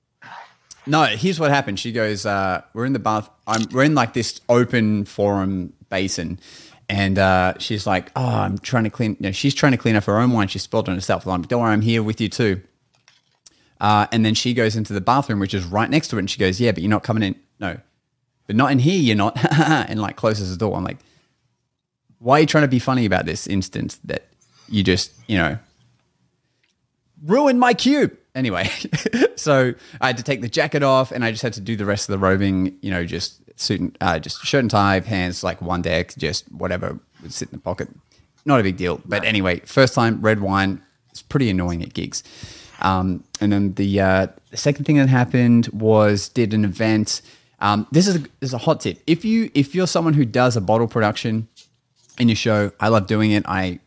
No, 0.87 1.03
here's 1.05 1.41
what 1.41 1.51
happened. 1.51 1.81
She 1.81 1.91
goes, 1.91 2.25
uh, 2.25 2.61
"We're 2.75 2.85
in 2.85 2.93
the 2.93 3.01
bath. 3.01 3.29
I'm. 3.49 3.65
We're 3.73 3.83
in 3.83 3.97
like 3.97 4.13
this 4.13 4.41
open 4.49 5.05
forum 5.05 5.73
basin." 5.91 6.39
And 6.89 7.19
uh, 7.19 7.55
she's 7.59 7.87
like, 7.87 8.13
"Oh, 8.15 8.27
I'm 8.27 8.59
trying 8.59 8.85
to 8.85 8.91
clean." 8.91 9.13
You 9.13 9.29
know, 9.29 9.33
she's 9.33 9.55
trying 9.55 9.73
to 9.73 9.79
clean 9.79 9.97
up 9.97 10.05
her 10.05 10.19
own 10.19 10.33
wine. 10.33 10.49
She 10.49 10.59
spilled 10.59 10.89
on 10.89 10.95
herself. 10.95 11.25
Like, 11.25 11.49
"Don't 11.49 11.63
worry, 11.63 11.73
I'm 11.73 11.81
here 11.81 12.03
with 12.03 12.21
you 12.21 12.29
too." 12.29 12.61
Uh, 13.81 14.07
and 14.13 14.25
then 14.25 14.35
she 14.35 14.55
goes 14.55 14.77
into 14.77 14.93
the 14.93 15.01
bathroom, 15.01 15.41
which 15.41 15.55
is 15.55 15.65
right 15.65 15.89
next 15.89 16.09
to 16.09 16.17
it, 16.17 16.21
and 16.21 16.31
she 16.31 16.39
goes, 16.39 16.61
"Yeah, 16.61 16.73
but 16.73 16.83
you're 16.83 16.91
not 16.91 17.03
coming 17.03 17.23
in. 17.23 17.37
No, 17.59 17.79
but 18.47 18.57
not 18.57 18.71
in 18.71 18.79
here. 18.79 19.01
You're 19.01 19.17
not." 19.17 19.37
and 19.59 20.01
like 20.01 20.17
closes 20.17 20.51
the 20.51 20.59
door. 20.59 20.77
I'm 20.77 20.85
like, 20.85 20.99
"Why 22.19 22.39
are 22.39 22.41
you 22.41 22.47
trying 22.47 22.65
to 22.65 22.69
be 22.69 22.79
funny 22.79 23.07
about 23.07 23.25
this 23.25 23.47
instance 23.47 23.99
that 24.05 24.29
you 24.69 24.83
just, 24.83 25.13
you 25.27 25.39
know, 25.39 25.59
ruined 27.23 27.61
my 27.61 27.73
cube?" 27.73 28.17
Anyway, 28.35 28.69
so 29.37 29.75
I 30.01 30.09
had 30.09 30.17
to 30.17 30.23
take 30.23 30.41
the 30.41 30.49
jacket 30.49 30.83
off, 30.83 31.13
and 31.13 31.25
I 31.25 31.31
just 31.31 31.43
had 31.43 31.53
to 31.55 31.61
do 31.61 31.77
the 31.77 31.85
rest 31.85 32.09
of 32.09 32.13
the 32.13 32.19
roving. 32.19 32.77
You 32.81 32.91
know, 32.91 33.05
just 33.05 33.41
suit, 33.59 33.81
and, 33.81 33.97
uh, 34.01 34.19
just 34.19 34.45
shirt 34.45 34.61
and 34.61 34.71
tie, 34.71 35.01
pants, 35.01 35.43
like 35.43 35.63
one 35.63 35.83
deck, 35.83 36.15
just 36.17 36.51
whatever 36.51 36.99
would 37.23 37.33
sit 37.33 37.49
in 37.49 37.59
the 37.59 37.63
pocket. 37.63 37.89
Not 38.45 38.61
a 38.61 38.63
big 38.63 38.77
deal. 38.77 39.01
But 39.05 39.25
anyway, 39.25 39.61
first 39.61 39.95
time 39.95 40.21
red 40.21 40.41
wine. 40.41 40.83
It's 41.11 41.23
pretty 41.23 41.49
annoying 41.49 41.83
at 41.83 41.95
gigs. 41.95 42.25
Um, 42.81 43.23
and 43.41 43.53
then 43.53 43.75
the, 43.75 44.01
uh, 44.01 44.27
the 44.51 44.57
second 44.57 44.85
thing 44.85 44.97
that 44.97 45.09
happened 45.09 45.69
was 45.69 46.29
did 46.29 46.53
an 46.53 46.65
event. 46.65 47.23
Um, 47.61 47.87
this 47.93 48.09
is 48.09 48.17
a, 48.17 48.19
this 48.19 48.51
is 48.51 48.53
a 48.53 48.59
hot 48.59 48.81
tip. 48.81 49.01
If 49.07 49.25
you 49.25 49.51
if 49.55 49.75
you're 49.75 49.87
someone 49.87 50.13
who 50.13 50.25
does 50.25 50.57
a 50.57 50.61
bottle 50.61 50.89
production 50.89 51.49
in 52.19 52.29
your 52.29 52.37
show, 52.37 52.73
I 52.81 52.89
love 52.89 53.07
doing 53.07 53.31
it. 53.31 53.45
I 53.47 53.79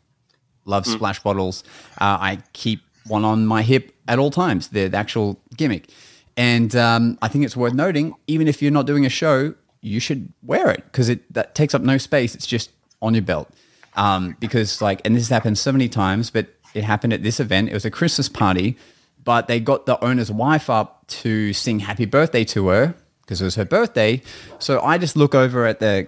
love 0.65 0.85
splash 0.85 1.21
bottles. 1.21 1.63
Uh, 1.99 2.17
I 2.19 2.39
keep 2.53 2.81
one 3.07 3.25
on 3.25 3.45
my 3.45 3.61
hip 3.61 3.93
at 4.07 4.19
all 4.19 4.31
times. 4.31 4.69
The, 4.69 4.87
the 4.87 4.97
actual 4.97 5.39
gimmick, 5.55 5.89
and 6.35 6.75
um, 6.75 7.17
I 7.21 7.27
think 7.27 7.45
it's 7.45 7.55
worth 7.57 7.73
noting. 7.73 8.15
Even 8.27 8.47
if 8.47 8.61
you're 8.61 8.71
not 8.71 8.85
doing 8.85 9.05
a 9.05 9.09
show, 9.09 9.53
you 9.81 9.99
should 9.99 10.31
wear 10.43 10.69
it 10.69 10.83
because 10.85 11.09
it 11.09 11.31
that 11.33 11.55
takes 11.55 11.73
up 11.73 11.81
no 11.81 11.97
space. 11.97 12.35
It's 12.35 12.47
just 12.47 12.71
on 13.01 13.13
your 13.13 13.23
belt. 13.23 13.49
Um, 13.95 14.37
because 14.39 14.81
like, 14.81 15.01
and 15.05 15.15
this 15.15 15.23
has 15.23 15.29
happened 15.29 15.57
so 15.57 15.71
many 15.71 15.89
times, 15.89 16.29
but 16.29 16.47
it 16.73 16.83
happened 16.83 17.13
at 17.13 17.23
this 17.23 17.39
event. 17.39 17.69
It 17.69 17.73
was 17.73 17.85
a 17.85 17.91
Christmas 17.91 18.29
party, 18.29 18.77
but 19.23 19.47
they 19.47 19.59
got 19.59 19.85
the 19.85 20.03
owner's 20.03 20.31
wife 20.31 20.69
up 20.69 21.05
to 21.07 21.51
sing 21.53 21.79
happy 21.79 22.05
birthday 22.05 22.43
to 22.45 22.67
her 22.67 22.95
because 23.21 23.41
it 23.41 23.45
was 23.45 23.55
her 23.55 23.65
birthday. 23.65 24.21
So 24.59 24.79
I 24.81 24.97
just 24.97 25.17
look 25.17 25.33
over 25.35 25.65
at 25.65 25.79
the 25.79 26.07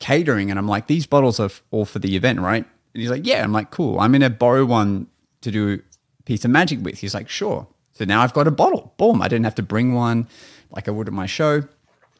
catering 0.00 0.50
and 0.50 0.58
I'm 0.58 0.68
like, 0.68 0.86
these 0.86 1.06
bottles 1.06 1.40
are 1.40 1.50
all 1.70 1.84
for 1.84 1.98
the 1.98 2.14
event, 2.14 2.40
right? 2.40 2.64
And 2.94 3.00
he's 3.00 3.10
like, 3.10 3.26
yeah. 3.26 3.42
I'm 3.42 3.52
like, 3.52 3.70
cool. 3.70 3.98
I'm 3.98 4.12
going 4.12 4.20
to 4.20 4.30
borrow 4.30 4.64
one 4.64 5.08
to 5.40 5.50
do 5.50 5.82
piece 6.24 6.44
of 6.44 6.50
magic 6.50 6.82
with. 6.82 6.98
He's 6.98 7.14
like, 7.14 7.28
sure. 7.28 7.66
So 7.92 8.04
now 8.04 8.22
I've 8.22 8.32
got 8.32 8.48
a 8.48 8.50
bottle. 8.50 8.92
Boom. 8.96 9.22
I 9.22 9.28
didn't 9.28 9.44
have 9.44 9.54
to 9.56 9.62
bring 9.62 9.94
one 9.94 10.26
like 10.70 10.88
I 10.88 10.90
would 10.90 11.06
at 11.06 11.14
my 11.14 11.26
show. 11.26 11.64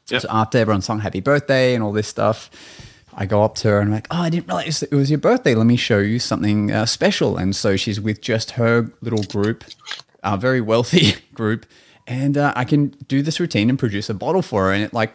So 0.07 0.21
after 0.29 0.59
everyone 0.59 0.83
sung 0.83 1.01
happy 1.01 1.21
birthday 1.21 1.75
and 1.75 1.83
all 1.83 1.93
this 1.93 2.07
stuff, 2.07 2.51
I 3.15 3.27
go 3.27 3.43
up 3.43 3.55
to 3.57 3.69
her 3.69 3.81
and 3.81 3.89
I'm 3.89 3.95
like, 3.95 4.07
oh, 4.11 4.21
I 4.21 4.31
didn't 4.31 4.49
realize 4.49 4.83
it 4.83 4.93
was 4.93 5.11
your 5.11 5.19
birthday. 5.19 5.55
Let 5.55 5.67
me 5.67 5.77
show 5.77 5.99
you 5.99 6.19
something 6.19 6.71
uh, 6.71 6.87
special. 6.87 7.37
And 7.37 7.55
so 7.57 7.77
she's 7.77 8.01
with 8.01 8.21
just 8.21 8.53
her 8.53 8.93
little 9.01 9.23
group, 9.25 9.65
a 10.23 10.37
very 10.37 10.61
wealthy 10.61 11.15
group. 11.35 11.65
And 12.07 12.37
uh, 12.37 12.53
I 12.55 12.65
can 12.65 12.89
do 13.09 13.23
this 13.23 13.41
routine 13.41 13.71
and 13.71 13.79
produce 13.79 14.11
a 14.11 14.15
bottle 14.15 14.43
for 14.43 14.65
her. 14.65 14.73
And 14.73 14.83
it 14.85 14.93
like 14.93 15.15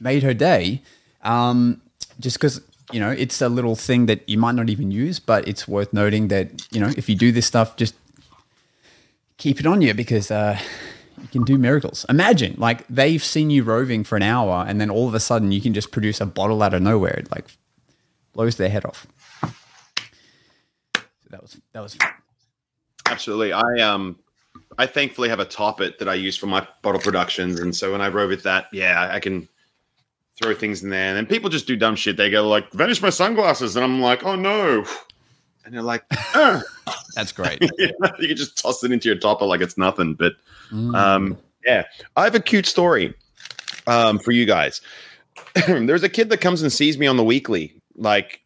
made 0.00 0.22
her 0.22 0.34
day. 0.34 0.82
Um, 1.22 1.80
just 2.20 2.36
because, 2.36 2.60
you 2.92 3.00
know, 3.00 3.10
it's 3.10 3.40
a 3.40 3.48
little 3.48 3.74
thing 3.74 4.06
that 4.06 4.28
you 4.28 4.38
might 4.38 4.54
not 4.54 4.68
even 4.68 4.90
use, 4.90 5.18
but 5.18 5.46
it's 5.48 5.66
worth 5.66 5.92
noting 5.92 6.28
that, 6.28 6.66
you 6.72 6.80
know, 6.80 6.92
if 6.96 7.08
you 7.08 7.14
do 7.14 7.32
this 7.32 7.46
stuff, 7.46 7.76
just 7.76 7.94
keep 9.38 9.60
it 9.60 9.66
on 9.66 9.82
you 9.82 9.94
because 9.94 10.30
uh, 10.30 10.58
you 11.20 11.28
can 11.28 11.44
do 11.44 11.58
miracles. 11.58 12.06
Imagine, 12.08 12.54
like, 12.58 12.86
they've 12.88 13.22
seen 13.22 13.50
you 13.50 13.62
roving 13.62 14.04
for 14.04 14.16
an 14.16 14.22
hour 14.22 14.64
and 14.66 14.80
then 14.80 14.90
all 14.90 15.08
of 15.08 15.14
a 15.14 15.20
sudden 15.20 15.52
you 15.52 15.60
can 15.60 15.74
just 15.74 15.92
produce 15.92 16.20
a 16.20 16.26
bottle 16.26 16.62
out 16.62 16.74
of 16.74 16.82
nowhere. 16.82 17.14
It 17.14 17.30
like 17.30 17.46
blows 18.32 18.56
their 18.56 18.68
head 18.68 18.84
off. 18.84 19.06
So 19.42 21.02
that 21.30 21.42
was, 21.42 21.60
that 21.72 21.80
was, 21.80 21.94
fun. 21.94 22.10
Absolutely. 23.06 23.52
I 23.52 23.80
um 23.80 24.18
I 24.78 24.86
thankfully 24.86 25.28
have 25.28 25.40
a 25.40 25.44
top 25.44 25.80
it 25.80 25.98
that 25.98 26.08
I 26.08 26.14
use 26.14 26.36
for 26.36 26.46
my 26.46 26.66
bottle 26.82 27.00
productions. 27.00 27.60
And 27.60 27.74
so 27.74 27.92
when 27.92 28.00
I 28.00 28.08
rove 28.08 28.30
with 28.30 28.42
that, 28.42 28.66
yeah, 28.72 29.08
I 29.10 29.20
can 29.20 29.48
throw 30.40 30.54
things 30.54 30.82
in 30.82 30.90
there. 30.90 31.08
And 31.08 31.16
then 31.16 31.26
people 31.26 31.48
just 31.48 31.66
do 31.66 31.76
dumb 31.76 31.96
shit. 31.96 32.16
They 32.16 32.30
go 32.30 32.46
like, 32.48 32.70
vanish 32.72 33.00
my 33.00 33.10
sunglasses. 33.10 33.76
And 33.76 33.84
I'm 33.84 34.00
like, 34.00 34.24
oh 34.24 34.34
no. 34.34 34.84
And 35.66 35.74
you're 35.74 35.82
like, 35.82 36.04
"Uh." 36.34 36.62
that's 37.16 37.32
great. 37.32 37.60
you 37.78 38.28
can 38.28 38.36
just 38.36 38.56
toss 38.56 38.84
it 38.84 38.92
into 38.92 39.08
your 39.08 39.18
topper 39.18 39.44
like 39.44 39.60
it's 39.60 39.76
nothing. 39.76 40.14
But 40.14 40.34
um, 40.72 41.36
yeah, 41.64 41.84
I 42.16 42.24
have 42.24 42.34
a 42.34 42.40
cute 42.40 42.66
story 42.66 43.14
um, 43.86 44.18
for 44.18 44.30
you 44.30 44.46
guys. 44.46 44.80
There's 45.66 46.02
a 46.02 46.08
kid 46.08 46.30
that 46.30 46.40
comes 46.40 46.62
and 46.62 46.72
sees 46.72 46.98
me 46.98 47.06
on 47.06 47.16
the 47.16 47.24
weekly, 47.24 47.74
like 47.96 48.42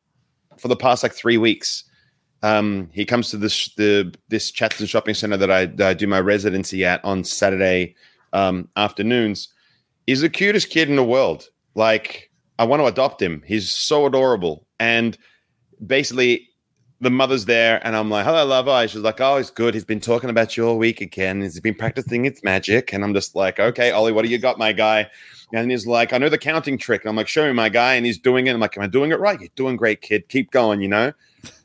for 0.56 0.68
the 0.68 0.76
past 0.76 1.02
like 1.02 1.12
three 1.12 1.36
weeks. 1.36 1.84
Um, 2.42 2.88
he 2.92 3.04
comes 3.04 3.30
to 3.30 3.36
this 3.36 3.74
the 3.74 4.14
this 4.28 4.50
Chatswood 4.50 4.88
shopping 4.88 5.14
center 5.14 5.36
that 5.36 5.50
I, 5.50 5.66
that 5.66 5.88
I 5.88 5.94
do 5.94 6.06
my 6.06 6.20
residency 6.20 6.84
at 6.84 7.04
on 7.04 7.24
Saturday 7.24 7.96
um, 8.32 8.68
afternoons. 8.76 9.48
He's 10.06 10.22
the 10.22 10.30
cutest 10.30 10.70
kid 10.70 10.88
in 10.88 10.96
the 10.96 11.04
world. 11.04 11.50
Like 11.74 12.30
I 12.58 12.64
want 12.64 12.80
to 12.80 12.86
adopt 12.86 13.20
him. 13.20 13.42
He's 13.46 13.70
so 13.70 14.06
adorable. 14.06 14.66
And 14.78 15.18
basically, 15.84 16.49
the 17.01 17.11
mother's 17.11 17.46
there, 17.46 17.84
and 17.86 17.96
I'm 17.96 18.11
like, 18.11 18.26
"Hello, 18.26 18.44
lover." 18.44 18.86
She's 18.86 19.01
like, 19.01 19.20
"Oh, 19.20 19.38
he's 19.38 19.51
good. 19.51 19.74
He's 19.74 19.84
been 19.84 20.01
talking 20.01 20.28
about 20.30 20.57
you 20.57 20.66
all 20.66 20.76
week 20.78 21.01
again. 21.01 21.40
He's 21.40 21.59
been 21.61 21.74
practicing 21.74 22.26
its 22.26 22.42
magic." 22.44 22.92
And 22.92 23.03
I'm 23.03 23.14
just 23.14 23.34
like, 23.34 23.59
"Okay, 23.59 23.90
Ollie, 23.90 24.12
what 24.12 24.24
do 24.24 24.30
you 24.30 24.38
got, 24.38 24.59
my 24.59 24.72
guy?" 24.72 25.09
And 25.53 25.70
he's 25.70 25.86
like, 25.86 26.12
"I 26.12 26.18
know 26.18 26.28
the 26.28 26.38
counting 26.38 26.76
trick." 26.78 27.03
And 27.03 27.09
I'm 27.09 27.16
like, 27.16 27.28
"Show 27.28 27.46
me, 27.46 27.53
my 27.53 27.68
guy." 27.70 27.94
And 27.94 28.05
he's 28.05 28.18
doing 28.18 28.46
it. 28.46 28.53
I'm 28.53 28.61
like, 28.61 28.76
"Am 28.76 28.82
I 28.82 28.86
doing 28.86 29.11
it 29.12 29.18
right? 29.20 29.40
You're 29.40 29.48
doing 29.57 29.76
great, 29.76 30.01
kid. 30.03 30.28
Keep 30.28 30.51
going." 30.51 30.80
You 30.82 30.88
know. 30.88 31.12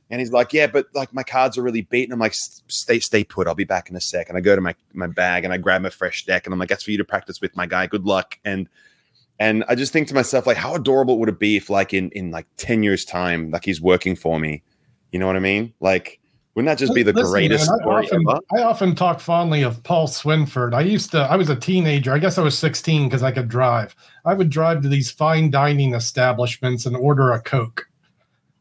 And 0.10 0.22
he's 0.22 0.32
like, 0.32 0.54
"Yeah, 0.54 0.68
but 0.68 0.88
like 0.94 1.14
my 1.14 1.24
cards 1.24 1.58
are 1.58 1.64
really 1.64 1.82
beaten." 1.82 2.14
I'm 2.14 2.20
like, 2.20 2.36
"Stay, 2.36 3.00
stay 3.00 3.24
put. 3.24 3.48
I'll 3.48 3.56
be 3.56 3.64
back 3.66 3.90
in 3.90 3.96
a 3.96 4.02
sec." 4.02 4.30
And 4.30 4.38
I 4.38 4.42
go 4.42 4.56
to 4.56 4.62
my 4.62 4.76
my 4.94 5.08
bag 5.08 5.44
and 5.44 5.52
I 5.54 5.58
grab 5.58 5.84
a 5.84 5.92
fresh 5.92 6.26
deck, 6.26 6.46
and 6.46 6.54
I'm 6.54 6.60
like, 6.60 6.70
"That's 6.70 6.84
for 6.84 6.92
you 6.92 6.98
to 6.98 7.04
practice 7.04 7.42
with, 7.42 7.56
my 7.56 7.66
guy. 7.66 7.88
Good 7.88 8.06
luck." 8.06 8.40
And 8.46 8.70
and 9.40 9.66
I 9.68 9.76
just 9.76 9.92
think 9.92 10.08
to 10.08 10.14
myself, 10.14 10.48
like, 10.48 10.56
how 10.56 10.76
adorable 10.76 11.20
would 11.20 11.28
it 11.28 11.40
be 11.40 11.58
if, 11.58 11.70
like, 11.70 11.94
in 11.94 12.10
in 12.12 12.32
like 12.32 12.46
ten 12.56 12.84
years' 12.84 13.04
time, 13.04 13.52
like 13.52 13.66
he's 13.66 13.82
working 13.82 14.16
for 14.16 14.40
me? 14.40 14.64
You 15.16 15.20
know 15.20 15.28
what 15.28 15.38
I 15.38 15.40
mean? 15.40 15.74
Like, 15.80 16.20
wouldn't 16.56 16.68
that 16.68 16.78
just 16.78 16.94
be 16.94 17.02
the 17.02 17.14
Listen, 17.14 17.32
greatest 17.32 17.70
man, 17.70 17.80
I, 17.80 17.84
story 17.84 18.06
often, 18.06 18.26
ever? 18.30 18.40
I 18.54 18.64
often 18.64 18.96
talk 18.96 19.22
fondly 19.22 19.62
of 19.62 19.82
Paul 19.84 20.10
Swinford. 20.10 20.74
I 20.74 20.82
used 20.82 21.12
to, 21.12 21.20
I 21.20 21.38
was 21.38 21.50
a 21.50 21.56
teenager. 21.56 22.12
I 22.12 22.20
guess 22.20 22.38
I 22.38 22.42
was 22.42 22.58
16 22.58 23.08
because 23.08 23.24
I 23.24 23.32
could 23.32 23.48
drive. 23.48 23.96
I 24.26 24.34
would 24.34 24.50
drive 24.50 24.82
to 24.82 24.90
these 24.90 25.10
fine 25.10 25.50
dining 25.50 25.94
establishments 25.94 26.86
and 26.86 26.98
order 26.98 27.32
a 27.32 27.40
Coke, 27.40 27.88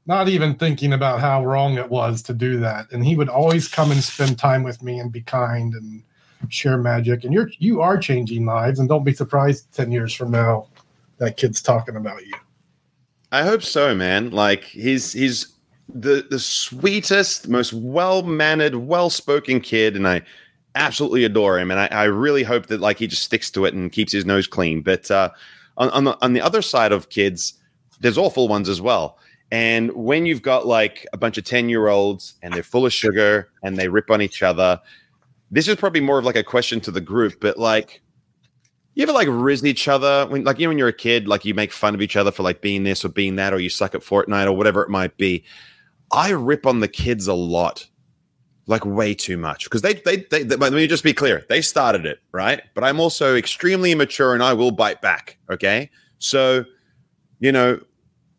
not 0.06 0.28
even 0.28 0.54
thinking 0.54 0.92
about 0.92 1.18
how 1.18 1.44
wrong 1.44 1.76
it 1.76 1.90
was 1.90 2.22
to 2.22 2.32
do 2.32 2.60
that. 2.60 2.86
And 2.92 3.04
he 3.04 3.16
would 3.16 3.28
always 3.28 3.66
come 3.66 3.90
and 3.90 4.00
spend 4.00 4.38
time 4.38 4.62
with 4.62 4.80
me 4.80 5.00
and 5.00 5.10
be 5.10 5.22
kind 5.22 5.74
and 5.74 6.04
share 6.50 6.78
magic. 6.78 7.24
And 7.24 7.34
you're, 7.34 7.50
you 7.58 7.80
are 7.80 7.98
changing 7.98 8.46
lives. 8.46 8.78
And 8.78 8.88
don't 8.88 9.02
be 9.02 9.12
surprised 9.12 9.72
10 9.72 9.90
years 9.90 10.14
from 10.14 10.30
now 10.30 10.68
that 11.18 11.36
kid's 11.36 11.60
talking 11.60 11.96
about 11.96 12.24
you. 12.24 12.34
I 13.32 13.42
hope 13.42 13.64
so, 13.64 13.96
man. 13.96 14.30
Like 14.30 14.62
he's 14.62 15.12
he's 15.12 15.53
the 15.88 16.26
the 16.30 16.38
sweetest, 16.38 17.48
most 17.48 17.72
well 17.72 18.22
mannered, 18.22 18.74
well 18.76 19.10
spoken 19.10 19.60
kid, 19.60 19.96
and 19.96 20.08
I 20.08 20.22
absolutely 20.74 21.24
adore 21.24 21.58
him. 21.58 21.70
And 21.70 21.80
I, 21.80 21.86
I 21.86 22.04
really 22.04 22.42
hope 22.42 22.66
that 22.66 22.80
like 22.80 22.98
he 22.98 23.06
just 23.06 23.22
sticks 23.22 23.50
to 23.52 23.64
it 23.64 23.74
and 23.74 23.92
keeps 23.92 24.12
his 24.12 24.24
nose 24.24 24.46
clean. 24.46 24.82
But 24.82 25.10
uh, 25.10 25.30
on 25.76 25.90
on 25.90 26.04
the 26.04 26.18
on 26.22 26.32
the 26.32 26.40
other 26.40 26.62
side 26.62 26.92
of 26.92 27.10
kids, 27.10 27.54
there's 28.00 28.18
awful 28.18 28.48
ones 28.48 28.68
as 28.68 28.80
well. 28.80 29.18
And 29.50 29.92
when 29.92 30.26
you've 30.26 30.42
got 30.42 30.66
like 30.66 31.06
a 31.12 31.16
bunch 31.16 31.38
of 31.38 31.44
10 31.44 31.68
year 31.68 31.88
olds 31.88 32.34
and 32.42 32.52
they're 32.52 32.62
full 32.62 32.86
of 32.86 32.92
sugar 32.92 33.50
and 33.62 33.76
they 33.76 33.88
rip 33.88 34.10
on 34.10 34.20
each 34.20 34.42
other, 34.42 34.80
this 35.50 35.68
is 35.68 35.76
probably 35.76 36.00
more 36.00 36.18
of 36.18 36.24
like 36.24 36.36
a 36.36 36.42
question 36.42 36.80
to 36.80 36.90
the 36.90 37.00
group, 37.00 37.34
but 37.40 37.56
like, 37.56 38.02
you 38.94 39.02
ever 39.02 39.12
like 39.12 39.28
riz 39.30 39.64
each 39.64 39.86
other 39.88 40.26
when, 40.28 40.44
like, 40.44 40.58
you 40.58 40.66
know, 40.66 40.70
when 40.70 40.78
you're 40.78 40.88
a 40.88 40.92
kid, 40.92 41.28
like 41.28 41.44
you 41.44 41.54
make 41.54 41.72
fun 41.72 41.94
of 41.94 42.02
each 42.02 42.16
other 42.16 42.30
for 42.30 42.42
like 42.42 42.60
being 42.60 42.84
this 42.84 43.04
or 43.04 43.08
being 43.08 43.36
that, 43.36 43.52
or 43.52 43.58
you 43.58 43.68
suck 43.68 43.94
at 43.94 44.02
Fortnite 44.02 44.46
or 44.46 44.52
whatever 44.52 44.82
it 44.82 44.88
might 44.88 45.16
be. 45.16 45.44
I 46.12 46.30
rip 46.30 46.66
on 46.66 46.80
the 46.80 46.88
kids 46.88 47.26
a 47.26 47.34
lot, 47.34 47.86
like 48.66 48.84
way 48.84 49.14
too 49.14 49.36
much 49.36 49.64
because 49.64 49.82
they, 49.82 49.94
they, 49.94 50.18
they, 50.30 50.42
they, 50.42 50.56
let 50.56 50.72
me 50.72 50.86
just 50.86 51.04
be 51.04 51.12
clear. 51.12 51.44
They 51.48 51.60
started 51.60 52.06
it, 52.06 52.20
right? 52.32 52.62
But 52.74 52.84
I'm 52.84 53.00
also 53.00 53.36
extremely 53.36 53.92
immature 53.92 54.34
and 54.34 54.42
I 54.42 54.52
will 54.52 54.70
bite 54.70 55.02
back. 55.02 55.38
Okay. 55.50 55.90
So, 56.18 56.64
you 57.40 57.52
know, 57.52 57.80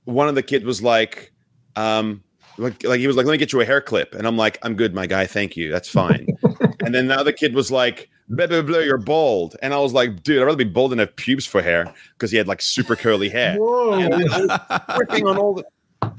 one 0.06 0.28
of 0.28 0.36
the 0.36 0.44
kids 0.44 0.66
was 0.66 0.82
like, 0.82 1.32
um, 1.76 2.24
like, 2.58 2.84
like 2.84 3.00
he 3.00 3.08
was 3.08 3.16
like, 3.16 3.26
let 3.26 3.34
me 3.34 3.38
get 3.38 3.54
you 3.54 3.62
a 3.62 3.66
hair 3.66 3.82
clip. 3.82 4.16
And 4.16 4.26
I'm 4.26 4.38
like, 4.38 4.58
I'm 4.64 4.76
good, 4.76 4.94
my 4.94 5.08
guy. 5.08 5.26
Thank 5.26 5.58
you. 5.58 5.72
That's 5.72 5.90
fine. 5.90 6.28
and 6.82 6.96
then 6.96 7.08
the 7.08 7.16
other 7.16 7.32
kid 7.32 7.54
was 7.54 7.72
like, 7.72 8.10
blah, 8.30 8.48
blah, 8.48 8.62
blah, 8.62 8.80
you're 8.80 8.98
bald. 8.98 9.56
And 9.62 9.74
I 9.74 9.80
was 9.80 9.94
like, 9.94 10.24
dude, 10.24 10.42
I'd 10.42 10.46
rather 10.46 10.58
be 10.58 10.64
bald 10.64 10.92
than 10.92 11.00
have 11.00 11.16
pubes 11.16 11.46
for 11.46 11.62
hair 11.62 11.94
because 12.14 12.32
he 12.32 12.38
had 12.38 12.48
like 12.48 12.62
super 12.62 12.96
curly 12.96 13.30
hair. 13.30 13.54
And 13.54 14.14
I 14.14 14.18
was 14.88 14.98
ripping 15.00 15.28
on 15.28 15.38
all 15.38 15.56
the, 15.56 15.66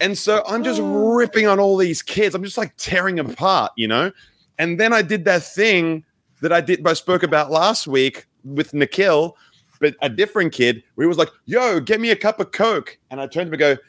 and 0.01 0.16
so 0.16 0.43
I'm 0.47 0.64
just 0.64 0.80
oh. 0.80 1.14
ripping 1.14 1.47
on 1.47 1.59
all 1.59 1.76
these 1.76 2.03
kids. 2.03 2.34
I'm 2.34 2.45
just 2.45 2.59
like 2.59 2.74
tearing 2.76 3.16
them 3.16 3.30
apart, 3.30 3.72
you 3.76 3.89
know? 3.89 4.12
And 4.59 4.80
then 4.80 4.93
I 4.93 5.03
did 5.03 5.24
that 5.26 5.43
thing 5.43 6.05
that 6.41 6.53
I 6.53 6.61
did, 6.61 6.87
I 6.87 6.93
spoke 6.95 7.22
about 7.22 7.51
last 7.51 7.87
week 7.87 8.26
with 8.45 8.74
Nikhil, 8.74 9.37
but 9.80 9.95
a 10.03 10.09
different 10.09 10.53
kid 10.53 10.82
where 10.95 11.05
he 11.05 11.09
was 11.09 11.18
like, 11.18 11.30
yo, 11.45 11.80
get 11.80 12.01
me 12.01 12.11
a 12.11 12.16
cup 12.16 12.41
of 12.41 12.53
Coke. 12.53 12.99
And 13.11 13.20
I 13.20 13.26
turned 13.26 13.51
to 13.51 13.57
him 13.57 13.61
and 13.61 13.80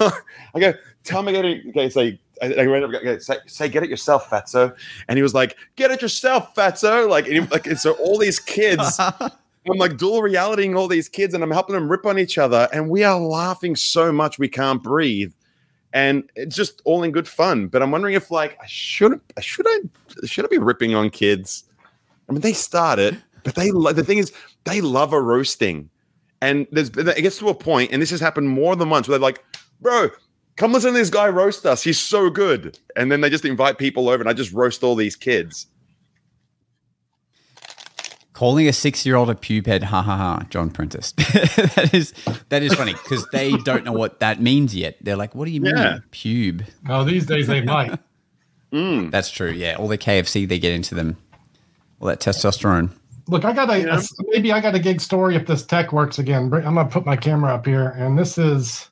go, 0.00 0.10
I 0.54 0.60
go, 0.60 0.74
tell 1.04 1.22
me, 1.22 1.32
get 1.32 1.44
it. 1.44 1.66
Okay, 1.68 1.88
say, 1.88 2.20
I, 2.42 2.54
I 2.54 2.66
went 2.66 2.84
up, 2.84 2.94
okay, 2.94 3.18
say, 3.18 3.36
say, 3.46 3.68
get 3.68 3.82
it 3.82 3.90
yourself, 3.90 4.28
Fatso. 4.28 4.76
And 5.08 5.18
he 5.18 5.22
was 5.22 5.34
like, 5.34 5.56
get 5.76 5.90
it 5.90 6.02
yourself, 6.02 6.54
Fatso. 6.54 7.08
Like, 7.08 7.26
and, 7.26 7.34
he, 7.34 7.40
like, 7.40 7.66
and 7.66 7.78
so 7.78 7.92
all 7.92 8.18
these 8.18 8.38
kids, 8.38 9.00
I'm 9.68 9.78
like 9.78 9.96
dual 9.96 10.22
realitying 10.22 10.76
all 10.76 10.88
these 10.88 11.08
kids 11.08 11.34
and 11.34 11.42
I'm 11.42 11.50
helping 11.50 11.74
them 11.74 11.90
rip 11.90 12.06
on 12.06 12.18
each 12.18 12.38
other. 12.38 12.68
And 12.72 12.88
we 12.88 13.04
are 13.04 13.18
laughing 13.18 13.76
so 13.76 14.12
much 14.12 14.38
we 14.38 14.48
can't 14.48 14.82
breathe. 14.82 15.32
And 15.92 16.28
it's 16.36 16.54
just 16.54 16.82
all 16.84 17.02
in 17.02 17.10
good 17.10 17.26
fun. 17.26 17.68
But 17.68 17.82
I'm 17.82 17.90
wondering 17.90 18.14
if 18.14 18.30
like 18.30 18.58
I 18.62 18.66
should 18.66 19.20
I 19.36 19.40
should 19.40 19.66
I 19.66 19.80
should 20.26 20.44
I 20.44 20.48
be 20.48 20.58
ripping 20.58 20.94
on 20.94 21.10
kids? 21.10 21.64
I 22.28 22.32
mean, 22.32 22.42
they 22.42 22.52
start 22.52 22.98
it, 22.98 23.14
but 23.44 23.54
they 23.54 23.70
the 23.70 24.04
thing 24.04 24.18
is 24.18 24.32
they 24.64 24.80
love 24.80 25.12
a 25.12 25.20
roasting. 25.20 25.90
And 26.42 26.66
there's 26.70 26.90
it 26.90 27.22
gets 27.22 27.38
to 27.38 27.48
a 27.48 27.54
point, 27.54 27.92
and 27.92 28.02
this 28.02 28.10
has 28.10 28.20
happened 28.20 28.50
more 28.50 28.76
than 28.76 28.90
once 28.90 29.08
where 29.08 29.18
they're 29.18 29.26
like, 29.26 29.42
bro, 29.80 30.10
come 30.56 30.72
listen 30.72 30.92
to 30.92 30.98
this 30.98 31.10
guy 31.10 31.28
roast 31.28 31.64
us. 31.64 31.82
He's 31.82 31.98
so 31.98 32.28
good. 32.28 32.78
And 32.96 33.10
then 33.12 33.20
they 33.20 33.30
just 33.30 33.44
invite 33.44 33.78
people 33.78 34.08
over 34.08 34.22
and 34.22 34.28
I 34.28 34.32
just 34.32 34.52
roast 34.52 34.82
all 34.82 34.94
these 34.94 35.16
kids. 35.16 35.66
Calling 38.36 38.68
a 38.68 38.72
six-year-old 38.74 39.30
a 39.30 39.34
pube 39.34 39.64
head, 39.66 39.82
ha 39.82 40.02
ha 40.02 40.14
ha, 40.14 40.46
John 40.50 40.68
Prentice. 40.68 41.12
that 41.16 41.90
is 41.94 42.12
that 42.50 42.62
is 42.62 42.74
funny 42.74 42.92
because 42.92 43.26
they 43.32 43.52
don't 43.64 43.82
know 43.82 43.94
what 43.94 44.20
that 44.20 44.42
means 44.42 44.74
yet. 44.76 44.98
They're 45.00 45.16
like, 45.16 45.34
"What 45.34 45.46
do 45.46 45.52
you 45.52 45.62
mean, 45.62 45.74
Yeah. 45.74 46.00
pube?" 46.12 46.66
Oh, 46.86 47.02
these 47.02 47.24
days 47.24 47.46
they 47.46 47.62
might. 47.62 47.98
Mm. 48.72 49.10
That's 49.12 49.30
true. 49.30 49.52
Yeah, 49.52 49.76
all 49.76 49.86
the 49.88 49.96
KFC 49.96 50.46
they 50.46 50.58
get 50.58 50.72
into 50.74 50.94
them, 50.96 51.16
all 52.00 52.08
that 52.08 52.18
testosterone. 52.20 52.90
Look, 53.28 53.44
I 53.44 53.52
got 53.52 53.70
a, 53.70 53.78
Yeah. 53.78 53.98
a- 54.00 54.02
maybe 54.32 54.52
I 54.52 54.60
got 54.60 54.74
a 54.74 54.80
gig 54.80 55.00
story 55.00 55.36
if 55.36 55.46
this 55.46 55.64
tech 55.64 55.92
works 55.92 56.18
again. 56.18 56.52
I'm 56.52 56.74
gonna 56.74 56.84
put 56.84 57.06
my 57.06 57.16
camera 57.16 57.54
up 57.54 57.64
here, 57.64 57.90
and 57.96 58.18
this 58.18 58.36
is 58.36 58.90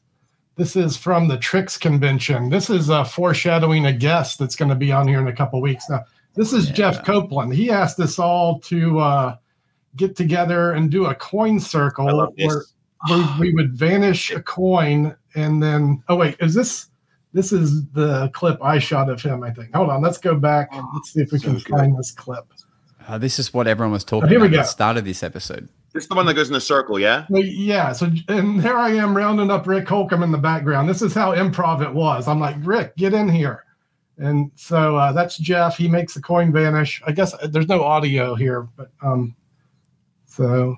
this 0.57 0.75
is 0.77 0.97
from 0.97 1.27
the 1.29 1.37
Tricks 1.37 1.77
convention. 1.77 2.49
This 2.49 2.71
is 2.71 2.89
uh, 2.89 3.03
foreshadowing 3.05 3.85
a 3.85 3.93
guest 3.93 4.39
that's 4.39 4.55
going 4.57 4.69
to 4.69 4.75
be 4.77 4.93
on 4.93 5.09
here 5.09 5.21
in 5.21 5.27
a 5.27 5.33
couple 5.35 5.61
weeks. 5.61 5.91
Now, 5.91 6.05
this 6.35 6.53
is 6.53 6.69
Jeff 6.71 7.05
Copeland. 7.05 7.55
He 7.55 7.71
asked 7.71 7.99
us 8.01 8.19
all 8.19 8.59
to 8.61 8.99
uh, 8.99 9.37
get 9.97 10.17
together 10.17 10.73
and 10.73 10.91
do 10.91 11.07
a 11.07 11.15
coin 11.15 11.61
circle 11.61 12.07
love 12.17 12.35
this. 12.37 12.47
where 12.47 12.63
we, 13.39 13.49
we 13.51 13.55
would 13.55 13.73
vanish 13.75 14.31
a 14.31 14.43
coin, 14.43 15.15
and 15.35 15.63
then 15.63 16.03
oh 16.09 16.17
wait, 16.17 16.37
is 16.41 16.55
this? 16.55 16.89
This 17.33 17.53
is 17.53 17.85
the 17.91 18.29
clip 18.33 18.63
I 18.63 18.79
shot 18.79 19.11
of 19.11 19.21
him. 19.21 19.43
I 19.43 19.51
think. 19.51 19.75
Hold 19.75 19.91
on, 19.91 20.01
let's 20.03 20.19
go 20.19 20.37
back. 20.37 20.69
Let's 20.95 21.13
see 21.13 21.21
if 21.21 21.33
we 21.33 21.41
can 21.41 21.59
find 21.61 21.99
this 21.99 22.13
clip. 22.13 22.45
Uh, 23.07 23.19
this 23.19 23.39
is 23.39 23.53
what 23.53 23.67
everyone 23.67 23.93
was 23.93 24.05
talking 24.05 24.25
Oh, 24.25 24.29
here 24.29 24.41
we 24.41 24.47
about 24.47 24.55
at 24.55 24.59
go. 24.59 24.63
the 24.63 24.69
start 24.69 24.97
of 24.97 25.05
this 25.05 25.23
episode. 25.23 25.69
This 25.93 26.05
is 26.05 26.09
the 26.09 26.15
one 26.15 26.27
that 26.27 26.35
goes 26.35 26.49
in 26.49 26.55
a 26.57 26.61
circle, 26.61 26.99
yeah? 26.99 27.27
Yeah. 27.29 27.93
So, 27.93 28.11
and 28.29 28.61
there 28.61 28.77
I 28.79 28.91
am 28.91 29.17
rounding 29.17 29.51
up 29.51 29.67
Rick 29.67 29.87
Holcomb 29.89 30.23
in 30.23 30.33
the 30.33 30.39
background. 30.39 30.89
This 30.89 31.03
is 31.03 31.13
how 31.13 31.35
improv 31.35 31.83
it 31.83 31.93
was. 31.93 32.27
I'm 32.27 32.41
like, 32.41 32.57
Rick, 32.61 32.97
get 32.97 33.13
in 33.15 33.29
here. 33.29 33.64
And 34.19 34.51
so 34.55 34.97
uh, 34.97 35.13
that's 35.13 35.37
Jeff. 35.39 35.77
He 35.77 35.89
makes 35.89 36.15
the 36.15 36.21
coin 36.21 36.53
vanish. 36.53 37.03
I 37.07 37.13
guess 37.13 37.35
uh, 37.35 37.49
there's 37.49 37.69
no 37.69 37.83
audio 37.83 38.35
here, 38.35 38.69
but 38.77 38.91
um, 39.03 39.35
so 40.27 40.77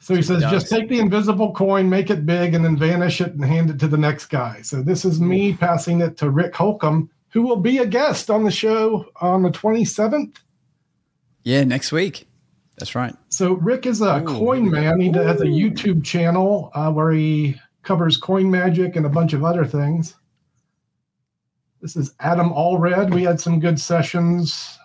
so 0.00 0.14
he 0.14 0.22
says, 0.22 0.42
just 0.44 0.70
take 0.70 0.88
the 0.88 0.98
invisible 0.98 1.52
coin, 1.52 1.88
make 1.88 2.08
it 2.08 2.24
big, 2.24 2.54
and 2.54 2.64
then 2.64 2.76
vanish 2.76 3.20
it 3.20 3.34
and 3.34 3.44
hand 3.44 3.68
it 3.68 3.78
to 3.80 3.86
the 3.86 3.98
next 3.98 4.26
guy. 4.26 4.62
So 4.62 4.82
this 4.82 5.04
is 5.04 5.20
me 5.20 5.52
passing 5.52 6.00
it 6.00 6.16
to 6.16 6.30
Rick 6.30 6.56
Holcomb, 6.56 7.10
who 7.28 7.42
will 7.42 7.60
be 7.60 7.78
a 7.78 7.86
guest 7.86 8.30
on 8.30 8.42
the 8.42 8.50
show 8.50 9.04
on 9.20 9.42
the 9.42 9.50
27th. 9.50 10.38
Yeah, 11.44 11.64
next 11.64 11.92
week. 11.92 12.26
That's 12.78 12.94
right. 12.94 13.14
So 13.28 13.52
Rick 13.52 13.84
is 13.84 14.00
a 14.00 14.22
Ooh. 14.22 14.24
coin 14.24 14.70
man. 14.70 15.00
He 15.00 15.12
has 15.12 15.42
a 15.42 15.44
YouTube 15.44 16.02
channel 16.02 16.70
uh, 16.74 16.90
where 16.90 17.12
he 17.12 17.60
covers 17.82 18.16
coin 18.16 18.50
magic 18.50 18.96
and 18.96 19.04
a 19.04 19.10
bunch 19.10 19.34
of 19.34 19.44
other 19.44 19.66
things. 19.66 20.16
This 21.80 21.96
is 21.96 22.14
Adam 22.20 22.50
Allred. 22.50 23.12
We 23.14 23.22
had 23.22 23.40
some 23.40 23.58
good 23.60 23.80
sessions. 23.80 24.78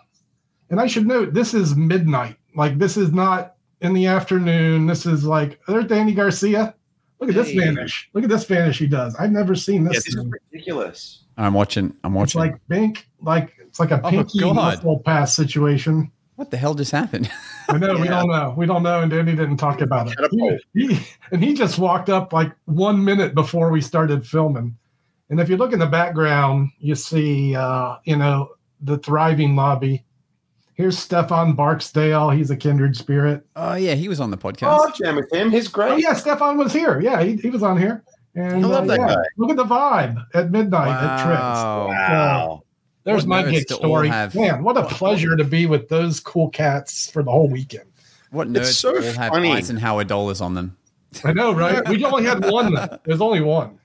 And 0.69 0.79
I 0.79 0.87
should 0.87 1.05
note, 1.07 1.33
this 1.33 1.53
is 1.53 1.75
midnight. 1.75 2.37
Like, 2.55 2.77
this 2.77 2.97
is 2.97 3.11
not 3.11 3.55
in 3.81 3.93
the 3.93 4.07
afternoon. 4.07 4.87
This 4.87 5.05
is 5.05 5.25
like, 5.25 5.59
there's 5.67 5.85
Danny 5.85 6.13
Garcia. 6.13 6.73
Look 7.19 7.29
at 7.29 7.35
this 7.35 7.49
Hey. 7.49 7.59
vanish. 7.59 8.09
Look 8.13 8.23
at 8.23 8.29
this 8.29 8.45
vanish 8.45 8.79
he 8.79 8.87
does. 8.87 9.15
I've 9.15 9.31
never 9.31 9.55
seen 9.55 9.83
Yeah, 9.83 9.89
this. 9.89 10.05
this 10.05 10.15
is 10.15 10.25
ridiculous. 10.51 11.23
I'm 11.37 11.53
watching. 11.53 11.93
I'm 12.03 12.13
watching. 12.13 12.41
it's 12.41 12.51
watching. 12.51 12.51
like 12.53 12.67
pink, 12.69 13.07
like 13.21 13.53
it's 13.59 13.79
like 13.79 13.91
a 13.91 14.01
Oh, 14.05 14.09
pinky 14.09 14.39
God. 14.39 14.55
muscle 14.55 14.99
pass 14.99 15.35
situation. 15.35 16.11
what 16.35 16.49
the 16.51 16.57
hell 16.57 16.73
just 16.73 16.91
happened? 16.91 17.29
I 17.69 17.77
know 17.77 17.97
we 17.97 18.07
don't 18.09 18.27
know. 18.29 18.53
We 18.57 18.65
don't 18.65 18.83
know, 18.83 19.01
and 19.01 19.11
Danny 19.11 19.35
didn't 19.35 19.57
talk 19.57 19.81
about 19.81 20.07
it. 20.09 20.61
He, 20.73 20.87
he- 20.95 20.99
and 21.31 21.43
he 21.43 21.53
just 21.53 21.77
walked 21.77 22.09
up 22.09 22.31
like 22.33 22.51
one 22.65 23.03
minute 23.03 23.33
before 23.35 23.69
we 23.69 23.81
started 23.81 24.25
filming. 24.27 24.77
And 25.29 25.39
if 25.39 25.49
you 25.49 25.57
look 25.57 25.73
in 25.73 25.79
the 25.79 25.87
background, 25.87 26.69
you 26.79 26.95
see, 26.95 27.55
uh, 27.55 27.95
you 28.03 28.15
know, 28.15 28.49
the 28.81 28.97
thriving 28.99 29.55
lobby. 29.55 30.03
Here's 30.75 30.97
Stefan 30.97 31.53
Barksdale. 31.53 32.29
He's 32.31 32.51
a 32.51 32.55
kindred 32.57 32.95
spirit. 32.97 33.45
oh 33.55 33.75
yeah, 33.75 33.95
he 33.95 34.07
was 34.09 34.19
on 34.19 34.29
the 34.29 34.37
Oh, 34.37 34.39
podcast. 34.51 34.67
I'll 34.67 34.91
jam 34.91 35.15
with 35.15 35.31
him. 35.31 35.49
He's 35.49 35.67
great. 35.69 35.91
Oh 35.91 35.95
yeah, 35.95 36.13
Stefan 36.13 36.57
was 36.57 36.73
here. 36.73 36.99
Yeah, 36.99 37.23
he, 37.23 37.37
he 37.37 37.49
was 37.49 37.63
on 37.63 37.77
here. 37.77 38.03
And 38.35 38.65
I 38.65 38.67
love 38.67 38.83
uh, 38.83 38.87
that 38.87 38.99
yeah, 38.99 39.07
guy. 39.15 39.21
Look 39.37 39.49
at 39.51 39.55
the 39.55 39.63
vibe 39.63 40.21
at 40.33 40.51
midnight 40.51 40.89
at 41.01 41.23
Tricks. 41.23 41.39
Wow. 41.39 41.87
Wow. 41.87 42.61
There's 43.05 43.21
What 43.25 43.29
my 43.29 43.43
nerds 43.43 43.51
gig 43.51 43.71
story. 43.71 44.09
have- 44.09 44.35
Man, 44.35 44.63
what 44.63 44.75
a 44.77 44.83
pleasure 44.83 45.37
to 45.37 45.43
be 45.45 45.65
with 45.67 45.87
those 45.89 46.19
cool 46.19 46.49
cats 46.49 47.09
for 47.09 47.23
the 47.23 47.31
whole 47.31 47.47
weekend. 47.47 47.85
What 48.31 48.49
nerds 48.49 48.57
It's 48.61 48.77
so 48.77 48.95
all 48.97 49.01
have 49.01 49.15
funny. 49.31 49.51
Eisenhower 49.53 50.03
dollars 50.03 50.41
on 50.41 50.55
them? 50.55 50.75
I 51.23 51.31
know, 51.31 51.53
right? 51.53 51.87
We 51.87 52.03
only 52.03 52.25
had 52.25 52.43
one. 52.51 52.73
though. 52.73 52.97
There's 53.05 53.21
only 53.21 53.39
one. 53.41 53.79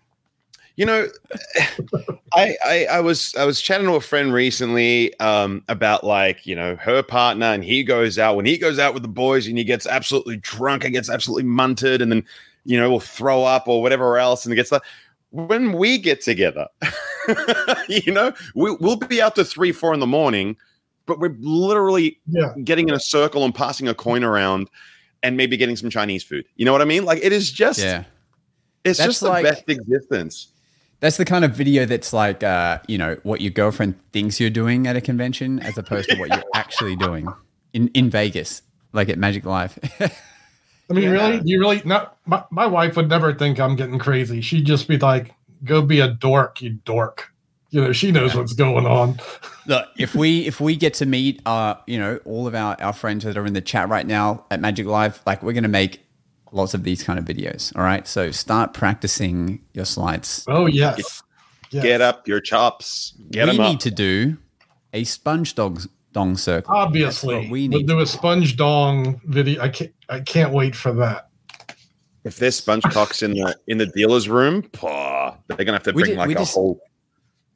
You 0.76 0.86
know, 0.86 1.08
I, 2.34 2.56
I 2.64 2.86
I 2.90 3.00
was 3.00 3.34
I 3.36 3.44
was 3.44 3.60
chatting 3.60 3.86
to 3.86 3.94
a 3.94 4.00
friend 4.00 4.32
recently 4.32 5.18
um, 5.20 5.62
about 5.68 6.04
like 6.04 6.46
you 6.46 6.54
know 6.54 6.76
her 6.76 7.02
partner, 7.02 7.46
and 7.46 7.64
he 7.64 7.82
goes 7.84 8.18
out 8.18 8.36
when 8.36 8.46
he 8.46 8.56
goes 8.56 8.78
out 8.78 8.94
with 8.94 9.02
the 9.02 9.08
boys, 9.08 9.46
and 9.46 9.58
he 9.58 9.64
gets 9.64 9.86
absolutely 9.86 10.36
drunk 10.38 10.84
and 10.84 10.92
gets 10.94 11.10
absolutely 11.10 11.44
munted, 11.50 12.00
and 12.00 12.10
then 12.10 12.24
you 12.64 12.78
know 12.78 12.88
will 12.90 13.00
throw 13.00 13.44
up 13.44 13.68
or 13.68 13.82
whatever 13.82 14.16
else, 14.18 14.44
and 14.44 14.52
it 14.52 14.56
gets 14.56 14.70
that. 14.70 14.82
When 15.32 15.74
we 15.74 15.96
get 15.98 16.22
together, 16.22 16.66
you 17.88 18.10
know, 18.12 18.32
we, 18.56 18.72
we'll 18.80 18.96
be 18.96 19.22
out 19.22 19.36
to 19.36 19.44
three, 19.44 19.70
four 19.70 19.94
in 19.94 20.00
the 20.00 20.06
morning, 20.06 20.56
but 21.06 21.20
we're 21.20 21.36
literally 21.38 22.18
Yeah. 22.26 22.52
getting 22.64 22.88
in 22.88 22.94
a 22.96 23.00
circle 23.00 23.44
and 23.44 23.54
passing 23.54 23.86
a 23.86 23.94
coin 23.94 24.24
around, 24.24 24.68
and 25.22 25.36
maybe 25.36 25.56
getting 25.56 25.76
some 25.76 25.88
Chinese 25.88 26.24
food. 26.24 26.46
You 26.56 26.64
know 26.64 26.72
what 26.72 26.82
I 26.82 26.84
mean? 26.84 27.04
Like 27.04 27.20
it 27.22 27.32
is 27.32 27.52
just, 27.52 27.78
Yeah. 27.78 28.02
it's 28.82 28.98
That's 28.98 29.08
just 29.10 29.20
the 29.20 29.28
like- 29.28 29.44
best 29.44 29.62
existence. 29.68 30.48
That's 31.00 31.16
the 31.16 31.24
kind 31.24 31.44
of 31.44 31.52
video 31.54 31.86
that's 31.86 32.12
like, 32.12 32.42
uh, 32.44 32.78
you 32.86 32.98
know, 32.98 33.16
what 33.22 33.40
your 33.40 33.50
girlfriend 33.50 33.98
thinks 34.12 34.38
you're 34.38 34.50
doing 34.50 34.86
at 34.86 34.96
a 34.96 35.00
convention, 35.00 35.58
as 35.60 35.76
opposed 35.78 36.10
to 36.10 36.16
what 36.18 36.28
you're 36.28 36.44
actually 36.54 36.96
doing 36.96 37.26
in 37.72 37.88
in 37.88 38.10
Vegas, 38.10 38.62
like 38.92 39.08
at 39.08 39.18
Magic 39.18 39.44
Live. 39.44 39.78
I 40.00 40.92
mean, 40.92 41.04
Yeah. 41.04 41.10
really? 41.10 41.40
You 41.44 41.60
really? 41.60 41.80
Not 41.84 42.16
my, 42.26 42.42
my 42.50 42.66
wife 42.66 42.96
would 42.96 43.08
never 43.08 43.32
think 43.32 43.58
I'm 43.60 43.76
getting 43.76 43.98
crazy. 43.98 44.40
She'd 44.40 44.66
just 44.66 44.88
be 44.88 44.98
like, 44.98 45.34
"Go 45.64 45.82
be 45.82 46.00
a 46.00 46.08
dork, 46.08 46.60
you 46.60 46.70
dork." 46.84 47.32
You 47.70 47.80
know, 47.80 47.92
she 47.92 48.10
knows 48.10 48.34
what's 48.34 48.52
going 48.52 48.84
on. 48.84 49.20
Look, 49.66 49.86
if 49.96 50.14
we 50.16 50.46
if 50.46 50.60
we 50.60 50.74
get 50.74 50.94
to 50.94 51.06
meet, 51.06 51.40
uh, 51.46 51.76
you 51.86 51.98
know, 51.98 52.18
all 52.24 52.46
of 52.48 52.54
our 52.54 52.76
our 52.80 52.92
friends 52.92 53.24
that 53.24 53.36
are 53.38 53.46
in 53.46 53.52
the 53.52 53.60
chat 53.60 53.88
right 53.88 54.06
now 54.06 54.44
at 54.50 54.60
Magic 54.60 54.86
Live, 54.86 55.22
like 55.24 55.42
we're 55.42 55.52
gonna 55.52 55.68
make 55.68 56.00
lots 56.52 56.74
of 56.74 56.84
these 56.84 57.02
kind 57.02 57.18
of 57.18 57.24
videos. 57.24 57.74
All 57.76 57.82
right, 57.82 58.06
so 58.06 58.30
start 58.30 58.74
practicing 58.74 59.62
your 59.74 59.84
slides. 59.84 60.44
Oh 60.48 60.66
yes, 60.66 61.22
yes. 61.70 61.82
Get 61.82 62.00
up 62.00 62.26
your 62.28 62.40
chops. 62.40 63.14
Get 63.30 63.48
we 63.48 63.56
them 63.56 63.66
need 63.66 63.74
up. 63.76 63.80
to 63.80 63.90
do 63.90 64.36
a 64.92 65.04
sponge 65.04 65.54
dog 65.54 65.82
dong 66.12 66.36
circle. 66.36 66.74
Obviously, 66.74 67.34
That's 67.34 67.44
what 67.46 67.52
we 67.52 67.68
we'll 67.68 67.82
do 67.82 68.00
a 68.00 68.06
sponge 68.06 68.56
dong 68.56 69.20
video. 69.24 69.62
I 69.62 69.68
can't. 69.68 69.92
I 70.08 70.20
can't 70.20 70.52
wait 70.52 70.74
for 70.74 70.92
that. 70.94 71.28
If 72.24 72.36
there's 72.36 72.56
sponge 72.56 72.82
cocks 72.84 73.22
in 73.22 73.32
the 73.32 73.56
in 73.68 73.78
the 73.78 73.86
dealer's 73.86 74.28
room, 74.28 74.62
paw, 74.72 75.36
they're 75.48 75.56
gonna 75.58 75.72
have 75.72 75.82
to 75.84 75.92
We 75.92 76.02
bring 76.02 76.10
did- 76.12 76.18
like 76.18 76.28
we 76.28 76.34
a 76.34 76.38
just- 76.38 76.54
whole. 76.54 76.80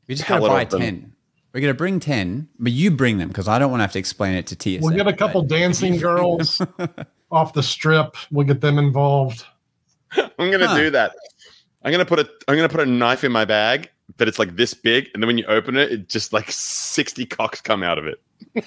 We 0.06 0.14
just 0.14 0.28
gotta 0.28 0.40
pallet 0.46 0.50
buy 0.52 0.62
of 0.62 0.70
them. 0.70 0.80
ten. 0.80 1.12
We're 1.54 1.60
gonna 1.60 1.74
bring 1.74 2.00
ten, 2.00 2.48
but 2.58 2.72
you 2.72 2.90
bring 2.90 3.18
them 3.18 3.28
because 3.28 3.48
I 3.48 3.58
don't 3.58 3.70
want 3.70 3.80
to 3.80 3.84
have 3.84 3.92
to 3.92 3.98
explain 3.98 4.34
it 4.34 4.46
to 4.48 4.54
TSA. 4.56 4.80
We'll 4.84 4.96
get 4.96 5.06
a 5.06 5.12
couple 5.12 5.42
but- 5.42 5.54
dancing 5.56 5.96
girls 5.98 6.60
off 7.30 7.52
the 7.54 7.62
strip. 7.62 8.16
We'll 8.30 8.46
get 8.46 8.60
them 8.60 8.78
involved. 8.78 9.44
I'm 10.16 10.50
gonna 10.50 10.66
Huh. 10.66 10.76
do 10.76 10.90
that. 10.90 11.12
I'm 11.84 11.92
gonna 11.92 12.04
put 12.04 12.18
a 12.18 12.28
I'm 12.48 12.56
gonna 12.56 12.68
put 12.68 12.80
a 12.80 12.86
knife 12.86 13.24
in 13.24 13.32
my 13.32 13.44
bag 13.44 13.90
but 14.18 14.28
it's 14.28 14.38
like 14.38 14.54
this 14.56 14.74
big, 14.74 15.08
and 15.14 15.22
then 15.22 15.26
when 15.28 15.38
you 15.38 15.46
open 15.46 15.76
it, 15.76 15.90
it 15.90 16.08
just 16.10 16.34
like 16.34 16.50
sixty 16.50 17.24
cocks 17.24 17.60
come 17.62 17.82
out 17.82 17.98
of 17.98 18.06
it. 18.06 18.20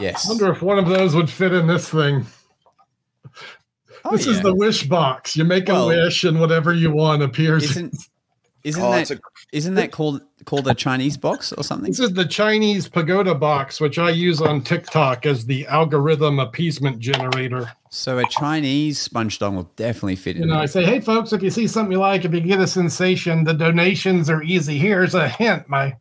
Yes. 0.00 0.26
I 0.26 0.30
wonder 0.30 0.50
if 0.50 0.60
one 0.60 0.76
of 0.76 0.88
those 0.88 1.14
would 1.14 1.30
fit 1.30 1.52
in 1.52 1.68
this 1.68 1.88
thing. 1.88 2.26
Oh, 4.04 4.10
this 4.10 4.26
is 4.26 4.42
the 4.42 4.52
wish 4.52 4.82
box. 4.88 5.36
You 5.36 5.44
make 5.44 5.68
a 5.68 5.86
wish, 5.86 6.24
and 6.24 6.40
whatever 6.40 6.74
you 6.74 6.90
want 6.90 7.22
appears. 7.22 7.62
Isn't 7.70 7.94
isn't 8.64 8.82
oh, 8.82 8.92
that 8.92 9.10
a, 9.10 9.20
isn't 9.52 9.74
that 9.74 9.92
called 9.92 10.22
called 10.46 10.66
a 10.66 10.74
Chinese 10.74 11.18
box 11.18 11.52
or 11.52 11.62
something? 11.62 11.90
This 11.90 12.00
is 12.00 12.14
the 12.14 12.24
Chinese 12.24 12.88
pagoda 12.88 13.34
box, 13.34 13.78
which 13.78 13.98
I 13.98 14.08
use 14.08 14.40
on 14.40 14.62
TikTok 14.62 15.26
as 15.26 15.44
the 15.44 15.66
algorithm 15.66 16.40
appeasement 16.40 16.98
generator. 16.98 17.70
So 17.90 18.18
a 18.18 18.24
Chinese 18.24 18.98
sponge 18.98 19.38
dong 19.38 19.56
will 19.56 19.70
definitely 19.76 20.16
fit 20.16 20.36
in. 20.36 20.42
You 20.42 20.48
know, 20.48 20.58
I 20.58 20.66
say, 20.66 20.82
hey, 20.84 21.00
folks, 21.00 21.34
if 21.34 21.42
you 21.42 21.50
see 21.50 21.66
something 21.66 21.92
you 21.92 21.98
like, 21.98 22.24
if 22.24 22.32
you 22.32 22.40
get 22.40 22.58
a 22.58 22.66
sensation, 22.66 23.44
the 23.44 23.52
donations 23.52 24.30
are 24.30 24.42
easy. 24.42 24.78
Here's 24.78 25.14
a 25.14 25.28
hint. 25.28 25.68
My 25.68 25.94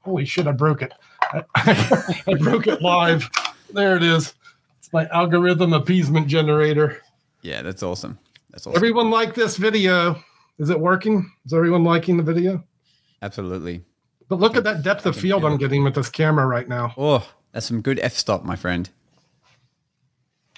holy 0.00 0.24
shit, 0.24 0.46
I 0.46 0.52
broke 0.52 0.80
it. 0.80 0.92
I, 1.22 1.44
I 2.26 2.34
broke 2.34 2.66
it 2.66 2.80
live. 2.80 3.28
There 3.70 3.94
it 3.94 4.02
is. 4.02 4.34
It's 4.78 4.90
my 4.90 5.06
algorithm 5.08 5.74
appeasement 5.74 6.28
generator. 6.28 7.02
Yeah, 7.42 7.60
that's 7.60 7.82
awesome. 7.82 8.18
That's 8.50 8.66
awesome. 8.66 8.76
Everyone 8.76 9.10
like 9.10 9.34
this 9.34 9.58
video? 9.58 10.22
Is 10.58 10.70
it 10.70 10.80
working? 10.80 11.30
Is 11.44 11.52
everyone 11.52 11.84
liking 11.84 12.16
the 12.16 12.22
video? 12.22 12.64
Absolutely. 13.22 13.82
But 14.28 14.40
look 14.40 14.56
at 14.56 14.64
that 14.64 14.82
depth 14.82 15.06
of 15.06 15.16
field 15.16 15.44
I'm 15.44 15.56
getting 15.56 15.84
with 15.84 15.94
this 15.94 16.08
camera 16.08 16.46
right 16.46 16.68
now. 16.68 16.94
Oh, 16.96 17.28
that's 17.52 17.66
some 17.66 17.80
good 17.80 18.00
f 18.00 18.14
stop, 18.14 18.44
my 18.44 18.56
friend. 18.56 18.88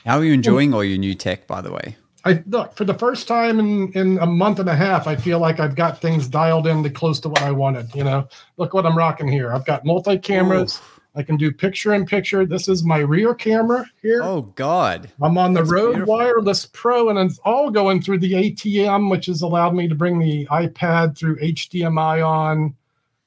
How 0.05 0.19
are 0.19 0.25
you 0.25 0.33
enjoying 0.33 0.73
all 0.73 0.85
your 0.85 0.99
new 0.99 1.15
tech, 1.15 1.47
by 1.47 1.61
the 1.61 1.73
way? 1.73 1.97
I 2.25 2.43
look 2.47 2.75
for 2.75 2.85
the 2.85 2.95
first 2.95 3.29
time 3.29 3.59
in 3.59 3.93
in 3.93 4.19
a 4.19 4.27
month 4.27 4.59
and 4.59 4.69
a 4.69 4.75
half. 4.75 5.07
I 5.07 5.17
feel 5.17 5.39
like 5.39 5.61
I've 5.61 5.75
got 5.75 6.01
things 6.01 6.29
dialed 6.29 6.67
in 6.67 6.83
to 6.83 6.91
close 6.91 7.21
to 7.21 7.29
what 7.29 7.43
I 7.43 7.51
wanted. 7.51 7.95
You 7.95 8.05
know, 8.05 8.29
look 8.57 8.75
what 8.75 8.87
I'm 8.87 8.97
rocking 8.97 9.29
here. 9.29 9.53
I've 9.53 9.67
got 9.67 9.85
multi 9.85 10.19
cameras. 10.19 10.81
I 11.19 11.23
can 11.25 11.37
do 11.37 11.51
picture 11.51 11.95
in 11.95 12.07
picture. 12.07 12.47
This 12.47 12.69
is 12.69 12.85
my 12.85 12.99
rear 12.99 13.35
camera 13.35 13.85
here. 14.01 14.23
Oh 14.23 14.43
God. 14.43 15.11
I'm 15.21 15.37
on 15.37 15.53
the 15.53 15.61
that's 15.61 15.73
Rode 15.73 15.95
beautiful. 15.95 16.15
Wireless 16.15 16.67
Pro, 16.67 17.09
and 17.09 17.19
it's 17.19 17.41
all 17.41 17.71
going 17.71 18.01
through 18.01 18.21
the 18.21 18.35
ATEM, 18.35 19.11
which 19.11 19.27
has 19.27 19.43
allowed 19.43 19.75
me 19.75 19.89
to 19.89 19.97
bring 19.97 20.21
the 20.21 20.47
iPad 20.47 21.19
through 21.19 21.37
HDMI 21.41 22.25
on. 22.25 22.73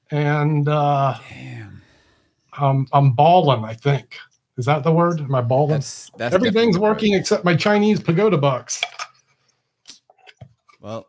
And 0.10 0.70
uh, 0.70 1.18
Damn. 1.30 1.82
um, 2.58 2.88
I'm 2.94 3.12
balling. 3.12 3.66
I 3.66 3.74
think 3.74 4.18
is 4.58 4.66
that 4.66 4.84
the 4.84 4.92
word? 4.94 5.20
Am 5.20 5.36
I 5.36 5.42
balling? 5.42 5.72
That's 5.72 6.12
that's 6.16 6.34
Everything's 6.34 6.80
working 6.80 7.14
except 7.14 7.44
my 7.44 7.58
Chinese 7.58 8.00
pagoda 8.00 8.38
box. 8.38 8.82
Well, 10.80 11.08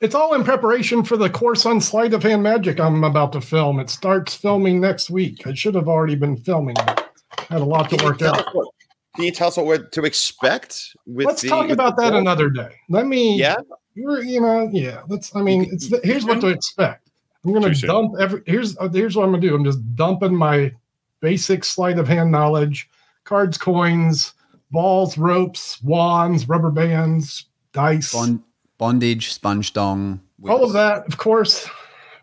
It's 0.00 0.14
all 0.14 0.34
in 0.34 0.44
preparation 0.44 1.02
for 1.02 1.16
the 1.16 1.28
course 1.28 1.66
on 1.66 1.80
sleight 1.80 2.14
of 2.14 2.22
hand 2.22 2.42
magic 2.42 2.78
I'm 2.78 3.02
about 3.04 3.32
to 3.32 3.40
film. 3.40 3.80
It 3.80 3.90
starts 3.90 4.34
filming 4.34 4.80
next 4.80 5.10
week. 5.10 5.46
I 5.46 5.54
should 5.54 5.74
have 5.74 5.88
already 5.88 6.14
been 6.14 6.36
filming. 6.36 6.76
but 6.76 7.10
Had 7.48 7.60
a 7.60 7.64
lot 7.64 7.90
to 7.90 8.04
work 8.04 8.22
out. 8.22 8.54
what, 8.54 8.68
can 9.16 9.24
you 9.24 9.32
tell 9.32 9.48
us 9.48 9.56
what 9.56 9.66
we're 9.66 9.78
to 9.88 10.02
expect 10.04 10.96
with 11.06 11.26
Let's 11.26 11.42
the, 11.42 11.48
talk 11.48 11.64
with 11.64 11.72
about 11.72 11.96
the 11.96 12.02
that 12.02 12.10
board? 12.10 12.20
another 12.22 12.48
day. 12.50 12.70
Let 12.88 13.06
me. 13.06 13.36
Yeah, 13.38 13.56
You're, 13.94 14.22
you 14.22 14.40
know, 14.40 14.68
yeah. 14.72 15.02
Let's. 15.08 15.34
I 15.34 15.42
mean, 15.42 15.68
it's 15.72 15.92
here's 16.04 16.24
what 16.24 16.40
to 16.42 16.48
expect. 16.48 17.10
I'm 17.44 17.50
going 17.52 17.62
Too 17.64 17.70
to 17.70 17.74
soon. 17.74 17.88
dump 17.90 18.12
every. 18.20 18.42
Here's 18.46 18.76
uh, 18.78 18.88
here's 18.90 19.16
what 19.16 19.24
I'm 19.24 19.30
going 19.30 19.40
to 19.40 19.48
do. 19.48 19.54
I'm 19.56 19.64
just 19.64 19.80
dumping 19.96 20.34
my 20.36 20.72
basic 21.20 21.64
sleight 21.64 21.98
of 21.98 22.06
hand 22.06 22.30
knowledge: 22.30 22.88
cards, 23.24 23.58
coins, 23.58 24.34
balls, 24.70 25.18
ropes, 25.18 25.82
wands, 25.82 26.48
rubber 26.48 26.70
bands, 26.70 27.46
dice. 27.72 28.12
bond, 28.12 28.40
bondage, 28.78 29.32
sponge 29.32 29.72
dong. 29.72 30.20
all 30.48 30.64
of 30.64 30.72
that, 30.72 31.06
of 31.06 31.18
course, 31.18 31.68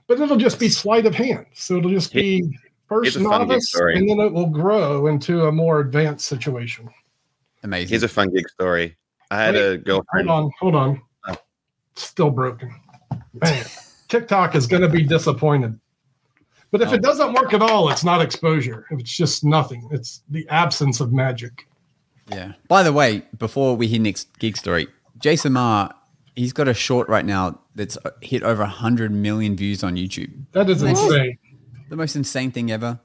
but 0.08 0.20
it'll 0.20 0.38
just 0.38 0.60
be 0.60 0.70
sleight 0.70 1.06
of 1.06 1.14
hand. 1.14 1.46
So 1.54 1.78
it'll 1.78 1.92
just 1.92 2.14
be 2.14 2.58
first 2.88 3.16
here's 3.16 3.26
a 3.26 3.30
fun 3.30 3.42
gig 3.42 3.50
novice, 3.50 3.76
and 3.76 4.10
then 4.10 4.20
it 4.20 4.32
will 4.34 4.48
grow 4.48 5.08
into 5.08 5.46
a 5.46 5.52
more 5.52 5.80
advanced 5.82 6.28
situation. 6.28 6.90
Amazing. 7.64 7.90
here's 7.90 8.04
a 8.04 8.08
fun 8.08 8.30
gig 8.34 8.48
story. 8.50 8.96
I 9.32 9.42
had 9.42 9.56
Wait, 9.56 9.88
a 9.88 10.04
Hold 10.14 10.28
on, 10.28 10.52
hold 10.60 10.76
on. 10.76 11.02
Oh. 11.28 11.36
Still 11.96 12.30
broken. 12.30 12.74
Man, 13.42 13.66
TikTok 14.08 14.56
is 14.56 14.68
going 14.68 14.84
to 14.84 14.90
be 14.90 15.04
disappointed. 15.04 15.78
But 16.72 16.82
if 16.82 16.90
Oh. 16.90 16.94
it 16.94 17.02
doesn't 17.02 17.34
work 17.34 17.54
at 17.54 17.62
all, 17.62 17.90
it's 17.90 18.04
not 18.04 18.22
exposure. 18.22 18.86
If 18.92 19.00
it's 19.00 19.16
just 19.18 19.44
nothing, 19.44 19.88
it's 19.92 20.22
the 20.30 20.48
absence 20.50 21.00
of 21.00 21.12
magic. 21.12 21.68
Yeah. 22.30 22.54
By 22.68 22.84
the 22.84 22.94
way, 22.94 23.24
before 23.38 23.76
we 23.76 23.88
hear 23.88 24.00
next 24.00 24.38
gig 24.40 24.58
story, 24.58 24.88
Jason 25.20 25.54
Ma, 25.54 25.90
he's 26.36 26.54
got 26.54 26.68
a 26.68 26.74
short 26.74 27.08
right 27.10 27.26
now 27.26 27.60
that's 27.76 27.98
hit 28.22 28.44
over 28.44 28.64
100 28.64 29.12
million 29.12 29.56
views 29.56 29.84
on 29.84 29.96
YouTube. 29.96 30.32
That 30.52 30.70
is 30.70 30.82
Nice. 30.84 31.02
insane. 31.02 31.38
The 31.90 31.96
most 31.96 32.16
insane 32.16 32.52
thing 32.52 32.72
ever. 32.72 33.00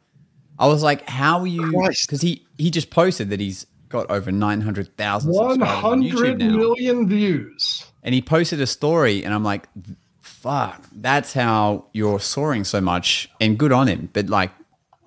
I 0.59 0.67
was 0.67 0.83
like, 0.83 1.09
how 1.09 1.41
are 1.41 1.47
you? 1.47 1.71
Because 2.03 2.21
he, 2.21 2.47
he 2.59 2.71
just 2.71 2.91
posted 2.91 3.31
that 3.31 3.41
he's 3.41 3.67
got 3.89 4.11
over 4.11 4.31
900,000 4.31 5.31
One 5.33 5.51
subscribers 5.59 5.85
on 5.85 6.03
YouTube 6.03 6.39
now. 6.39 6.57
million 6.57 7.09
views. 7.09 7.85
And 8.03 8.15
he 8.15 8.23
posted 8.23 8.61
a 8.61 8.67
story, 8.67 9.25
and 9.25 9.35
I'm 9.35 9.43
like, 9.45 9.69
fuck, 10.23 10.87
that's 10.93 11.33
how 11.33 11.87
you're 11.93 12.21
soaring 12.21 12.65
so 12.65 12.81
much. 12.81 13.29
And 13.41 13.59
good 13.59 13.73
on 13.73 13.89
him. 13.89 14.09
But 14.13 14.29
like, 14.29 14.51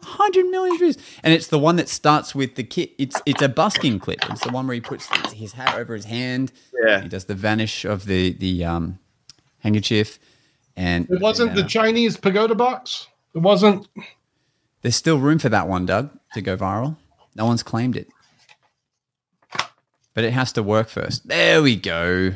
100 0.03 0.45
million 0.47 0.77
views. 0.77 0.97
And 1.23 1.33
it's 1.33 1.47
the 1.47 1.59
one 1.59 1.75
that 1.77 1.89
starts 1.89 2.33
with 2.35 2.55
the 2.55 2.63
kit. 2.63 2.91
It's 2.97 3.21
it's 3.25 3.41
a 3.41 3.49
busking 3.49 3.99
clip. 3.99 4.19
It's 4.29 4.43
the 4.43 4.51
one 4.51 4.67
where 4.67 4.75
he 4.75 4.81
puts 4.81 5.07
his 5.31 5.53
hat 5.53 5.75
over 5.75 5.93
his 5.93 6.05
hand. 6.05 6.51
Yeah. 6.85 7.01
He 7.01 7.09
does 7.09 7.25
the 7.25 7.35
vanish 7.35 7.85
of 7.85 8.05
the, 8.05 8.33
the 8.33 8.65
um, 8.65 8.99
handkerchief. 9.59 10.19
And 10.75 11.09
It 11.09 11.21
wasn't 11.21 11.55
the 11.55 11.63
uh, 11.63 11.67
Chinese 11.67 12.17
pagoda 12.17 12.55
box. 12.55 13.07
It 13.35 13.39
wasn't. 13.39 13.87
there's 14.81 14.95
still 14.95 15.17
room 15.17 15.39
for 15.39 15.49
that 15.49 15.67
one, 15.67 15.85
Doug, 15.85 16.11
to 16.33 16.41
go 16.41 16.57
viral. 16.57 16.97
No 17.35 17.45
one's 17.45 17.63
claimed 17.63 17.95
it. 17.95 18.07
But 20.13 20.23
it 20.23 20.33
has 20.33 20.51
to 20.53 20.63
work 20.63 20.89
first. 20.89 21.27
There 21.27 21.63
we 21.63 21.75
go. 21.75 22.33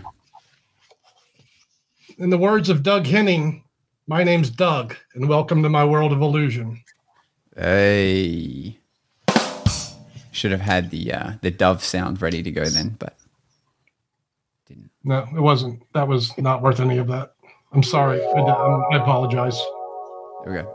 In 2.18 2.32
the 2.32 2.38
words 2.38 2.70
of 2.70 2.82
Doug 2.82 3.06
Henning, 3.06 3.64
my 4.08 4.24
name's 4.24 4.50
Doug, 4.50 4.96
and 5.14 5.30
welcome 5.30 5.62
to 5.62 5.70
my 5.70 5.86
world 5.86 6.12
of 6.12 6.22
illusion. 6.22 6.82
Hey. 7.58 8.78
Should 10.32 10.52
have 10.52 10.62
had 10.62 10.92
the 10.92 11.12
uh, 11.14 11.32
the 11.42 11.50
dove 11.50 11.84
sound 11.84 12.22
ready 12.22 12.44
to 12.44 12.52
go 12.52 12.66
then, 12.66 12.96
but 13.00 13.18
didn't. 14.68 14.92
No, 15.04 15.26
it 15.36 15.42
wasn't. 15.42 15.82
That 15.94 16.08
was 16.08 16.38
not 16.38 16.62
worth 16.62 16.80
any 16.80 17.00
of 17.00 17.08
that. 17.08 17.34
I'm 17.74 17.82
sorry. 17.82 18.22
I, 18.24 18.34
did- 18.36 18.50
I'm- 18.50 18.84
I 18.92 18.98
apologize. 18.98 19.60
there 20.46 20.54
we 20.54 20.62
go. 20.62 20.74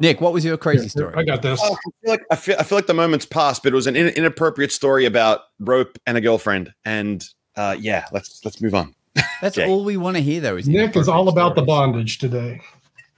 Nick, 0.00 0.20
what 0.20 0.32
was 0.34 0.44
your 0.44 0.56
crazy 0.58 0.88
story? 0.88 1.14
I 1.16 1.24
got 1.24 1.40
this. 1.42 1.60
Oh, 1.62 1.74
I 1.74 1.90
feel 2.04 2.10
like 2.12 2.20
I 2.30 2.36
feel, 2.36 2.56
I 2.58 2.62
feel 2.62 2.76
like 2.78 2.86
the 2.86 2.94
moment's 2.94 3.24
passed, 3.26 3.62
but 3.62 3.72
it 3.72 3.76
was 3.76 3.86
an 3.86 3.96
in, 3.96 4.08
inappropriate 4.08 4.72
story 4.72 5.06
about 5.06 5.40
rope 5.58 5.98
and 6.06 6.18
a 6.18 6.20
girlfriend. 6.20 6.72
And 6.84 7.24
uh, 7.56 7.76
yeah, 7.80 8.04
let's 8.12 8.44
let's 8.44 8.60
move 8.60 8.74
on. 8.74 8.94
That's 9.40 9.56
Okay. 9.58 9.66
all 9.70 9.84
we 9.84 9.96
want 9.96 10.16
to 10.18 10.22
hear, 10.22 10.40
though. 10.42 10.56
Is 10.58 10.68
Nick 10.68 10.94
is 10.96 11.08
all 11.08 11.22
inappropriate 11.22 11.32
about 11.32 11.54
the 11.56 11.62
bondage 11.62 12.18
today. 12.18 12.60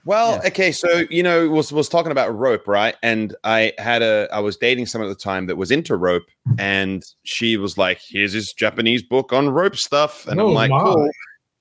Well, 0.05 0.33
Yeah. 0.41 0.47
okay, 0.49 0.71
so 0.71 1.03
you 1.09 1.23
know, 1.23 1.47
was 1.49 1.71
was 1.71 1.87
talking 1.87 2.11
about 2.11 2.37
rope, 2.37 2.67
right? 2.67 2.95
And 3.01 3.35
I 3.43 3.71
had 3.77 4.01
a 4.01 4.27
I 4.33 4.39
was 4.39 4.57
dating 4.57 4.85
someone 4.87 5.09
at 5.09 5.17
the 5.17 5.23
time 5.23 5.47
that 5.47 5.55
was 5.55 5.71
into 5.71 5.95
rope, 5.95 6.23
and 6.57 7.03
she 7.23 7.55
was 7.57 7.77
like, 7.77 8.01
"Here's 8.07 8.33
this 8.33 8.51
Japanese 8.53 9.01
book 9.03 9.31
on 9.31 9.49
rope 9.49 9.75
stuff," 9.77 10.27
and 10.27 10.39
Oh, 10.41 10.47
I'm 10.49 10.53
like, 10.53 10.71
my. 10.71 10.79
"Cool." 10.83 11.09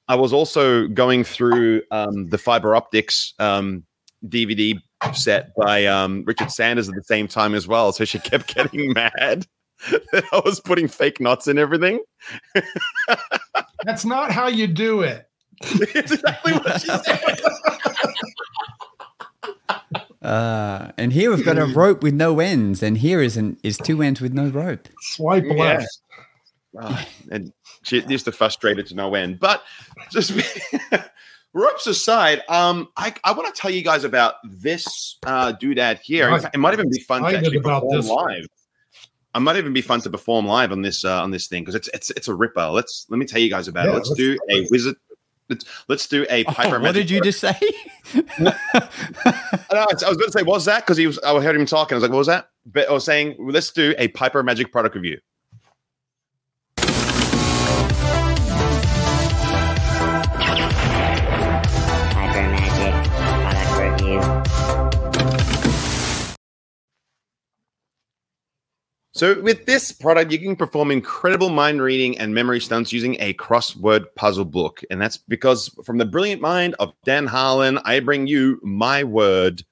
I 0.09 0.16
was 0.16 0.32
also 0.32 0.88
going 0.88 1.22
through 1.24 1.82
um, 1.93 2.28
the 2.28 2.36
fiber 2.36 2.74
optics 2.74 3.32
um, 3.38 3.84
DVD 4.26 4.76
set 5.14 5.55
by 5.57 5.86
um, 5.86 6.24
Richard 6.26 6.51
Sanders 6.51 6.88
at 6.88 6.95
the 6.97 7.05
same 7.05 7.28
time 7.28 7.55
as 7.55 7.68
well, 7.68 7.93
so 7.93 8.05
she 8.05 8.18
kept 8.18 8.53
getting 8.55 8.93
mad 8.93 9.47
that 10.12 10.24
I 10.32 10.40
was 10.45 10.61
putting 10.61 10.88
fake 10.88 11.20
knots 11.20 11.47
in 11.47 11.57
everything. 11.59 12.01
That's 13.84 14.05
not 14.05 14.30
how 14.32 14.49
you 14.49 14.66
do 14.66 15.03
it. 15.03 15.26
It's 15.65 16.13
exactly 16.13 16.53
what 16.55 16.81
she 16.81 16.89
said. 16.89 17.41
Uh, 20.23 20.93
and 20.99 21.13
here 21.13 21.35
we've 21.35 21.45
got 21.45 21.59
a 21.59 21.67
rope 21.67 22.03
with 22.03 22.15
no 22.15 22.39
ends, 22.41 22.83
and 22.83 22.97
here 22.99 23.21
is 23.21 23.37
an 23.37 23.57
is 23.63 23.77
two 23.77 24.03
ends 24.03 24.21
with 24.21 24.33
no 24.33 24.49
rope. 24.49 24.89
Swipe 25.01 25.45
Yeah. 25.47 25.53
left. 25.55 25.99
Ah, 26.81 27.07
and 27.31 27.53
she 27.83 28.01
used 28.07 28.25
to 28.27 28.33
frustrate 28.33 28.77
her 28.79 28.83
to 28.85 28.95
no 28.95 29.15
end. 29.15 29.41
But 29.41 29.63
just 30.11 30.33
ropes 31.53 31.87
aside, 31.87 32.43
um, 32.49 32.89
I, 32.97 33.13
I 33.25 33.33
want 33.33 33.53
to 33.55 33.61
tell 33.61 33.71
you 33.71 33.83
guys 33.83 34.05
about 34.05 34.35
this 34.45 35.19
uh, 35.27 35.53
doodad 35.61 35.99
here. 36.01 36.27
In 36.27 36.33
Right. 36.33 36.43
fact, 36.43 36.55
it 36.55 36.59
might 36.59 36.73
even 36.73 36.89
be 36.89 37.01
fun 37.01 37.25
I 37.25 37.33
to 37.33 37.39
actually 37.39 37.61
perform 37.61 37.97
this. 37.97 38.09
live. 38.09 38.47
I 39.35 39.39
might 39.41 39.57
even 39.57 39.73
be 39.73 39.83
fun 39.83 40.01
to 40.03 40.11
perform 40.11 40.47
live 40.47 40.73
on 40.73 40.83
this 40.83 41.05
uh, 41.05 41.21
on 41.23 41.31
this 41.33 41.49
thing 41.49 41.63
because 41.63 41.75
it's 41.75 41.89
it's 41.93 42.11
it's 42.11 42.29
a 42.29 42.35
ripper. 42.35 42.69
Let's 42.69 43.07
let 43.11 43.19
me 43.19 43.27
tell 43.27 43.41
you 43.41 43.51
guys 43.51 43.67
about 43.67 43.87
Yeah, 43.87 43.93
it. 43.93 43.95
Let's, 43.95 44.09
let's- 44.11 44.19
do 44.19 44.39
a 44.51 44.67
wizard. 44.71 44.97
Let's, 45.49 45.64
let's 45.88 46.07
do 46.07 46.26
a 46.30 46.45
Oh, 46.47 46.53
Piper 46.53 46.80
what 46.80 46.95
did 46.95 47.11
you 47.11 47.20
just 47.20 47.40
say? 47.40 47.57
no, 48.38 48.53
I 49.70 49.86
was 49.90 50.03
going 50.03 50.18
to 50.18 50.32
say, 50.32 50.43
what 50.43 50.55
was 50.55 50.64
that? 50.66 50.80
Because 50.84 50.97
he 50.97 51.07
was, 51.07 51.18
I 51.20 51.38
heard 51.40 51.57
him 51.57 51.66
talking. 51.66 51.95
I 51.95 51.97
was 51.97 52.03
like, 52.03 52.11
what 52.11 52.18
was 52.18 52.26
that? 52.28 52.49
But 52.66 52.88
I 52.88 52.93
was 52.93 53.05
saying, 53.05 53.36
let's 53.38 53.70
do 53.70 53.95
a 53.99 54.09
Piper 54.09 54.43
Magic 54.43 54.72
product 54.72 54.95
review. 54.95 55.18
So 69.23 69.41
with 69.41 69.66
this 69.66 69.93
product, 69.93 70.33
you 70.33 70.39
can 70.41 70.57
perform 70.57 70.91
incredible 70.91 71.49
mind 71.49 71.81
reading 71.81 72.18
and 72.18 72.35
memory 72.35 72.59
stunts 72.59 72.93
using 72.93 73.16
a 73.20 73.35
crossword 73.35 74.07
puzzle 74.16 74.45
book. 74.45 74.83
And 74.91 75.01
that's 75.01 75.16
because 75.16 75.68
from 75.85 75.99
the 75.99 76.05
brilliant 76.05 76.43
mind 76.43 76.75
of 76.81 76.93
Dan 77.05 77.29
Harlan, 77.29 77.79
I 77.85 78.01
bring 78.01 78.27
you 78.27 78.59
my 78.64 79.05
word, 79.05 79.62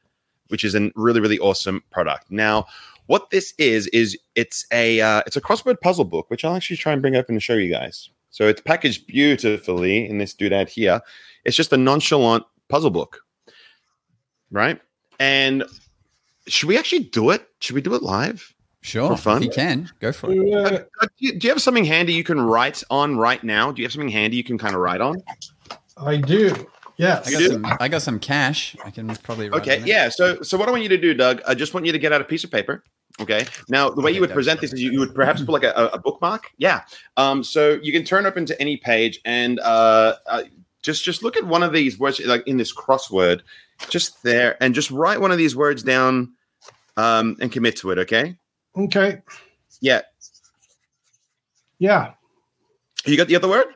which 0.50 0.62
is 0.62 0.76
a 0.76 0.92
really, 0.94 1.18
really 1.18 1.40
awesome 1.40 1.82
product. 1.90 2.30
Now, 2.30 2.66
what 3.06 3.30
this 3.30 3.52
is 3.58 3.88
is 3.88 4.16
it's 4.36 4.64
a 4.70 5.00
uh, 5.00 5.22
it's 5.26 5.34
a 5.34 5.40
crossword 5.40 5.80
puzzle 5.80 6.04
book, 6.04 6.30
which 6.30 6.44
I'll 6.44 6.54
actually 6.54 6.76
try 6.76 6.92
and 6.92 7.02
bring 7.02 7.16
up 7.16 7.28
and 7.28 7.42
show 7.42 7.54
you 7.54 7.72
guys. 7.72 8.08
So 8.30 8.46
it's 8.46 8.60
packaged 8.60 9.08
beautifully 9.08 10.08
in 10.08 10.18
this 10.18 10.32
doodad 10.32 10.68
here. 10.68 11.00
It's 11.44 11.56
just 11.56 11.72
a 11.72 11.76
nonchalant 11.76 12.44
puzzle 12.68 12.90
book, 12.90 13.18
right? 14.52 14.80
And 15.18 15.64
should 16.46 16.68
we 16.68 16.78
actually 16.78 17.02
do 17.02 17.30
it? 17.30 17.48
Should 17.58 17.74
we 17.74 17.82
do 17.82 17.96
it 17.96 18.04
live? 18.04 18.54
Sure. 18.82 19.08
For 19.08 19.16
fun? 19.16 19.36
If 19.38 19.44
you 19.44 19.50
can, 19.50 19.90
go 20.00 20.12
for 20.12 20.32
it. 20.32 20.38
Uh, 20.38 20.84
Uh, 21.02 21.06
do, 21.18 21.26
you, 21.42 21.50
have 21.50 21.60
something 21.60 21.84
handy 21.84 22.14
you 22.14 22.24
can 22.24 22.40
write 22.40 22.82
on 22.90 23.16
right 23.16 23.42
now? 23.44 23.72
Do 23.72 23.82
you 23.82 23.86
have 23.86 23.92
something 23.92 24.08
handy 24.08 24.36
you 24.36 24.44
can 24.44 24.56
kind 24.56 24.74
of 24.74 24.80
write 24.80 25.00
on? 25.00 25.22
I 25.98 26.16
do. 26.16 26.66
Yes. 26.96 27.26
I 27.26 27.30
got, 27.30 27.50
some, 27.50 27.76
I 27.80 27.88
got 27.88 28.02
some 28.02 28.18
cash. 28.18 28.76
I 28.84 28.90
can 28.90 29.08
probably 29.16 29.48
write 29.48 29.62
Okay, 29.62 29.80
on 29.80 29.86
yeah. 29.86 30.08
So, 30.08 30.40
so 30.42 30.58
what 30.58 30.68
I 30.68 30.70
want 30.70 30.82
you 30.82 30.88
to 30.90 30.98
do, 30.98 31.14
Doug, 31.14 31.40
I 31.46 31.54
just 31.54 31.72
want 31.72 31.86
you 31.86 31.92
to 31.92 31.98
get 31.98 32.12
out 32.12 32.20
a 32.20 32.24
piece 32.24 32.44
of 32.44 32.50
paper. 32.50 32.84
Okay. 33.20 33.44
Now, 33.68 33.90
the 33.90 34.00
way 34.00 34.12
you 34.12 34.20
would 34.20 34.30
present 34.30 34.60
this 34.60 34.72
is 34.72 34.80
you, 34.80 34.92
you 34.92 34.98
would 35.00 35.14
perhaps 35.14 35.42
put 35.42 35.52
like 35.52 35.62
a, 35.62 35.90
a 35.92 35.98
bookmark. 35.98 36.44
Yeah. 36.58 36.82
Um. 37.16 37.44
So 37.44 37.78
you 37.82 37.92
can 37.92 38.04
turn 38.04 38.24
up 38.24 38.36
into 38.36 38.58
any 38.60 38.76
page 38.76 39.20
and 39.24 39.60
uh, 39.60 40.16
uh, 40.26 40.42
just 40.82 41.04
just 41.04 41.22
look 41.22 41.36
at 41.36 41.44
one 41.44 41.62
of 41.62 41.72
these 41.72 41.98
words 41.98 42.20
like 42.20 42.46
in 42.46 42.56
this 42.56 42.74
crossword, 42.74 43.42
just 43.88 44.22
there, 44.22 44.62
and 44.62 44.74
just 44.74 44.90
write 44.90 45.20
one 45.20 45.32
of 45.32 45.38
these 45.38 45.54
words 45.54 45.82
down, 45.82 46.32
um, 46.96 47.36
and 47.40 47.52
commit 47.52 47.76
to 47.76 47.90
it. 47.90 47.98
Okay. 47.98 48.36
Okay. 48.76 49.22
Yeah. 49.80 50.02
Yeah. 51.78 52.12
You 53.04 53.16
got 53.16 53.28
the 53.28 53.36
other 53.36 53.48
word? 53.48 53.66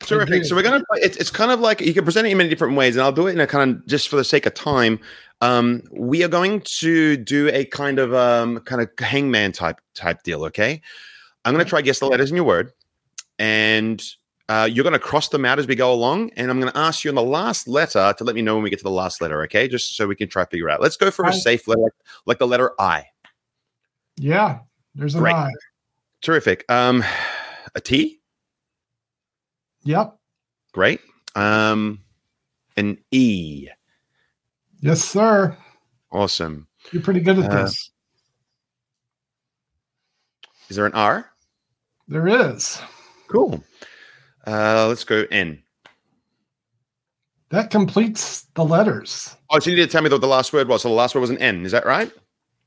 Terrific. 0.00 0.44
So 0.44 0.54
we're 0.54 0.62
gonna. 0.62 0.82
It's, 0.94 1.16
it's 1.16 1.30
kind 1.30 1.50
of 1.50 1.60
like 1.60 1.80
you 1.80 1.92
can 1.92 2.04
present 2.04 2.26
it 2.26 2.30
in 2.30 2.38
many 2.38 2.48
different 2.48 2.76
ways, 2.76 2.96
and 2.96 3.02
I'll 3.02 3.12
do 3.12 3.26
it 3.26 3.32
in 3.32 3.40
a 3.40 3.46
kind 3.46 3.70
of 3.70 3.86
just 3.86 4.08
for 4.08 4.16
the 4.16 4.24
sake 4.24 4.46
of 4.46 4.54
time. 4.54 5.00
Um, 5.40 5.82
we 5.90 6.22
are 6.24 6.28
going 6.28 6.62
to 6.78 7.16
do 7.16 7.50
a 7.52 7.64
kind 7.66 7.98
of 7.98 8.14
um, 8.14 8.60
kind 8.60 8.80
of 8.80 8.90
hangman 8.98 9.52
type 9.52 9.80
type 9.94 10.22
deal. 10.22 10.44
Okay, 10.44 10.80
I'm 11.44 11.52
gonna 11.52 11.64
try 11.64 11.80
guess 11.80 11.98
the 11.98 12.06
letters 12.06 12.30
in 12.30 12.36
your 12.36 12.44
word, 12.44 12.72
and 13.38 14.02
uh, 14.48 14.68
you're 14.70 14.84
gonna 14.84 14.98
cross 14.98 15.28
them 15.28 15.44
out 15.44 15.58
as 15.58 15.66
we 15.66 15.74
go 15.74 15.92
along, 15.92 16.30
and 16.36 16.50
I'm 16.50 16.60
gonna 16.60 16.72
ask 16.74 17.04
you 17.04 17.10
on 17.10 17.16
the 17.16 17.22
last 17.22 17.66
letter 17.66 18.14
to 18.16 18.24
let 18.24 18.36
me 18.36 18.42
know 18.42 18.54
when 18.54 18.62
we 18.62 18.70
get 18.70 18.78
to 18.78 18.84
the 18.84 18.90
last 18.90 19.20
letter. 19.20 19.42
Okay, 19.42 19.66
just 19.66 19.96
so 19.96 20.06
we 20.06 20.14
can 20.16 20.28
try 20.28 20.44
to 20.44 20.50
figure 20.50 20.70
out. 20.70 20.80
Let's 20.80 20.96
go 20.96 21.10
for 21.10 21.24
a 21.24 21.32
safe 21.32 21.66
letter, 21.66 21.82
like, 21.82 21.92
like 22.26 22.38
the 22.38 22.46
letter 22.46 22.72
I. 22.78 23.06
Yeah. 24.16 24.60
There's 24.94 25.14
an 25.14 25.20
Great. 25.22 25.34
eye. 25.34 25.52
Terrific. 26.22 26.64
Um, 26.70 27.04
a 27.74 27.80
T. 27.80 28.20
Yep. 29.84 30.16
Great. 30.72 31.00
Um, 31.34 32.00
an 32.76 32.98
E. 33.10 33.68
Yes, 34.80 35.02
sir. 35.04 35.56
Awesome. 36.10 36.66
You're 36.92 37.02
pretty 37.02 37.20
good 37.20 37.38
at 37.38 37.50
Uh, 37.50 37.62
this. 37.64 37.90
Is 40.68 40.76
there 40.76 40.86
an 40.86 40.94
R? 40.94 41.30
There 42.08 42.26
is. 42.28 42.80
Cool. 43.28 43.62
Uh, 44.46 44.86
let's 44.88 45.04
go 45.04 45.24
N. 45.30 45.62
That 47.50 47.70
completes 47.70 48.42
the 48.54 48.64
letters. 48.64 49.36
Oh, 49.50 49.58
so 49.60 49.70
you 49.70 49.76
need 49.76 49.82
to 49.84 49.88
tell 49.88 50.02
me 50.02 50.10
what 50.10 50.20
the 50.20 50.26
last 50.26 50.52
word 50.52 50.68
was. 50.68 50.82
So 50.82 50.88
the 50.88 50.94
last 50.94 51.14
word 51.14 51.20
was 51.20 51.30
an 51.30 51.38
N. 51.38 51.64
Is 51.64 51.72
that 51.72 51.86
right? 51.86 52.10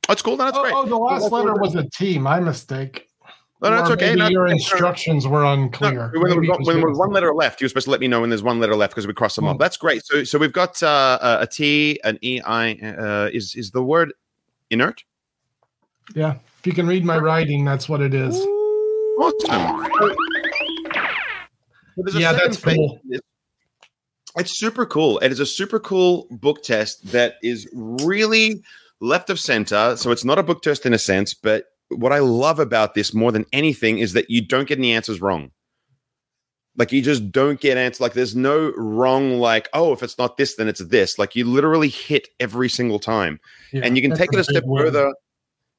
Oh, 0.09 0.11
it's 0.11 0.23
cool. 0.23 0.37
That's 0.37 0.57
Oh, 0.57 0.61
great. 0.63 0.73
oh, 0.73 0.85
the 0.87 0.97
last 0.97 1.21
That's 1.21 1.31
letter 1.31 1.53
was 1.53 1.75
a 1.75 1.87
T. 1.95 2.17
My 2.17 2.39
mistake. 2.39 3.07
No, 3.61 3.69
no, 3.69 3.75
that's 3.75 3.91
okay. 3.91 4.15
maybe 4.15 4.33
your 4.33 4.47
instructions 4.47 5.27
were 5.27 5.41
no, 5.41 5.53
unclear. 5.53 6.11
when, 6.15 6.29
there 6.31 6.39
was, 6.39 6.57
when 6.65 6.77
there 6.77 6.87
was 6.87 6.97
one 6.97 7.11
letter 7.11 7.31
left, 7.33 7.61
you 7.61 7.65
were 7.65 7.69
supposed 7.69 7.85
to 7.85 7.91
let 7.91 7.99
me 7.99 8.07
know 8.07 8.21
when 8.21 8.29
there's 8.29 8.41
one 8.41 8.59
letter 8.59 8.75
left 8.75 8.93
because 8.93 9.05
we 9.05 9.13
crossed 9.13 9.35
them 9.35 9.45
off. 9.45 9.57
Hmm. 9.57 9.61
That's 9.61 9.77
great. 9.77 10.03
So, 10.05 10.23
so 10.23 10.39
we've 10.39 10.53
got 10.53 10.81
uh, 10.81 11.37
a 11.41 11.45
T, 11.45 11.99
an 12.03 12.17
E, 12.23 12.41
I. 12.41 12.71
Uh, 12.73 13.29
is 13.31 13.53
is 13.55 13.69
the 13.69 13.83
word 13.83 14.13
inert? 14.71 15.03
Yeah. 16.15 16.37
If 16.59 16.65
you 16.65 16.73
can 16.73 16.87
read 16.87 17.05
my 17.05 17.19
writing, 17.19 17.63
that's 17.63 17.87
what 17.87 18.01
it 18.01 18.15
is. 18.15 18.35
Awesome. 19.19 19.91
So 22.07 22.17
Yeah, 22.17 22.33
that's 22.33 22.57
cool. 22.57 22.99
It's 24.37 24.57
super 24.57 24.85
cool. 24.85 25.19
It 25.19 25.31
is 25.31 25.39
a 25.39 25.45
super 25.45 25.79
cool 25.79 26.27
book 26.31 26.63
test 26.63 27.11
that 27.11 27.35
is 27.43 27.67
really 27.73 28.63
left 29.01 29.29
of 29.29 29.39
center. 29.39 29.95
So 29.97 30.11
it's 30.11 30.25
not 30.25 30.39
a 30.39 30.43
book 30.43 30.61
test 30.61 30.85
in 30.85 30.93
a 30.93 30.99
sense, 30.99 31.33
but 31.33 31.65
what 31.89 32.13
I 32.13 32.19
love 32.19 32.59
about 32.59 32.93
this 32.93 33.13
more 33.13 33.31
than 33.31 33.45
anything 33.51 33.99
is 33.99 34.13
that 34.13 34.29
you 34.29 34.45
don't 34.45 34.67
get 34.67 34.77
any 34.77 34.93
answers 34.93 35.21
wrong. 35.21 35.51
Like 36.77 36.91
you 36.91 37.01
just 37.01 37.31
don't 37.31 37.59
get 37.59 37.77
answers. 37.77 37.99
Like 37.99 38.13
there's 38.13 38.35
no 38.35 38.71
wrong. 38.77 39.39
Like 39.39 39.67
oh, 39.73 39.91
if 39.91 40.03
it's 40.03 40.17
not 40.17 40.37
this, 40.37 40.55
then 40.55 40.67
it's 40.67 40.83
this. 40.85 41.17
Like 41.17 41.35
you 41.35 41.45
literally 41.45 41.89
hit 41.89 42.29
every 42.39 42.69
single 42.69 42.99
time 42.99 43.39
Yeah, 43.73 43.81
and 43.83 43.95
you 43.95 44.01
can 44.01 44.15
take 44.15 44.31
it 44.31 44.39
a 44.39 44.43
step 44.43 44.63
word. 44.63 44.85
further. 44.85 45.13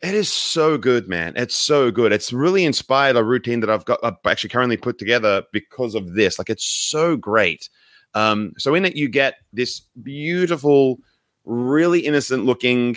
It 0.03 0.15
is 0.15 0.33
so 0.33 0.79
good, 0.79 1.09
man. 1.09 1.35
It's 1.37 1.55
so 1.55 1.91
good. 1.91 2.13
It's 2.13 2.33
really 2.33 2.65
inspired 2.65 3.17
a 3.17 3.25
routine 3.25 3.61
that 3.61 3.71
I've 3.71 3.85
got 3.85 4.01
I've 4.03 4.15
actually 4.27 4.51
currently 4.51 4.77
put 4.77 4.99
together 4.99 5.43
because 5.53 5.95
of 5.95 6.15
this. 6.15 6.39
Like 6.39 6.51
it's 6.51 6.65
so 6.65 7.17
great. 7.17 7.69
Um, 8.15 8.53
so 8.59 8.75
in 8.75 8.85
it, 8.85 8.97
you 8.97 9.09
get 9.09 9.35
this 9.53 9.81
beautiful, 10.03 10.99
really 11.45 12.01
innocent 12.01 12.45
looking 12.45 12.97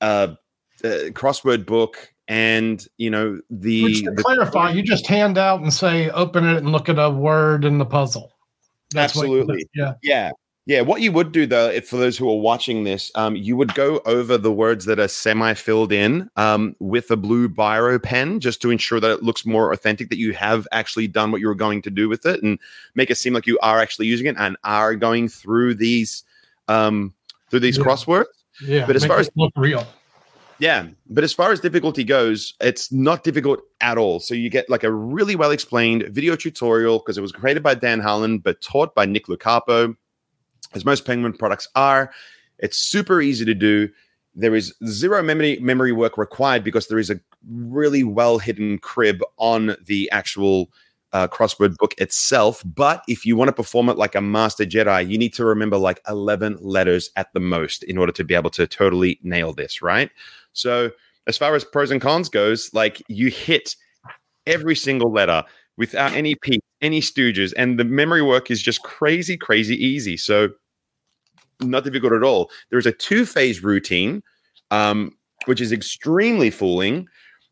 uh, 0.00 0.34
uh, 0.84 1.10
crossword 1.12 1.66
book, 1.66 2.12
and 2.28 2.86
you 2.96 3.10
know 3.10 3.40
the, 3.50 3.82
Which 3.84 4.02
to 4.04 4.10
the 4.12 4.22
clarify, 4.22 4.70
you 4.70 4.82
just 4.82 5.06
hand 5.06 5.36
out 5.38 5.60
and 5.60 5.72
say, 5.72 6.10
open 6.10 6.44
it 6.48 6.58
and 6.58 6.72
look 6.72 6.88
at 6.88 6.98
a 6.98 7.10
word 7.10 7.64
in 7.64 7.78
the 7.78 7.86
puzzle. 7.86 8.32
you 8.94 9.00
Absolutely. 9.00 9.66
yeah. 9.74 9.94
Yeah. 10.02 10.30
Yeah. 10.66 10.82
What 10.82 11.00
you 11.00 11.10
would 11.10 11.32
do, 11.32 11.46
though, 11.46 11.68
if 11.68 11.88
for 11.88 11.96
those 11.96 12.16
who 12.16 12.30
are 12.30 12.38
watching 12.38 12.84
this, 12.84 13.10
um, 13.16 13.34
you 13.34 13.56
would 13.56 13.74
go 13.74 14.00
over 14.04 14.38
the 14.38 14.52
words 14.52 14.84
that 14.84 15.00
are 15.00 15.08
semi 15.08 15.54
filled 15.54 15.90
in 15.90 16.30
um, 16.36 16.76
with 16.78 17.10
a 17.10 17.16
blue 17.16 17.48
biro 17.48 18.00
pen 18.00 18.38
just 18.38 18.62
to 18.62 18.70
ensure 18.70 19.00
that 19.00 19.10
it 19.10 19.22
looks 19.22 19.44
more 19.44 19.72
authentic, 19.72 20.10
that 20.10 20.18
you 20.18 20.32
have 20.34 20.68
actually 20.70 21.08
done 21.08 21.32
what 21.32 21.40
you 21.40 21.48
were 21.48 21.54
going 21.54 21.82
to 21.82 21.90
do 21.90 22.08
with 22.08 22.24
it 22.26 22.42
and 22.42 22.58
make 22.94 23.10
it 23.10 23.16
seem 23.16 23.32
like 23.32 23.46
you 23.46 23.58
are 23.62 23.80
actually 23.80 24.06
using 24.06 24.26
it 24.26 24.36
and 24.38 24.56
are 24.62 24.94
going 24.94 25.28
through 25.28 25.74
these 25.74 26.22
um, 26.68 27.12
through 27.48 27.60
these 27.60 27.76
Yeah. 27.78 27.84
crosswords. 27.84 28.26
Yeah. 28.62 28.86
But 28.86 28.96
as 28.96 29.04
far 29.04 29.18
as- 29.18 29.30
look 29.36 29.52
real. 29.56 29.86
Yeah, 30.58 30.88
but 31.08 31.24
as 31.24 31.32
far 31.32 31.52
as 31.52 31.60
difficulty 31.60 32.04
goes, 32.04 32.52
it's 32.60 32.92
not 32.92 33.24
difficult 33.24 33.60
at 33.80 33.96
all. 33.96 34.20
So 34.20 34.34
you 34.34 34.50
get 34.50 34.68
like 34.68 34.84
a 34.84 34.92
really 34.92 35.34
well 35.34 35.50
explained 35.50 36.02
video 36.10 36.36
tutorial 36.36 36.98
because 36.98 37.16
it 37.16 37.22
was 37.22 37.32
created 37.32 37.62
by 37.62 37.74
Dan 37.74 37.98
Harlan 37.98 38.40
but 38.40 38.60
taught 38.60 38.94
by 38.94 39.06
Nick 39.06 39.26
Locapo, 39.26 39.96
as 40.74 40.84
most 40.84 41.06
Penguin 41.06 41.32
products 41.32 41.66
are. 41.76 42.12
It's 42.58 42.76
super 42.76 43.22
easy 43.22 43.46
to 43.46 43.54
do. 43.54 43.88
There 44.34 44.54
is 44.54 44.74
zero 44.86 45.22
memory 45.22 45.58
memory 45.60 45.92
work 45.92 46.18
required 46.18 46.62
because 46.62 46.88
there 46.88 46.98
is 46.98 47.08
a 47.08 47.18
really 47.48 48.04
well 48.04 48.38
hidden 48.38 48.76
crib 48.78 49.22
on 49.38 49.76
the 49.86 50.10
actual 50.10 50.70
uh, 51.12 51.28
crossword 51.28 51.76
book 51.76 51.94
itself. 51.98 52.62
But 52.64 53.02
if 53.08 53.26
you 53.26 53.36
want 53.36 53.48
to 53.48 53.52
perform 53.52 53.88
it 53.88 53.96
like 53.96 54.14
a 54.14 54.20
master 54.20 54.64
Jedi, 54.64 55.08
you 55.08 55.18
need 55.18 55.34
to 55.34 55.44
remember 55.44 55.76
like 55.76 56.00
11 56.08 56.58
letters 56.60 57.10
at 57.16 57.32
the 57.34 57.40
most 57.40 57.82
in 57.84 57.98
order 57.98 58.12
to 58.12 58.24
be 58.24 58.34
able 58.34 58.50
to 58.50 58.66
totally 58.66 59.18
nail 59.22 59.52
this, 59.52 59.82
right? 59.82 60.10
So, 60.52 60.90
as 61.26 61.36
far 61.36 61.54
as 61.54 61.64
pros 61.64 61.90
and 61.90 62.00
cons 62.00 62.28
goes, 62.28 62.72
like 62.72 63.02
you 63.08 63.28
hit 63.28 63.76
every 64.46 64.74
single 64.74 65.12
letter 65.12 65.44
without 65.76 66.12
any 66.12 66.34
peak, 66.34 66.62
any 66.80 67.00
stooges, 67.00 67.52
and 67.56 67.78
the 67.78 67.84
memory 67.84 68.22
work 68.22 68.50
is 68.50 68.62
just 68.62 68.82
crazy, 68.82 69.36
crazy 69.36 69.76
easy. 69.76 70.16
So, 70.16 70.48
not 71.60 71.84
difficult 71.84 72.14
at 72.14 72.22
all. 72.22 72.50
There's 72.70 72.86
a 72.86 72.92
two 72.92 73.26
phase 73.26 73.62
routine, 73.62 74.22
um, 74.70 75.12
which 75.44 75.60
is 75.60 75.72
extremely 75.72 76.50
fooling, 76.50 77.06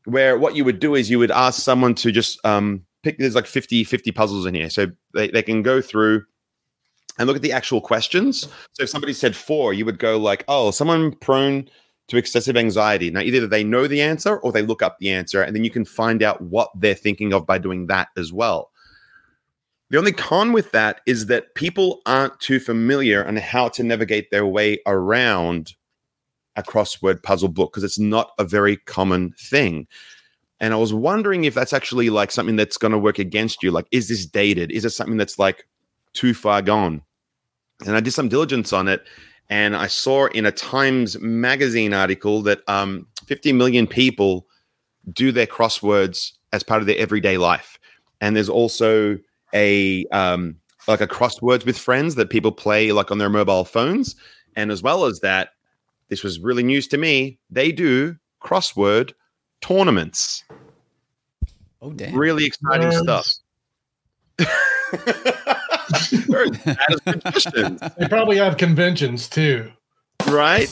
where 0.07 0.39
what 0.39 0.57
you 0.57 0.65
would 0.65 0.81
do 0.81 0.95
is 0.95 1.11
you 1.11 1.19
would 1.19 1.31
ask 1.31 1.63
someone 1.63 1.95
to 1.97 2.11
just 2.11 2.45
um, 2.45 2.85
pick, 3.11 3.19
there's 3.19 3.35
like 3.35 3.47
50, 3.47 3.85
50 3.85 4.13
puzzles 4.13 4.47
in 4.47 4.55
here. 4.55 4.71
So, 4.71 4.87
they, 5.15 5.29
they 5.29 5.43
can 5.43 5.63
go 5.63 5.81
through 5.81 6.25
and 7.19 7.27
look 7.27 7.37
at 7.37 7.43
the 7.43 7.53
actual 7.53 7.81
questions. 7.81 8.43
So, 8.73 8.83
if 8.83 8.91
somebody 8.91 9.13
said 9.13 9.35
four, 9.37 9.73
you 9.73 9.85
would 9.85 9.99
go 9.99 10.19
like, 10.19 10.45
oh, 10.49 10.71
someone 10.71 11.13
prone 11.13 11.69
to 12.09 12.17
excessive 12.17 12.57
anxiety. 12.57 13.11
Now, 13.11 13.21
either 13.21 13.47
they 13.47 13.63
know 13.63 13.87
the 13.87 14.03
answer 14.03 14.39
or 14.39 14.51
they 14.51 14.63
look 14.63 14.83
up 14.83 14.99
the 14.99 15.11
answer, 15.11 15.43
and 15.43 15.55
then 15.55 15.65
you 15.65 15.71
can 15.71 15.85
find 15.85 16.23
out 16.23 16.41
what 16.41 16.71
they're 16.75 16.95
thinking 16.95 17.33
of 17.33 17.47
by 17.47 17.59
doing 17.59 17.87
that 17.87 18.09
as 18.17 18.33
well. 18.33 18.71
The 19.91 19.99
only 19.99 20.13
con 20.13 20.53
with 20.53 20.73
that 20.73 21.01
is 21.07 21.27
that 21.27 21.55
people 21.55 22.03
aren't 22.05 22.39
too 22.41 22.61
familiar 22.61 23.27
on 23.27 23.37
how 23.37 23.69
to 23.69 23.83
navigate 23.83 24.31
their 24.31 24.47
way 24.47 24.81
around 24.87 25.75
a 26.57 26.63
crossword 26.63 27.23
puzzle 27.23 27.49
book 27.49 27.73
because 27.73 27.85
it's 27.85 27.99
not 27.99 28.33
a 28.39 28.45
very 28.45 28.77
common 28.77 29.33
thing. 29.39 29.87
And 30.61 30.75
I 30.75 30.77
was 30.77 30.93
wondering 30.93 31.45
if 31.45 31.55
that's 31.55 31.73
actually 31.73 32.11
like 32.11 32.31
something 32.31 32.57
that's 32.57 32.77
going 32.77 32.93
to 32.93 32.99
work 32.99 33.19
against 33.19 33.63
you. 33.63 33.71
Like, 33.71 33.87
is 33.93 34.09
this 34.09 34.27
dated? 34.27 34.73
Is 34.73 34.85
it 34.85 34.91
something 34.91 35.17
that's 35.17 35.39
like 35.39 35.67
too 36.15 36.35
far 36.35 36.63
gone? 36.63 37.03
And 37.87 37.97
I 37.97 38.01
did 38.01 38.13
some 38.13 38.29
diligence 38.29 38.73
on 38.73 38.89
it 38.89 39.07
and 39.51 39.77
I 39.77 39.87
saw 39.87 40.27
in 40.27 40.47
a 40.47 40.53
Times 40.53 41.19
magazine 41.21 41.95
article 41.95 42.43
that 42.43 42.61
um, 42.69 43.07
50 43.27 43.53
million 43.53 43.87
people 43.87 44.47
do 45.13 45.33
their 45.33 45.47
crosswords 45.47 46.33
as 46.53 46.63
part 46.63 46.81
of 46.81 46.87
their 46.87 46.99
everyday 46.99 47.39
life. 47.39 47.79
And 48.21 48.37
there's 48.37 48.49
also 48.49 49.19
a 49.55 50.05
um, 50.07 50.57
like 50.87 51.01
a 51.01 51.07
crosswords 51.07 51.65
with 51.65 51.79
friends 51.79 52.15
that 52.17 52.31
people 52.31 52.53
play 52.53 52.93
like 52.93 53.11
on 53.11 53.19
their 53.19 53.31
mobile 53.31 53.65
phones. 53.65 54.17
And 54.55 54.71
as 54.71 54.83
well 54.83 55.05
as 55.05 55.21
that, 55.21 55.51
this 56.09 56.23
was 56.23 56.41
really 56.41 56.63
news 56.63 56.87
to 56.89 56.99
me. 56.99 57.39
They 57.51 57.73
do 57.73 58.17
crossword 58.43 59.13
tournaments. 59.61 60.45
Oh 61.81 61.93
damn! 61.93 62.15
Really 62.17 62.45
exciting 62.47 62.89
Nerds. 62.89 63.03
stuff. 63.03 63.35
They're 66.29 66.45
as 66.45 66.51
bad 66.59 66.79
as 66.91 67.01
magicians, 67.25 67.81
They 67.99 68.09
probably 68.09 68.37
have 68.37 68.57
conventions 68.57 69.29
too. 69.29 69.71
right? 70.29 70.69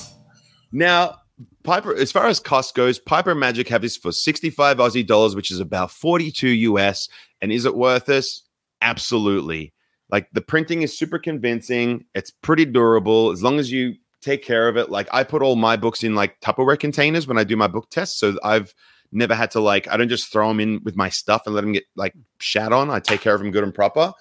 Now, 0.72 1.16
Piper, 1.64 1.94
as 1.94 2.12
far 2.12 2.26
as 2.26 2.40
cost 2.40 2.74
goes, 2.74 2.98
Piper 2.98 3.34
Magic 3.34 3.68
have 3.68 3.82
this 3.82 3.96
for 3.96 4.12
65 4.12 4.78
Aussie 4.78 5.06
dollars, 5.06 5.34
which 5.34 5.50
is 5.50 5.60
about 5.60 5.90
42 5.90 6.48
US. 6.48 7.08
And 7.40 7.52
is 7.52 7.64
it 7.64 7.74
worth 7.76 8.06
this? 8.06 8.42
Absolutely. 8.82 9.72
Like 10.10 10.28
the 10.32 10.40
printing 10.40 10.82
is 10.82 10.96
super 10.96 11.18
convincing. 11.18 12.04
It's 12.14 12.30
pretty 12.30 12.64
durable 12.64 13.30
as 13.32 13.42
long 13.42 13.58
as 13.58 13.70
you 13.72 13.94
take 14.22 14.42
care 14.42 14.68
of 14.68 14.76
it. 14.76 14.90
Like 14.90 15.08
I 15.12 15.24
put 15.24 15.42
all 15.42 15.56
my 15.56 15.76
books 15.76 16.02
in 16.02 16.14
like 16.14 16.40
Tupperware 16.40 16.78
containers 16.78 17.26
when 17.26 17.38
I 17.38 17.44
do 17.44 17.56
my 17.56 17.66
book 17.66 17.90
tests. 17.90 18.18
So 18.18 18.36
I've 18.42 18.74
never 19.12 19.34
had 19.34 19.50
to 19.52 19.60
like, 19.60 19.88
I 19.88 19.96
don't 19.96 20.08
just 20.08 20.32
throw 20.32 20.48
them 20.48 20.60
in 20.60 20.80
with 20.84 20.96
my 20.96 21.08
stuff 21.08 21.42
and 21.46 21.54
let 21.54 21.62
them 21.62 21.72
get 21.72 21.84
like 21.96 22.14
shat 22.40 22.72
on. 22.72 22.90
I 22.90 23.00
take 23.00 23.20
care 23.20 23.34
of 23.34 23.40
them 23.40 23.50
good 23.50 23.64
and 23.64 23.74
proper. 23.74 24.12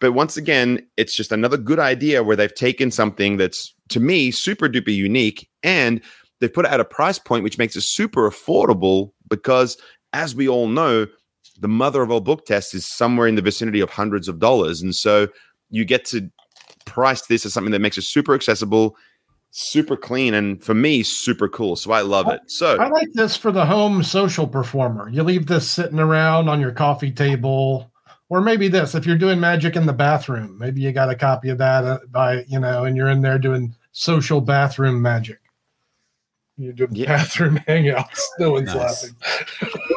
But 0.00 0.12
once 0.12 0.36
again, 0.36 0.84
it's 0.96 1.14
just 1.14 1.30
another 1.30 1.56
good 1.56 1.78
idea 1.78 2.24
where 2.24 2.34
they've 2.34 2.54
taken 2.54 2.90
something 2.90 3.36
that's 3.36 3.72
to 3.90 4.00
me 4.00 4.30
super 4.30 4.68
duper 4.68 4.94
unique 4.94 5.48
and 5.62 6.00
they've 6.40 6.52
put 6.52 6.64
it 6.64 6.72
at 6.72 6.80
a 6.80 6.84
price 6.84 7.18
point 7.18 7.44
which 7.44 7.58
makes 7.58 7.76
it 7.76 7.82
super 7.82 8.28
affordable 8.28 9.12
because 9.28 9.76
as 10.12 10.34
we 10.34 10.48
all 10.48 10.66
know, 10.66 11.06
the 11.60 11.68
mother 11.68 12.02
of 12.02 12.10
all 12.10 12.20
book 12.20 12.46
tests 12.46 12.74
is 12.74 12.86
somewhere 12.86 13.28
in 13.28 13.36
the 13.36 13.42
vicinity 13.42 13.80
of 13.80 13.90
hundreds 13.90 14.28
of 14.28 14.38
dollars. 14.38 14.82
And 14.82 14.94
so 14.94 15.28
you 15.70 15.84
get 15.84 16.04
to 16.06 16.30
price 16.84 17.26
this 17.26 17.46
as 17.46 17.52
something 17.52 17.72
that 17.72 17.80
makes 17.80 17.96
it 17.96 18.02
super 18.02 18.34
accessible, 18.34 18.96
super 19.54 19.96
clean, 19.96 20.34
and 20.34 20.62
for 20.64 20.74
me, 20.74 21.02
super 21.02 21.48
cool. 21.48 21.76
So 21.76 21.92
I 21.92 22.00
love 22.00 22.28
it. 22.28 22.40
So 22.46 22.76
I 22.78 22.88
like 22.88 23.12
this 23.12 23.36
for 23.36 23.52
the 23.52 23.64
home 23.64 24.02
social 24.02 24.46
performer. 24.46 25.08
You 25.10 25.22
leave 25.22 25.46
this 25.46 25.70
sitting 25.70 25.98
around 26.00 26.48
on 26.48 26.60
your 26.60 26.72
coffee 26.72 27.12
table, 27.12 27.92
or 28.30 28.40
maybe 28.40 28.66
this 28.68 28.94
if 28.94 29.06
you're 29.06 29.18
doing 29.18 29.38
magic 29.38 29.76
in 29.76 29.86
the 29.86 29.92
bathroom. 29.92 30.58
Maybe 30.58 30.80
you 30.80 30.90
got 30.92 31.10
a 31.10 31.14
copy 31.14 31.50
of 31.50 31.58
that 31.58 31.84
uh, 31.84 31.98
by 32.10 32.44
you 32.48 32.58
know, 32.58 32.84
and 32.86 32.96
you're 32.96 33.10
in 33.10 33.20
there 33.20 33.38
doing 33.38 33.74
social 33.92 34.40
bathroom 34.40 35.00
magic. 35.02 35.38
You're 36.56 36.72
doing 36.72 36.94
Yeah. 36.94 37.06
bathroom 37.16 37.58
hangouts. 37.68 38.20
No 38.38 38.52
one's 38.52 38.74
Nice. 38.74 38.76
laughing. 38.76 39.16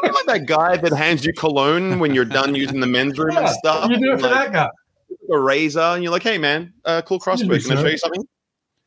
You're 0.03 0.14
like 0.14 0.26
that 0.26 0.45
guy 0.47 0.78
that 0.78 0.91
hands 0.93 1.26
you 1.26 1.32
cologne 1.34 1.99
when 1.99 2.14
you're 2.14 2.26
done 2.26 2.56
using 2.56 2.80
the 2.82 2.88
men's 2.88 3.18
room 3.18 3.36
and 3.38 3.49
stuff. 3.49 3.89
You 3.89 3.97
do 3.99 4.14
it 4.14 4.20
for 4.22 4.28
like, 4.28 4.51
that 4.51 4.53
guy. 4.53 4.70
a 5.32 5.39
razor, 5.39 5.80
and 5.80 6.03
you're 6.03 6.12
like, 6.12 6.24
"Hey, 6.24 6.38
man, 6.38 6.74
uh, 6.84 7.01
cool 7.03 7.20
crossword. 7.20 7.66
Can 7.66 7.78
I 7.78 7.82
show 7.82 7.88
you 7.88 7.97
something?" 7.97 8.28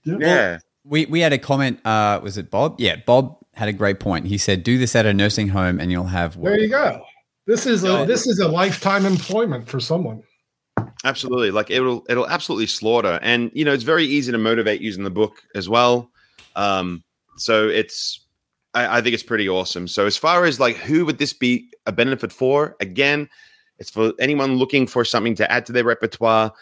Yeah. 0.05 0.17
Yeah, 0.21 0.59
We 0.85 1.07
we 1.07 1.21
had 1.21 1.33
a 1.33 1.39
comment. 1.39 1.81
Uh, 1.85 2.21
was 2.23 2.39
it 2.39 2.51
Bob? 2.51 2.77
Yeah, 2.79 2.97
Bob 3.07 3.37
had 3.55 3.69
a 3.69 3.73
great 3.73 4.01
point. 4.01 4.27
He 4.27 4.39
said, 4.39 4.63
"Do 4.63 4.79
this 4.79 4.95
at 4.97 5.07
a 5.07 5.13
nursing 5.13 5.49
home, 5.49 5.81
and 5.81 5.91
you'll 5.91 6.05
have 6.05 6.37
work." 6.37 6.53
There 6.55 6.61
you 6.61 6.69
go. 6.69 7.03
This 7.47 7.67
is 7.67 7.83
a 7.85 8.05
this 8.07 8.27
is 8.27 8.39
a 8.39 8.49
lifetime 8.49 9.07
employment 9.07 9.69
for 9.69 9.81
someone. 9.81 10.23
absolutely. 11.05 11.51
Like 11.51 11.71
it'll 11.71 12.05
it'll 12.09 12.29
absolutely 12.29 12.67
slaughter, 12.67 13.19
and 13.23 13.51
you 13.55 13.65
know 13.65 13.73
it's 13.73 13.85
very 13.85 14.05
easy 14.05 14.33
to 14.33 14.39
motivate 14.39 14.81
using 14.81 15.05
the 15.05 15.11
book 15.11 15.43
as 15.55 15.69
well. 15.69 16.11
Um, 16.57 17.03
so 17.37 17.69
it's 17.69 18.25
I, 18.75 18.99
I 18.99 19.01
think 19.03 19.15
it's 19.15 19.23
pretty 19.23 19.49
awesome. 19.49 19.89
So 19.89 20.07
as 20.07 20.17
far 20.17 20.45
as 20.45 20.61
like 20.61 20.77
who 20.77 21.05
would 21.07 21.19
this 21.19 21.33
be 21.33 21.69
a 21.87 21.93
benefit 21.93 22.33
for? 22.33 22.77
Again, 22.81 23.29
it's 23.79 23.91
for 23.91 24.13
anyone 24.21 24.57
looking 24.57 24.87
for 24.87 25.05
something 25.05 25.35
to 25.37 25.51
add 25.51 25.67
to 25.67 25.73
their 25.73 25.85
repertoire 25.85 26.53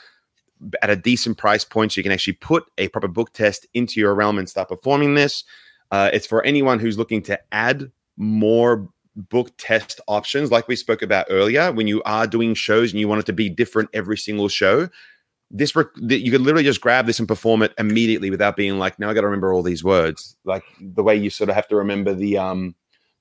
at 0.82 0.90
a 0.90 0.96
decent 0.96 1.38
price 1.38 1.64
point, 1.64 1.92
so 1.92 1.98
you 1.98 2.02
can 2.02 2.12
actually 2.12 2.34
put 2.34 2.64
a 2.78 2.88
proper 2.88 3.08
book 3.08 3.32
test 3.32 3.66
into 3.74 4.00
your 4.00 4.14
realm 4.14 4.38
and 4.38 4.48
start 4.48 4.68
performing 4.68 5.14
this. 5.14 5.44
Uh, 5.90 6.10
it's 6.12 6.26
for 6.26 6.44
anyone 6.44 6.78
who's 6.78 6.98
looking 6.98 7.22
to 7.22 7.38
add 7.52 7.90
more 8.16 8.88
book 9.14 9.50
test 9.58 10.00
options, 10.08 10.50
like 10.50 10.68
we 10.68 10.76
spoke 10.76 11.02
about 11.02 11.26
earlier. 11.30 11.72
When 11.72 11.86
you 11.86 12.02
are 12.04 12.26
doing 12.26 12.54
shows 12.54 12.92
and 12.92 13.00
you 13.00 13.08
want 13.08 13.20
it 13.20 13.26
to 13.26 13.32
be 13.32 13.48
different 13.48 13.90
every 13.92 14.16
single 14.16 14.48
show, 14.48 14.88
this 15.50 15.74
rec- 15.76 15.86
you 15.96 16.30
could 16.30 16.40
literally 16.40 16.64
just 16.64 16.80
grab 16.80 17.06
this 17.06 17.18
and 17.18 17.28
perform 17.28 17.62
it 17.62 17.72
immediately 17.78 18.30
without 18.30 18.56
being 18.56 18.78
like, 18.78 18.98
now 18.98 19.08
I 19.08 19.14
got 19.14 19.20
to 19.20 19.26
remember 19.26 19.52
all 19.52 19.62
these 19.62 19.84
words. 19.84 20.36
Like 20.44 20.64
the 20.80 21.02
way 21.02 21.16
you 21.16 21.30
sort 21.30 21.50
of 21.50 21.56
have 21.56 21.68
to 21.68 21.76
remember 21.76 22.14
the 22.14 22.38
um 22.38 22.74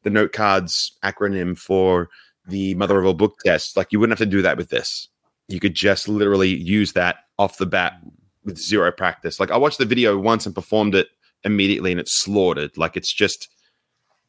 the 0.03 0.09
note 0.09 0.33
cards 0.33 0.97
acronym 1.03 1.57
for 1.57 2.09
the 2.47 2.75
mother 2.75 2.99
of 2.99 3.05
all 3.05 3.13
book 3.13 3.37
tests. 3.43 3.75
Like 3.75 3.91
you 3.91 3.99
wouldn't 3.99 4.17
have 4.17 4.27
to 4.27 4.31
do 4.31 4.41
that 4.41 4.57
with 4.57 4.69
this. 4.69 5.09
You 5.47 5.59
could 5.59 5.75
just 5.75 6.07
literally 6.07 6.49
use 6.49 6.93
that 6.93 7.17
off 7.37 7.57
the 7.57 7.65
bat 7.65 7.99
mm. 8.05 8.11
with 8.43 8.57
zero 8.57 8.91
practice. 8.91 9.39
Like 9.39 9.51
I 9.51 9.57
watched 9.57 9.77
the 9.77 9.85
video 9.85 10.17
once 10.17 10.45
and 10.45 10.53
performed 10.53 10.95
it 10.95 11.09
immediately 11.43 11.91
and 11.91 11.99
it's 11.99 12.13
slaughtered. 12.13 12.77
Like 12.77 12.97
it's 12.97 13.11
just 13.13 13.49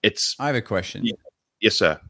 it's 0.03 0.37
I 0.39 0.47
have 0.47 0.57
a 0.57 0.63
question. 0.63 1.05
Yeah. 1.05 1.15
yes, 1.61 1.77
sir. 1.77 2.01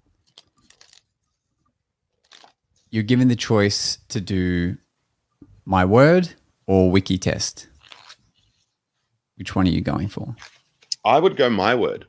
You're 2.90 3.03
given 3.03 3.28
the 3.28 3.36
choice 3.36 3.99
to 4.09 4.20
do 4.20 4.76
my 5.64 5.84
word 5.84 6.30
or 6.66 6.90
wiki 6.90 7.18
test. 7.18 7.68
Which 9.36 9.55
one 9.55 9.66
are 9.66 9.70
you 9.70 9.82
going 9.82 10.09
for? 10.09 10.34
I 11.05 11.18
would 11.18 11.36
go 11.36 11.51
my 11.51 11.74
word. 11.74 12.07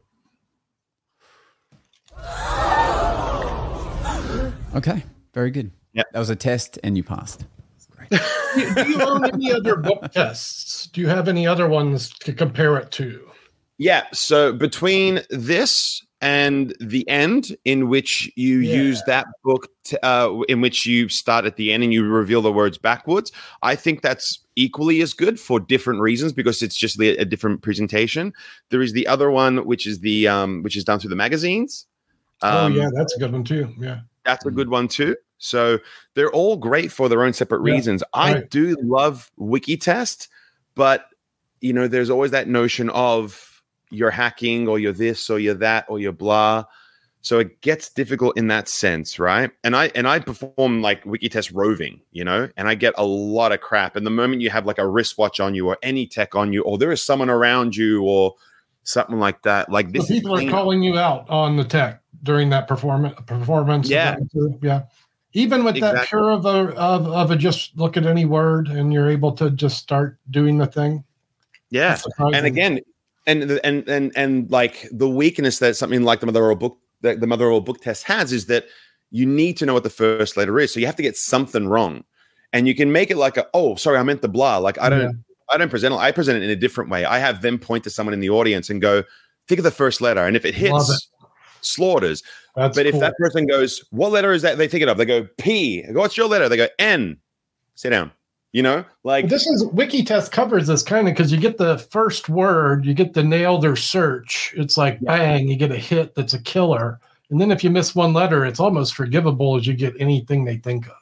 Okay, 4.75 5.03
very 5.33 5.51
good. 5.51 5.71
Yep. 5.93 6.07
That 6.13 6.19
was 6.19 6.29
a 6.29 6.35
test, 6.35 6.77
and 6.83 6.95
you 6.95 7.03
passed. 7.03 7.45
Do, 8.55 8.73
do 8.83 8.89
you 8.89 9.01
own 9.01 9.25
any 9.25 9.51
other 9.51 9.75
book 9.75 10.11
tests? 10.11 10.87
Do 10.87 11.01
you 11.01 11.07
have 11.07 11.27
any 11.27 11.45
other 11.45 11.67
ones 11.67 12.09
to 12.19 12.33
compare 12.33 12.77
it 12.77 12.91
to? 12.91 13.29
Yeah. 13.77 14.03
So 14.13 14.53
between 14.53 15.21
this 15.29 16.01
and 16.19 16.73
the 16.79 17.07
end, 17.07 17.55
in 17.63 17.89
which 17.89 18.31
you 18.35 18.57
Yeah. 18.59 18.75
use 18.77 19.03
that 19.05 19.27
book, 19.43 19.67
uh, 20.01 20.33
in 20.49 20.61
which 20.61 20.87
you 20.87 21.09
start 21.09 21.45
at 21.45 21.57
the 21.57 21.71
end 21.71 21.83
and 21.83 21.93
you 21.93 22.03
reveal 22.07 22.41
the 22.41 22.51
words 22.51 22.79
backwards, 22.79 23.31
I 23.61 23.75
think 23.75 24.01
that's 24.01 24.39
equally 24.55 25.01
as 25.01 25.13
good 25.13 25.39
for 25.39 25.59
different 25.59 26.01
reasons 26.01 26.33
because 26.33 26.63
it's 26.63 26.75
just 26.75 26.99
a, 26.99 27.17
a 27.17 27.25
different 27.25 27.61
presentation. 27.61 28.33
There 28.71 28.81
is 28.81 28.93
the 28.93 29.05
other 29.05 29.29
one, 29.29 29.57
which 29.67 29.85
is 29.85 29.99
the 29.99 30.27
um, 30.27 30.63
which 30.63 30.75
is 30.75 30.83
done 30.83 30.97
through 30.99 31.11
the 31.11 31.15
magazines. 31.15 31.85
oh 32.41 32.65
Um, 32.65 32.73
yeah, 32.73 32.89
that's 32.95 33.15
a 33.15 33.19
good 33.19 33.31
one 33.31 33.43
too. 33.43 33.71
Yeah. 33.79 33.99
that's 34.25 34.45
a 34.47 34.51
good 34.51 34.69
one 34.69 34.87
too. 34.87 35.15
So 35.37 35.79
they're 36.13 36.31
all 36.31 36.57
great 36.57 36.91
for 36.91 37.09
their 37.09 37.23
own 37.23 37.33
separate 37.33 37.65
Yeah, 37.65 37.73
reasons. 37.73 38.03
I 38.13 38.33
right. 38.33 38.49
do 38.49 38.75
love 38.81 39.31
Wikitest, 39.39 40.27
but 40.75 41.07
you 41.61 41.73
know, 41.73 41.87
there's 41.87 42.09
always 42.09 42.31
that 42.31 42.47
notion 42.47 42.89
of 42.91 43.61
you're 43.89 44.11
hacking 44.11 44.67
or 44.67 44.79
you're 44.79 44.93
this 44.93 45.29
or 45.29 45.39
you're 45.39 45.53
that 45.55 45.85
or 45.89 45.99
you're 45.99 46.11
blah. 46.11 46.65
So 47.21 47.39
it 47.39 47.61
gets 47.61 47.89
difficult 47.89 48.37
in 48.37 48.47
that 48.47 48.69
sense, 48.69 49.19
right? 49.19 49.51
And 49.63 49.75
I 49.75 49.91
and 49.95 50.07
I 50.07 50.19
perform 50.19 50.81
like 50.81 51.03
Wikitest 51.03 51.51
roving, 51.53 51.99
you 52.11 52.23
know, 52.23 52.49
and 52.55 52.67
I 52.67 52.75
get 52.75 52.93
a 52.97 53.05
lot 53.05 53.51
of 53.51 53.59
crap. 53.59 53.95
And 53.95 54.05
the 54.05 54.11
moment 54.11 54.41
you 54.41 54.49
have 54.49 54.65
like 54.65 54.77
a 54.77 54.87
wristwatch 54.87 55.39
on 55.39 55.53
you 55.53 55.67
or 55.67 55.77
any 55.83 56.07
tech 56.07 56.35
on 56.35 56.53
you, 56.53 56.61
or 56.61 56.77
there 56.77 56.91
is 56.91 57.01
someone 57.01 57.29
around 57.29 57.75
you 57.75 58.03
or 58.03 58.35
something 58.83 59.19
like 59.19 59.41
that, 59.41 59.69
like 59.69 59.87
So 59.87 59.91
this 59.93 60.03
is 60.03 60.09
people 60.09 60.37
are 60.37 60.49
calling 60.49 60.83
you 60.83 60.97
out 60.97 61.29
on 61.29 61.57
the 61.57 61.65
tech 61.65 62.01
during 62.23 62.49
that 62.51 62.67
performance. 62.67 63.19
Performance. 63.25 63.89
Yeah. 63.89 64.15
Yeah. 64.61 64.83
Even 65.37 65.63
with 65.63 65.79
that 65.79 65.91
Exactly. 65.93 66.07
pure 66.07 66.31
of 66.31 66.45
a 66.45 66.73
of, 66.75 67.07
of 67.07 67.31
a 67.31 67.35
just 67.35 67.77
look 67.77 67.95
at 67.97 68.05
any 68.05 68.25
word 68.25 68.67
and 68.67 68.91
you're 68.91 69.09
able 69.09 69.31
to 69.33 69.49
just 69.51 69.77
start 69.77 70.17
doing 70.31 70.57
the 70.57 70.65
thing. 70.67 71.03
yeah. 71.69 71.97
And 72.19 72.45
again 72.45 72.79
and 73.27 73.43
and 73.63 73.87
and 73.87 74.11
and 74.15 74.49
like 74.51 74.87
the 74.91 75.07
weakness 75.09 75.59
that 75.59 75.75
something 75.75 76.01
like 76.03 76.21
the 76.21 76.25
mother 76.25 76.43
or 76.43 76.55
book 76.55 76.77
that 77.01 77.19
the 77.19 77.27
mother 77.27 77.51
or 77.51 77.61
book 77.63 77.81
test 77.81 78.03
has 78.05 78.31
is 78.31 78.45
that 78.47 78.65
you 79.11 79.25
need 79.25 79.57
to 79.57 79.65
know 79.65 79.73
what 79.73 79.83
the 79.83 79.89
first 79.89 80.37
letter 80.37 80.57
is 80.59 80.73
so 80.73 80.79
you 80.79 80.85
have 80.85 80.95
to 80.95 81.03
get 81.03 81.15
something 81.17 81.67
wrong 81.67 82.03
and 82.53 82.67
you 82.67 82.73
can 82.73 82.91
make 82.91 83.11
it 83.11 83.17
like 83.17 83.37
a 83.37 83.45
oh 83.53 83.75
sorry 83.75 83.97
i 83.97 84.03
meant 84.03 84.21
the 84.21 84.27
blah 84.29 84.57
like 84.57 84.79
i 84.79 84.89
don't 84.89 85.01
Yeah. 85.01 85.11
i 85.53 85.57
don't 85.57 85.69
present 85.69 85.93
it 85.93 85.97
i 85.97 86.11
present 86.11 86.37
it 86.37 86.43
in 86.43 86.49
a 86.49 86.55
different 86.55 86.89
way 86.89 87.03
i 87.05 87.19
have 87.19 87.41
them 87.41 87.59
point 87.59 87.83
to 87.83 87.89
someone 87.89 88.13
in 88.13 88.19
the 88.21 88.29
audience 88.29 88.69
and 88.69 88.81
go 88.81 89.03
think 89.47 89.59
of 89.59 89.63
the 89.63 89.71
first 89.71 89.99
letter 90.01 90.25
and 90.25 90.35
if 90.35 90.45
it 90.45 90.55
hits 90.55 91.09
slaughters 91.67 92.23
That's 92.55 92.75
but 92.75 92.85
if 92.85 92.99
that 92.99 93.15
person 93.17 93.45
goes 93.45 93.83
what 93.91 94.11
letter 94.11 94.31
is 94.31 94.41
that 94.41 94.57
they 94.57 94.67
think 94.67 94.83
it 94.83 94.89
of 94.89 94.97
they 94.97 95.05
go 95.05 95.27
p 95.37 95.85
I 95.87 95.91
go 95.91 95.99
what's 95.99 96.17
your 96.17 96.27
letter 96.27 96.49
they 96.49 96.57
go 96.57 96.67
n 96.79 97.17
sit 97.75 97.89
down 97.91 98.11
you 98.53 98.63
know 98.63 98.85
like 99.03 99.29
this 99.29 99.45
is 99.45 99.65
wiki 99.73 100.03
test 100.03 100.31
covers 100.31 100.67
this 100.67 100.83
kind 100.83 101.07
of 101.07 101.13
because 101.13 101.31
you 101.31 101.37
get 101.37 101.57
the 101.57 101.77
first 101.77 102.29
word, 102.29 102.85
you 102.85 102.93
get 102.93 103.13
the 103.13 103.23
nail 103.23 103.57
their 103.57 103.75
search. 103.75 104.53
It's 104.55 104.77
like 104.77 105.01
bang, 105.01 105.47
you 105.47 105.55
get 105.55 105.71
a 105.71 105.77
hit 105.77 106.15
that's 106.15 106.33
a 106.33 106.41
killer. 106.41 106.99
And 107.29 107.41
then 107.41 107.51
if 107.51 107.63
you 107.63 107.69
miss 107.69 107.93
one 107.93 108.13
letter, 108.13 108.45
it's 108.45 108.59
almost 108.59 108.95
forgivable 108.95 109.57
as 109.57 109.67
you 109.67 109.73
get 109.73 109.99
anything 109.99 110.45
they 110.45 110.57
think 110.57 110.87
of. 110.87 110.93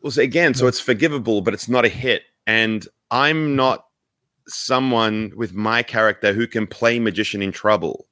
Well, 0.00 0.12
so 0.12 0.22
again, 0.22 0.54
so 0.54 0.66
it's 0.66 0.78
forgivable, 0.78 1.40
but 1.40 1.54
it's 1.54 1.68
not 1.68 1.84
a 1.84 1.88
hit. 1.88 2.22
And 2.46 2.86
I'm 3.10 3.56
not 3.56 3.86
someone 4.46 5.32
with 5.34 5.54
my 5.54 5.82
character 5.82 6.32
who 6.32 6.46
can 6.46 6.66
play 6.66 7.00
magician 7.00 7.42
in 7.42 7.50
trouble. 7.50 8.05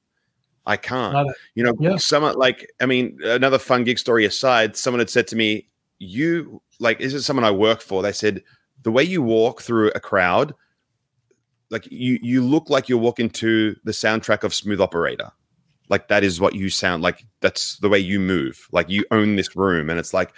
I 0.67 0.77
can't. 0.77 1.29
You 1.55 1.63
know, 1.63 1.73
Yeah. 1.79 1.97
someone 1.97 2.35
like 2.35 2.71
I 2.81 2.85
mean, 2.85 3.17
another 3.23 3.59
fun 3.59 3.83
gig 3.83 3.99
story 3.99 4.25
aside, 4.25 4.75
someone 4.75 4.99
had 4.99 5.09
said 5.09 5.27
to 5.27 5.35
me, 5.35 5.67
"You 5.99 6.61
like 6.79 6.99
this 6.99 7.13
is 7.13 7.25
someone 7.25 7.43
I 7.43 7.51
work 7.51 7.81
for." 7.81 8.01
They 8.01 8.11
said 8.11 8.41
the 8.83 8.91
way 8.91 9.03
you 9.03 9.21
walk 9.21 9.61
through 9.61 9.91
a 9.95 9.99
crowd, 9.99 10.53
like 11.69 11.87
you 11.91 12.19
you 12.21 12.41
look 12.43 12.69
like 12.69 12.87
you're 12.89 12.97
walking 12.99 13.29
to 13.31 13.75
the 13.83 13.91
soundtrack 13.91 14.43
of 14.43 14.53
Smooth 14.53 14.81
Operator. 14.81 15.31
Like 15.89 16.07
that 16.07 16.23
is 16.23 16.39
what 16.41 16.55
you 16.55 16.69
sound 16.69 17.03
like. 17.03 17.25
That's 17.41 17.77
the 17.77 17.89
way 17.89 17.99
you 17.99 18.19
move. 18.19 18.67
Like 18.71 18.89
you 18.89 19.05
own 19.11 19.35
this 19.35 19.55
room, 19.55 19.89
and 19.89 19.99
it's 19.99 20.13
like, 20.13 20.33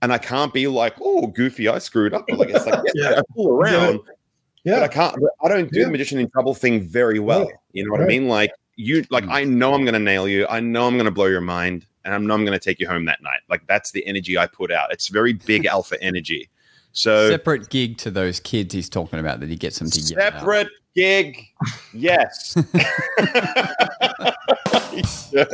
and 0.00 0.12
I 0.12 0.18
can't 0.18 0.52
be 0.54 0.68
like, 0.68 0.94
oh, 1.00 1.26
goofy, 1.26 1.66
I 1.68 1.78
screwed 1.78 2.14
up. 2.14 2.24
Like 2.30 2.50
it's 2.50 2.66
like, 2.66 2.80
yeah, 2.94 3.10
Yeah. 3.10 3.18
I 3.18 3.22
pull 3.34 3.50
around, 3.50 4.00
but 4.06 4.14
Yeah. 4.64 4.80
I 4.82 4.88
can't. 4.88 5.16
but 5.20 5.30
I 5.44 5.48
don't 5.48 5.70
do 5.72 5.80
Yeah. 5.80 5.86
the 5.86 5.90
magician 5.90 6.20
in 6.20 6.30
trouble 6.30 6.54
thing 6.54 6.82
very 6.82 7.18
well. 7.18 7.46
Right. 7.46 7.54
You 7.72 7.84
know 7.84 7.90
what 7.90 8.00
I 8.00 8.06
mean? 8.06 8.28
Like 8.28 8.52
you, 8.82 9.04
like 9.10 9.24
hmm. 9.24 9.32
I 9.32 9.44
know 9.44 9.74
I'm 9.74 9.84
going 9.84 9.94
to 9.94 10.00
nail 10.00 10.28
you. 10.28 10.46
I 10.48 10.60
know 10.60 10.86
I'm 10.86 10.94
going 10.94 11.06
to 11.06 11.10
blow 11.10 11.26
your 11.26 11.40
mind, 11.40 11.86
and 12.04 12.14
I 12.14 12.18
know 12.18 12.34
I'm 12.34 12.44
going 12.44 12.58
to 12.58 12.64
take 12.64 12.80
you 12.80 12.88
home 12.88 13.04
that 13.06 13.22
night. 13.22 13.40
Like 13.48 13.66
that's 13.66 13.92
the 13.92 14.06
energy 14.06 14.36
I 14.36 14.46
put 14.46 14.70
out. 14.70 14.92
It's 14.92 15.08
very 15.08 15.32
big 15.32 15.66
alpha 15.66 16.00
energy. 16.02 16.50
So 16.92 17.30
Separate 17.30 17.70
gig 17.70 17.96
to 17.98 18.10
those 18.10 18.38
kids 18.38 18.74
he's 18.74 18.90
talking 18.90 19.18
about 19.18 19.40
that 19.40 19.48
he 19.48 19.56
gets 19.56 19.78
them 19.78 19.88
together. 19.88 20.20
separate 20.20 20.68
gig, 20.94 21.42
yes. 21.94 22.54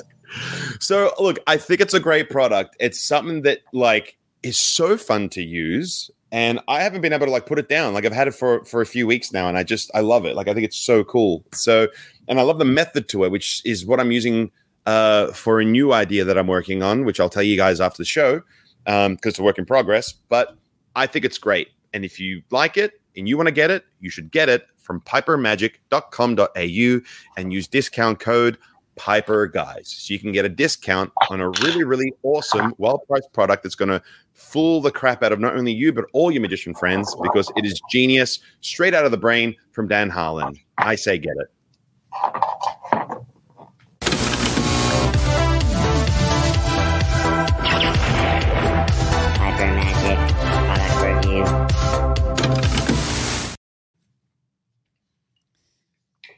so 0.81 1.13
look, 1.19 1.39
I 1.47 1.57
think 1.57 1.81
it's 1.81 1.95
a 1.95 2.01
great 2.01 2.31
product. 2.31 2.77
It's 2.81 3.01
something 3.01 3.43
that 3.43 3.61
like 3.73 4.17
is 4.43 4.59
so 4.59 4.97
fun 4.97 5.29
to 5.31 5.43
use. 5.43 6.11
And 6.31 6.61
I 6.69 6.83
haven't 6.83 7.01
been 7.01 7.13
able 7.13 7.27
to 7.27 7.33
like 7.33 7.47
put 7.47 7.59
it 7.59 7.69
down. 7.69 7.95
Like 7.95 8.05
I've 8.05 8.13
had 8.13 8.29
it 8.29 8.35
for 8.35 8.65
for 8.65 8.81
a 8.83 8.87
few 8.87 9.07
weeks 9.07 9.33
now, 9.33 9.49
and 9.49 9.57
I 9.57 9.63
just 9.63 9.91
I 9.95 10.01
love 10.01 10.27
it. 10.27 10.37
Like 10.37 10.49
I 10.49 10.55
think 10.55 10.65
it's 10.65 10.79
so 10.79 11.05
cool. 11.05 11.45
So, 11.53 11.89
and 12.29 12.39
I 12.39 12.43
love 12.43 12.59
the 12.59 12.65
method 12.65 13.09
to 13.11 13.25
it, 13.25 13.31
which 13.31 13.63
is 13.65 13.87
what 13.87 13.99
I'm 13.99 14.11
using 14.11 14.51
uh, 14.87 15.33
for 15.33 15.61
a 15.61 15.65
new 15.65 15.93
idea 15.93 16.25
that 16.25 16.37
I'm 16.39 16.47
working 16.47 16.83
on, 16.83 17.05
which 17.05 17.21
I'll 17.21 17.29
tell 17.29 17.43
you 17.43 17.57
guys 17.57 17.81
after 17.81 17.99
the 17.99 18.07
show 18.07 18.43
because 18.85 19.19
it's 19.25 19.39
a 19.39 19.43
work 19.43 19.59
in 19.59 19.67
progress. 19.67 20.13
But 20.13 20.57
I 20.97 21.07
think 21.07 21.25
it's 21.25 21.39
great. 21.39 21.69
And 21.93 22.05
if 22.05 22.19
you 22.21 22.43
like 22.51 22.77
it 22.77 23.01
and 23.17 23.29
you 23.29 23.37
want 23.37 23.49
to 23.49 23.53
get 23.53 23.71
it, 23.71 23.85
you 24.01 24.11
should 24.11 24.31
get 24.31 24.49
it 24.49 24.67
from 24.79 25.01
pipermagic.com.au 25.03 27.01
and 27.37 27.53
use 27.53 27.69
discount 27.69 28.19
code 28.19 28.57
Piper 28.99 29.47
Guys. 29.47 29.89
So 29.89 30.13
you 30.13 30.21
can 30.21 30.33
get 30.33 30.45
a 30.45 30.49
discount 30.49 31.11
on 31.31 31.41
a 31.41 31.49
really, 31.49 31.85
really 31.85 32.13
awesome, 32.23 32.75
well 32.79 32.99
priced 32.99 33.33
product 33.33 33.63
that's 33.63 33.75
going 33.75 33.89
to 33.89 34.03
fool 34.35 34.81
the 34.81 34.91
crap 34.91 35.23
out 35.23 35.33
of 35.33 35.41
not 35.41 35.57
only 35.57 35.73
you, 35.73 35.93
but 35.93 36.05
all 36.13 36.31
your 36.31 36.43
magician 36.43 36.75
friends 36.75 37.15
because 37.23 37.51
it 37.57 37.65
is 37.65 37.81
genius, 37.91 38.41
straight 38.61 38.95
out 38.95 39.05
of 39.05 39.11
the 39.11 39.17
brain 39.17 39.55
from 39.73 39.89
Dan 39.89 40.11
Harlan. 40.11 40.55
I 40.77 40.97
say 40.97 41.19
get 41.19 41.35
it. 41.39 41.49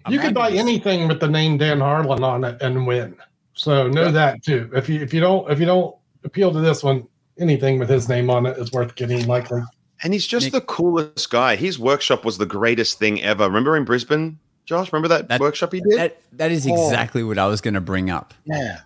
You 0.08 0.18
could 0.18 0.34
buy 0.34 0.50
anything 0.50 1.08
with 1.08 1.20
the 1.20 1.28
name 1.28 1.58
Dan 1.58 1.80
Harlan 1.80 2.24
on 2.24 2.44
it 2.44 2.60
and 2.62 2.86
win. 2.86 3.16
So 3.54 3.88
know 3.88 4.10
that 4.10 4.42
too. 4.42 4.70
If 4.74 4.88
you 4.88 5.00
if 5.00 5.12
you 5.12 5.20
don't 5.20 5.50
if 5.50 5.60
you 5.60 5.66
don't 5.66 5.94
appeal 6.24 6.52
to 6.52 6.60
this 6.60 6.82
one, 6.82 7.06
anything 7.38 7.78
with 7.78 7.88
his 7.88 8.08
name 8.08 8.30
on 8.30 8.46
it 8.46 8.56
is 8.58 8.72
worth 8.72 8.94
getting 8.94 9.26
likely. 9.26 9.62
And 10.02 10.12
he's 10.14 10.26
just 10.26 10.44
Nick- 10.46 10.52
the 10.54 10.60
coolest 10.62 11.28
guy. 11.30 11.56
His 11.56 11.78
workshop 11.78 12.24
was 12.24 12.38
the 12.38 12.46
greatest 12.46 12.98
thing 12.98 13.22
ever. 13.22 13.44
Remember 13.44 13.76
in 13.76 13.84
Brisbane, 13.84 14.38
Josh? 14.64 14.90
Remember 14.92 15.08
that, 15.08 15.28
That- 15.28 15.40
workshop 15.40 15.72
he 15.74 15.80
did? 15.82 15.98
That, 15.98 16.18
that 16.32 16.50
is 16.50 16.66
Oh. 16.66 16.72
exactly 16.86 17.22
what 17.22 17.36
I 17.38 17.46
was 17.46 17.60
going 17.60 17.74
to 17.74 17.80
bring 17.82 18.08
up. 18.08 18.32
yeah. 18.46 18.80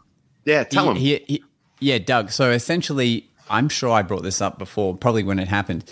Yeah, 0.44 0.64
tell 0.64 0.92
He- 0.94 1.14
him. 1.14 1.18
he- 1.26 1.34
he- 1.34 1.44
yeah, 1.78 1.98
Doug. 1.98 2.30
So 2.32 2.50
essentially, 2.50 3.28
I'm 3.48 3.68
sure 3.68 3.90
I 3.90 4.02
brought 4.02 4.22
this 4.24 4.40
up 4.42 4.58
before, 4.58 4.96
probably 4.96 5.22
when 5.22 5.38
it 5.38 5.48
happened. 5.48 5.84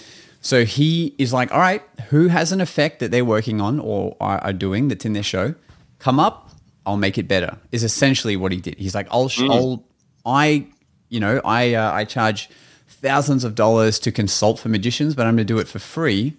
So 0.43 0.65
he 0.65 1.15
is 1.19 1.33
like, 1.33 1.53
all 1.53 1.61
right, 1.61 1.83
who 2.09 2.27
has 2.27 2.51
an 2.51 2.61
effect 2.61 2.99
that 2.99 3.13
they're 3.13 3.25
working 3.25 3.61
on 3.61 3.79
or 3.79 4.17
are, 4.21 4.53
doing 4.53 4.89
that's 4.89 5.05
in 5.05 5.13
their 5.13 5.23
show? 5.23 5.55
Come 6.01 6.19
up, 6.19 6.51
I'll 6.85 6.97
make 6.97 7.17
it 7.17 7.29
better. 7.29 7.57
Is 7.71 7.85
essentially 7.85 8.37
what 8.37 8.51
he 8.51 8.59
did. 8.59 8.77
He's 8.77 8.95
like, 8.95 9.07
I'll, 9.11 9.29
sh- 9.29 9.43
I'll 9.49 9.85
I, 10.27 10.67
you 11.09 11.21
know, 11.21 11.41
I, 11.45 11.75
uh, 11.75 11.93
I 11.93 12.05
charge 12.05 12.51
thousands 12.89 13.45
of 13.45 13.55
dollars 13.55 14.01
to 14.01 14.11
consult 14.11 14.59
for 14.59 14.69
magicians, 14.69 15.15
but 15.15 15.27
I'm 15.27 15.37
going 15.37 15.47
to 15.47 15.55
do 15.55 15.59
it 15.59 15.69
for 15.69 15.79
free. 15.79 16.37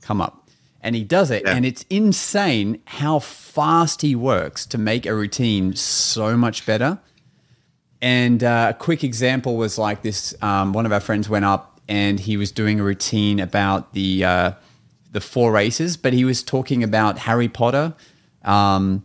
Come 0.00 0.20
up. 0.20 0.48
And 0.80 0.96
he 0.96 1.04
does 1.04 1.30
it. 1.30 1.42
Yeah. 1.44 1.54
And 1.54 1.64
it's 1.64 1.84
insane 1.88 2.80
how 2.86 3.20
fast 3.20 4.02
he 4.02 4.16
works 4.16 4.66
to 4.66 4.78
make 4.78 5.06
a 5.06 5.14
routine 5.14 5.74
so 5.76 6.36
much 6.36 6.66
better. 6.66 6.98
And 8.02 8.42
uh, 8.42 8.68
a 8.70 8.74
quick 8.74 9.02
example 9.02 9.56
was 9.56 9.78
like 9.78 10.02
this: 10.02 10.34
um, 10.42 10.72
one 10.72 10.86
of 10.86 10.92
our 10.92 11.00
friends 11.00 11.28
went 11.28 11.44
up 11.44 11.75
and 11.88 12.20
he 12.20 12.36
was 12.36 12.50
doing 12.50 12.80
a 12.80 12.82
routine 12.82 13.40
about 13.40 13.92
the 13.92 14.24
uh, 14.24 14.52
the 15.12 15.20
four 15.20 15.56
aces, 15.56 15.96
but 15.96 16.12
he 16.12 16.24
was 16.24 16.42
talking 16.42 16.82
about 16.82 17.18
Harry 17.18 17.48
Potter 17.48 17.94
um, 18.44 19.04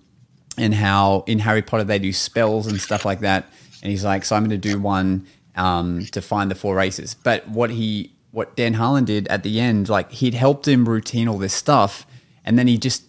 and 0.58 0.74
how 0.74 1.24
in 1.28 1.40
Harry 1.40 1.62
Potter 1.62 1.84
they 1.84 2.00
do 2.00 2.12
spells 2.12 2.68
and 2.68 2.80
stuff 2.82 3.06
like 3.06 3.22
that. 3.22 3.46
And 3.82 3.92
he's 3.92 4.04
like, 4.04 4.26
"So 4.26 4.36
I'm 4.36 4.44
going 4.44 4.62
to 4.62 4.70
do 4.70 4.80
one 4.80 5.26
um, 5.56 6.06
to 6.08 6.22
find 6.22 6.50
the 6.52 6.56
four 6.56 6.80
aces." 6.80 7.14
But 7.14 7.48
what 7.48 7.70
he 7.70 8.14
what 8.32 8.56
Dan 8.56 8.74
Harlan 8.76 9.06
did 9.06 9.28
at 9.28 9.44
the 9.44 9.60
end, 9.60 9.90
like 9.90 10.12
he'd 10.12 10.34
helped 10.34 10.68
him 10.68 10.88
routine 10.88 11.28
all 11.28 11.38
this 11.38 11.54
stuff, 11.54 12.06
and 12.44 12.58
then 12.58 12.68
he 12.68 12.78
just 12.78 13.04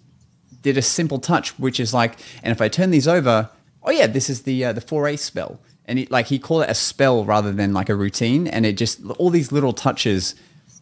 did 0.62 0.77
a 0.77 0.83
simple 0.83 1.18
touch, 1.18 1.59
which 1.59 1.81
is 1.81 1.93
like, 1.93 2.18
and 2.43 2.53
if 2.53 2.61
I 2.61 2.68
turn 2.68 2.91
these 2.91 3.09
over, 3.09 3.51
oh 3.83 3.91
yeah, 3.91 4.07
this 4.07 4.31
is 4.31 4.43
the 4.43 4.64
uh, 4.64 4.73
the 4.73 4.81
four 4.81 5.09
ace 5.09 5.23
spell, 5.23 5.61
and 5.87 5.99
he, 5.99 6.07
like 6.07 6.26
he 6.26 6.39
called 6.39 6.62
it 6.64 6.70
a 6.70 6.74
spell 6.74 7.24
rather 7.24 7.53
than 7.53 7.72
like 7.72 7.89
a 7.89 7.95
routine, 7.95 8.47
and 8.47 8.64
it 8.66 8.76
just 8.76 9.05
all 9.18 9.30
these 9.30 9.53
little 9.53 9.72
touches 9.72 10.35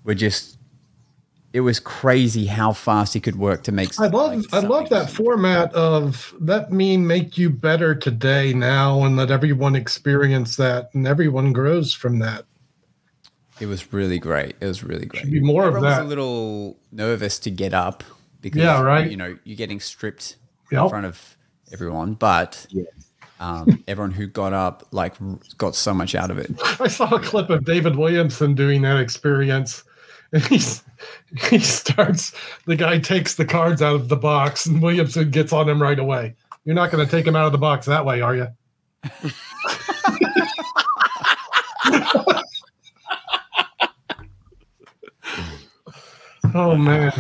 were 0.04 0.14
just, 0.14 0.58
it 1.52 1.60
was 1.60 1.80
crazy 1.80 2.46
how 2.46 2.72
fast 2.72 3.14
he 3.14 3.20
could 3.20 3.36
work 3.36 3.62
to 3.64 3.72
make. 3.72 3.98
I 4.00 4.06
love 4.06 4.36
like, 4.36 4.54
I 4.54 4.58
love 4.60 4.88
that 4.90 5.10
format 5.10 5.72
of 5.74 6.34
let 6.40 6.70
me 6.72 6.96
make 6.96 7.36
you 7.36 7.50
better 7.50 7.94
today 7.94 8.52
now 8.52 9.02
and 9.04 9.16
let 9.16 9.30
everyone 9.30 9.74
experience 9.76 10.56
that 10.56 10.90
and 10.94 11.06
everyone 11.06 11.52
grows 11.52 11.92
from 11.92 12.18
that. 12.20 12.44
It 13.60 13.66
was 13.66 13.92
really 13.92 14.18
great. 14.18 14.56
It 14.60 14.66
was 14.66 14.82
really 14.82 15.04
great. 15.06 15.20
Should 15.20 15.32
be 15.32 15.40
more 15.40 15.68
of 15.68 15.74
was 15.74 15.82
that. 15.82 16.02
a 16.02 16.04
little 16.04 16.78
nervous 16.92 17.38
to 17.40 17.50
get 17.50 17.74
up 17.74 18.02
because 18.40 18.62
Yeah, 18.62 18.80
right. 18.80 19.10
you 19.10 19.16
know 19.18 19.36
you're 19.44 19.56
getting 19.56 19.80
stripped 19.80 20.36
Yep. 20.72 20.84
in 20.84 20.88
front 20.88 21.06
of 21.06 21.36
everyone, 21.72 22.14
but 22.14 22.66
um, 23.40 23.82
everyone 23.88 24.12
who 24.12 24.26
got 24.26 24.52
up 24.52 24.86
like 24.92 25.14
got 25.58 25.74
so 25.74 25.92
much 25.92 26.14
out 26.14 26.30
of 26.30 26.38
it. 26.38 26.50
I 26.80 26.88
saw 26.88 27.12
a 27.14 27.20
clip 27.20 27.50
of 27.50 27.64
David 27.64 27.96
Williamson 27.96 28.54
doing 28.54 28.82
that 28.82 28.98
experience. 29.00 29.82
And 30.32 30.44
he's 30.44 30.84
he 31.48 31.58
starts 31.58 32.32
the 32.64 32.76
guy 32.76 33.00
takes 33.00 33.34
the 33.34 33.44
cards 33.44 33.82
out 33.82 33.96
of 33.96 34.08
the 34.08 34.16
box 34.16 34.64
and 34.64 34.80
Williamson 34.80 35.28
gets 35.32 35.52
on 35.52 35.68
him 35.68 35.82
right 35.82 35.98
away. 35.98 36.36
You're 36.64 36.76
not 36.76 36.92
going 36.92 37.04
to 37.04 37.10
take 37.10 37.26
him 37.26 37.34
out 37.34 37.46
of 37.46 37.52
the 37.52 37.58
box 37.58 37.86
that 37.86 38.06
way, 38.06 38.20
are 38.20 38.36
you? 38.36 38.46
oh 46.54 46.76
man. 46.76 47.12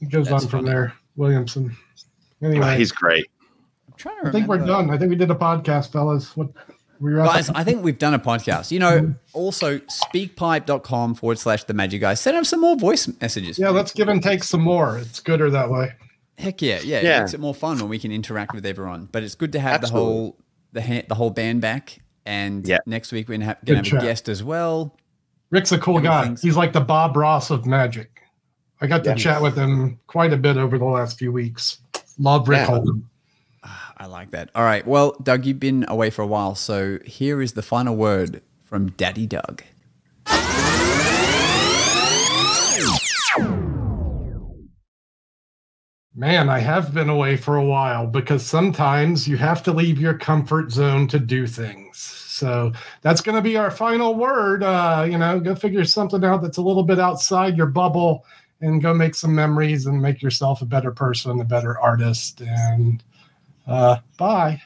He 0.00 0.06
goes 0.06 0.28
That's 0.28 0.44
on 0.44 0.48
from 0.48 0.60
funny. 0.60 0.70
there, 0.70 0.94
Williamson. 1.16 1.76
Anyway, 2.42 2.76
He's 2.78 2.92
great. 2.92 3.26
I'm 3.98 4.12
trying 4.12 4.22
to 4.22 4.28
I 4.28 4.32
think 4.32 4.46
we're 4.46 4.58
done. 4.64 4.90
I 4.90 4.98
think 4.98 5.10
we 5.10 5.16
did 5.16 5.30
a 5.30 5.34
podcast, 5.34 5.90
fellas. 5.90 6.36
What 6.36 6.48
we 7.00 7.12
were 7.12 7.24
Guys, 7.24 7.50
I 7.50 7.64
think 7.64 7.82
we've 7.82 7.98
done 7.98 8.14
a 8.14 8.18
podcast. 8.18 8.70
You 8.70 8.78
know, 8.78 9.00
mm-hmm. 9.00 9.12
also 9.32 9.78
speakpipe.com 9.78 11.14
forward 11.16 11.38
slash 11.38 11.64
the 11.64 11.74
magic 11.74 12.00
guys. 12.00 12.20
Send 12.20 12.36
them 12.36 12.44
some 12.44 12.60
more 12.60 12.76
voice 12.76 13.08
messages. 13.20 13.58
yeah, 13.58 13.70
let's 13.70 13.92
give 13.92 14.08
and 14.08 14.22
take 14.22 14.44
some 14.44 14.60
more. 14.60 14.98
It's 14.98 15.20
gooder 15.20 15.50
that 15.50 15.70
way. 15.70 15.92
Heck 16.38 16.62
yeah, 16.62 16.80
yeah. 16.84 17.00
Yeah. 17.00 17.16
It 17.16 17.20
makes 17.20 17.34
it 17.34 17.40
more 17.40 17.54
fun 17.54 17.78
when 17.78 17.88
we 17.88 17.98
can 17.98 18.12
interact 18.12 18.54
with 18.54 18.64
everyone. 18.64 19.08
But 19.10 19.24
it's 19.24 19.34
good 19.34 19.52
to 19.52 19.60
have 19.60 19.82
Absolutely. 19.82 19.98
the 19.98 20.14
whole 20.14 20.36
the 20.72 20.82
ha- 20.82 21.06
the 21.08 21.14
whole 21.16 21.30
band 21.30 21.60
back. 21.60 21.98
And 22.24 22.66
Yeah. 22.66 22.78
next 22.86 23.10
week 23.10 23.28
we're 23.28 23.34
gonna 23.34 23.46
have, 23.46 23.64
gonna 23.64 23.82
have 23.82 23.92
a 23.92 24.00
guest 24.00 24.28
as 24.28 24.44
well. 24.44 24.96
Rick's 25.50 25.72
a 25.72 25.78
cool 25.78 25.98
guy. 25.98 26.34
He's 26.40 26.56
like 26.56 26.72
the 26.72 26.80
Bob 26.80 27.16
Ross 27.16 27.50
of 27.50 27.66
magic. 27.66 28.20
I 28.80 28.86
got 28.86 29.02
to 29.04 29.10
Yeah. 29.10 29.16
chat 29.16 29.42
with 29.42 29.56
him 29.56 29.98
quite 30.06 30.32
a 30.32 30.36
bit 30.36 30.56
over 30.56 30.78
the 30.78 30.84
last 30.84 31.18
few 31.18 31.32
weeks. 31.32 31.78
Love 32.18 32.48
Rick 32.48 32.58
Yeah. 32.58 32.66
Holden. 32.66 33.04
I 33.98 34.06
like 34.06 34.30
that. 34.30 34.50
All 34.54 34.64
right. 34.64 34.86
Well, 34.86 35.16
Doug, 35.22 35.44
you've 35.44 35.60
been 35.60 35.84
away 35.88 36.10
for 36.10 36.22
a 36.22 36.26
while, 36.26 36.54
so 36.54 36.98
here 37.04 37.42
is 37.42 37.54
the 37.54 37.62
final 37.62 37.96
word 37.96 38.42
from 38.64 38.90
Daddy 38.92 39.26
Doug. 39.26 39.62
Man, 46.14 46.48
I 46.48 46.58
have 46.58 46.92
been 46.92 47.08
away 47.08 47.36
for 47.36 47.56
a 47.56 47.64
while 47.64 48.06
because 48.06 48.44
sometimes 48.44 49.28
you 49.28 49.36
have 49.36 49.62
to 49.62 49.72
leave 49.72 50.00
your 50.00 50.14
comfort 50.14 50.72
zone 50.72 51.06
to 51.08 51.18
do 51.20 51.46
things. 51.46 51.98
So 51.98 52.72
that's 53.02 53.20
going 53.20 53.36
to 53.36 53.42
be 53.42 53.56
our 53.56 53.70
final 53.70 54.14
word. 54.14 54.64
Uh, 54.64 55.06
you 55.08 55.16
know, 55.16 55.38
go 55.38 55.54
figure 55.54 55.84
something 55.84 56.24
out 56.24 56.42
that's 56.42 56.56
a 56.56 56.62
little 56.62 56.82
bit 56.82 56.98
outside 56.98 57.56
your 57.56 57.66
bubble 57.66 58.24
and 58.60 58.82
go 58.82 58.92
make 58.92 59.14
some 59.14 59.34
memories 59.34 59.86
and 59.86 60.02
make 60.02 60.20
yourself 60.20 60.60
a 60.60 60.66
better 60.66 60.90
person, 60.90 61.40
a 61.40 61.44
better 61.44 61.78
artist. 61.78 62.40
And 62.40 63.02
uh, 63.68 63.98
bye. 64.16 64.60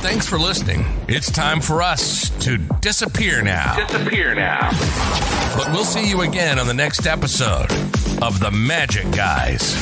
Thanks 0.00 0.28
for 0.28 0.38
listening. 0.38 0.84
It's 1.08 1.30
time 1.30 1.60
for 1.60 1.82
us 1.82 2.30
to 2.44 2.58
disappear 2.80 3.42
now. 3.42 3.74
Disappear 3.86 4.34
now. 4.34 4.70
But 5.56 5.72
we'll 5.72 5.84
see 5.84 6.08
you 6.08 6.20
again 6.22 6.58
on 6.58 6.66
the 6.66 6.74
next 6.74 7.06
episode 7.06 7.70
of 8.22 8.38
The 8.38 8.50
Magic 8.52 9.10
Guys. 9.10 9.74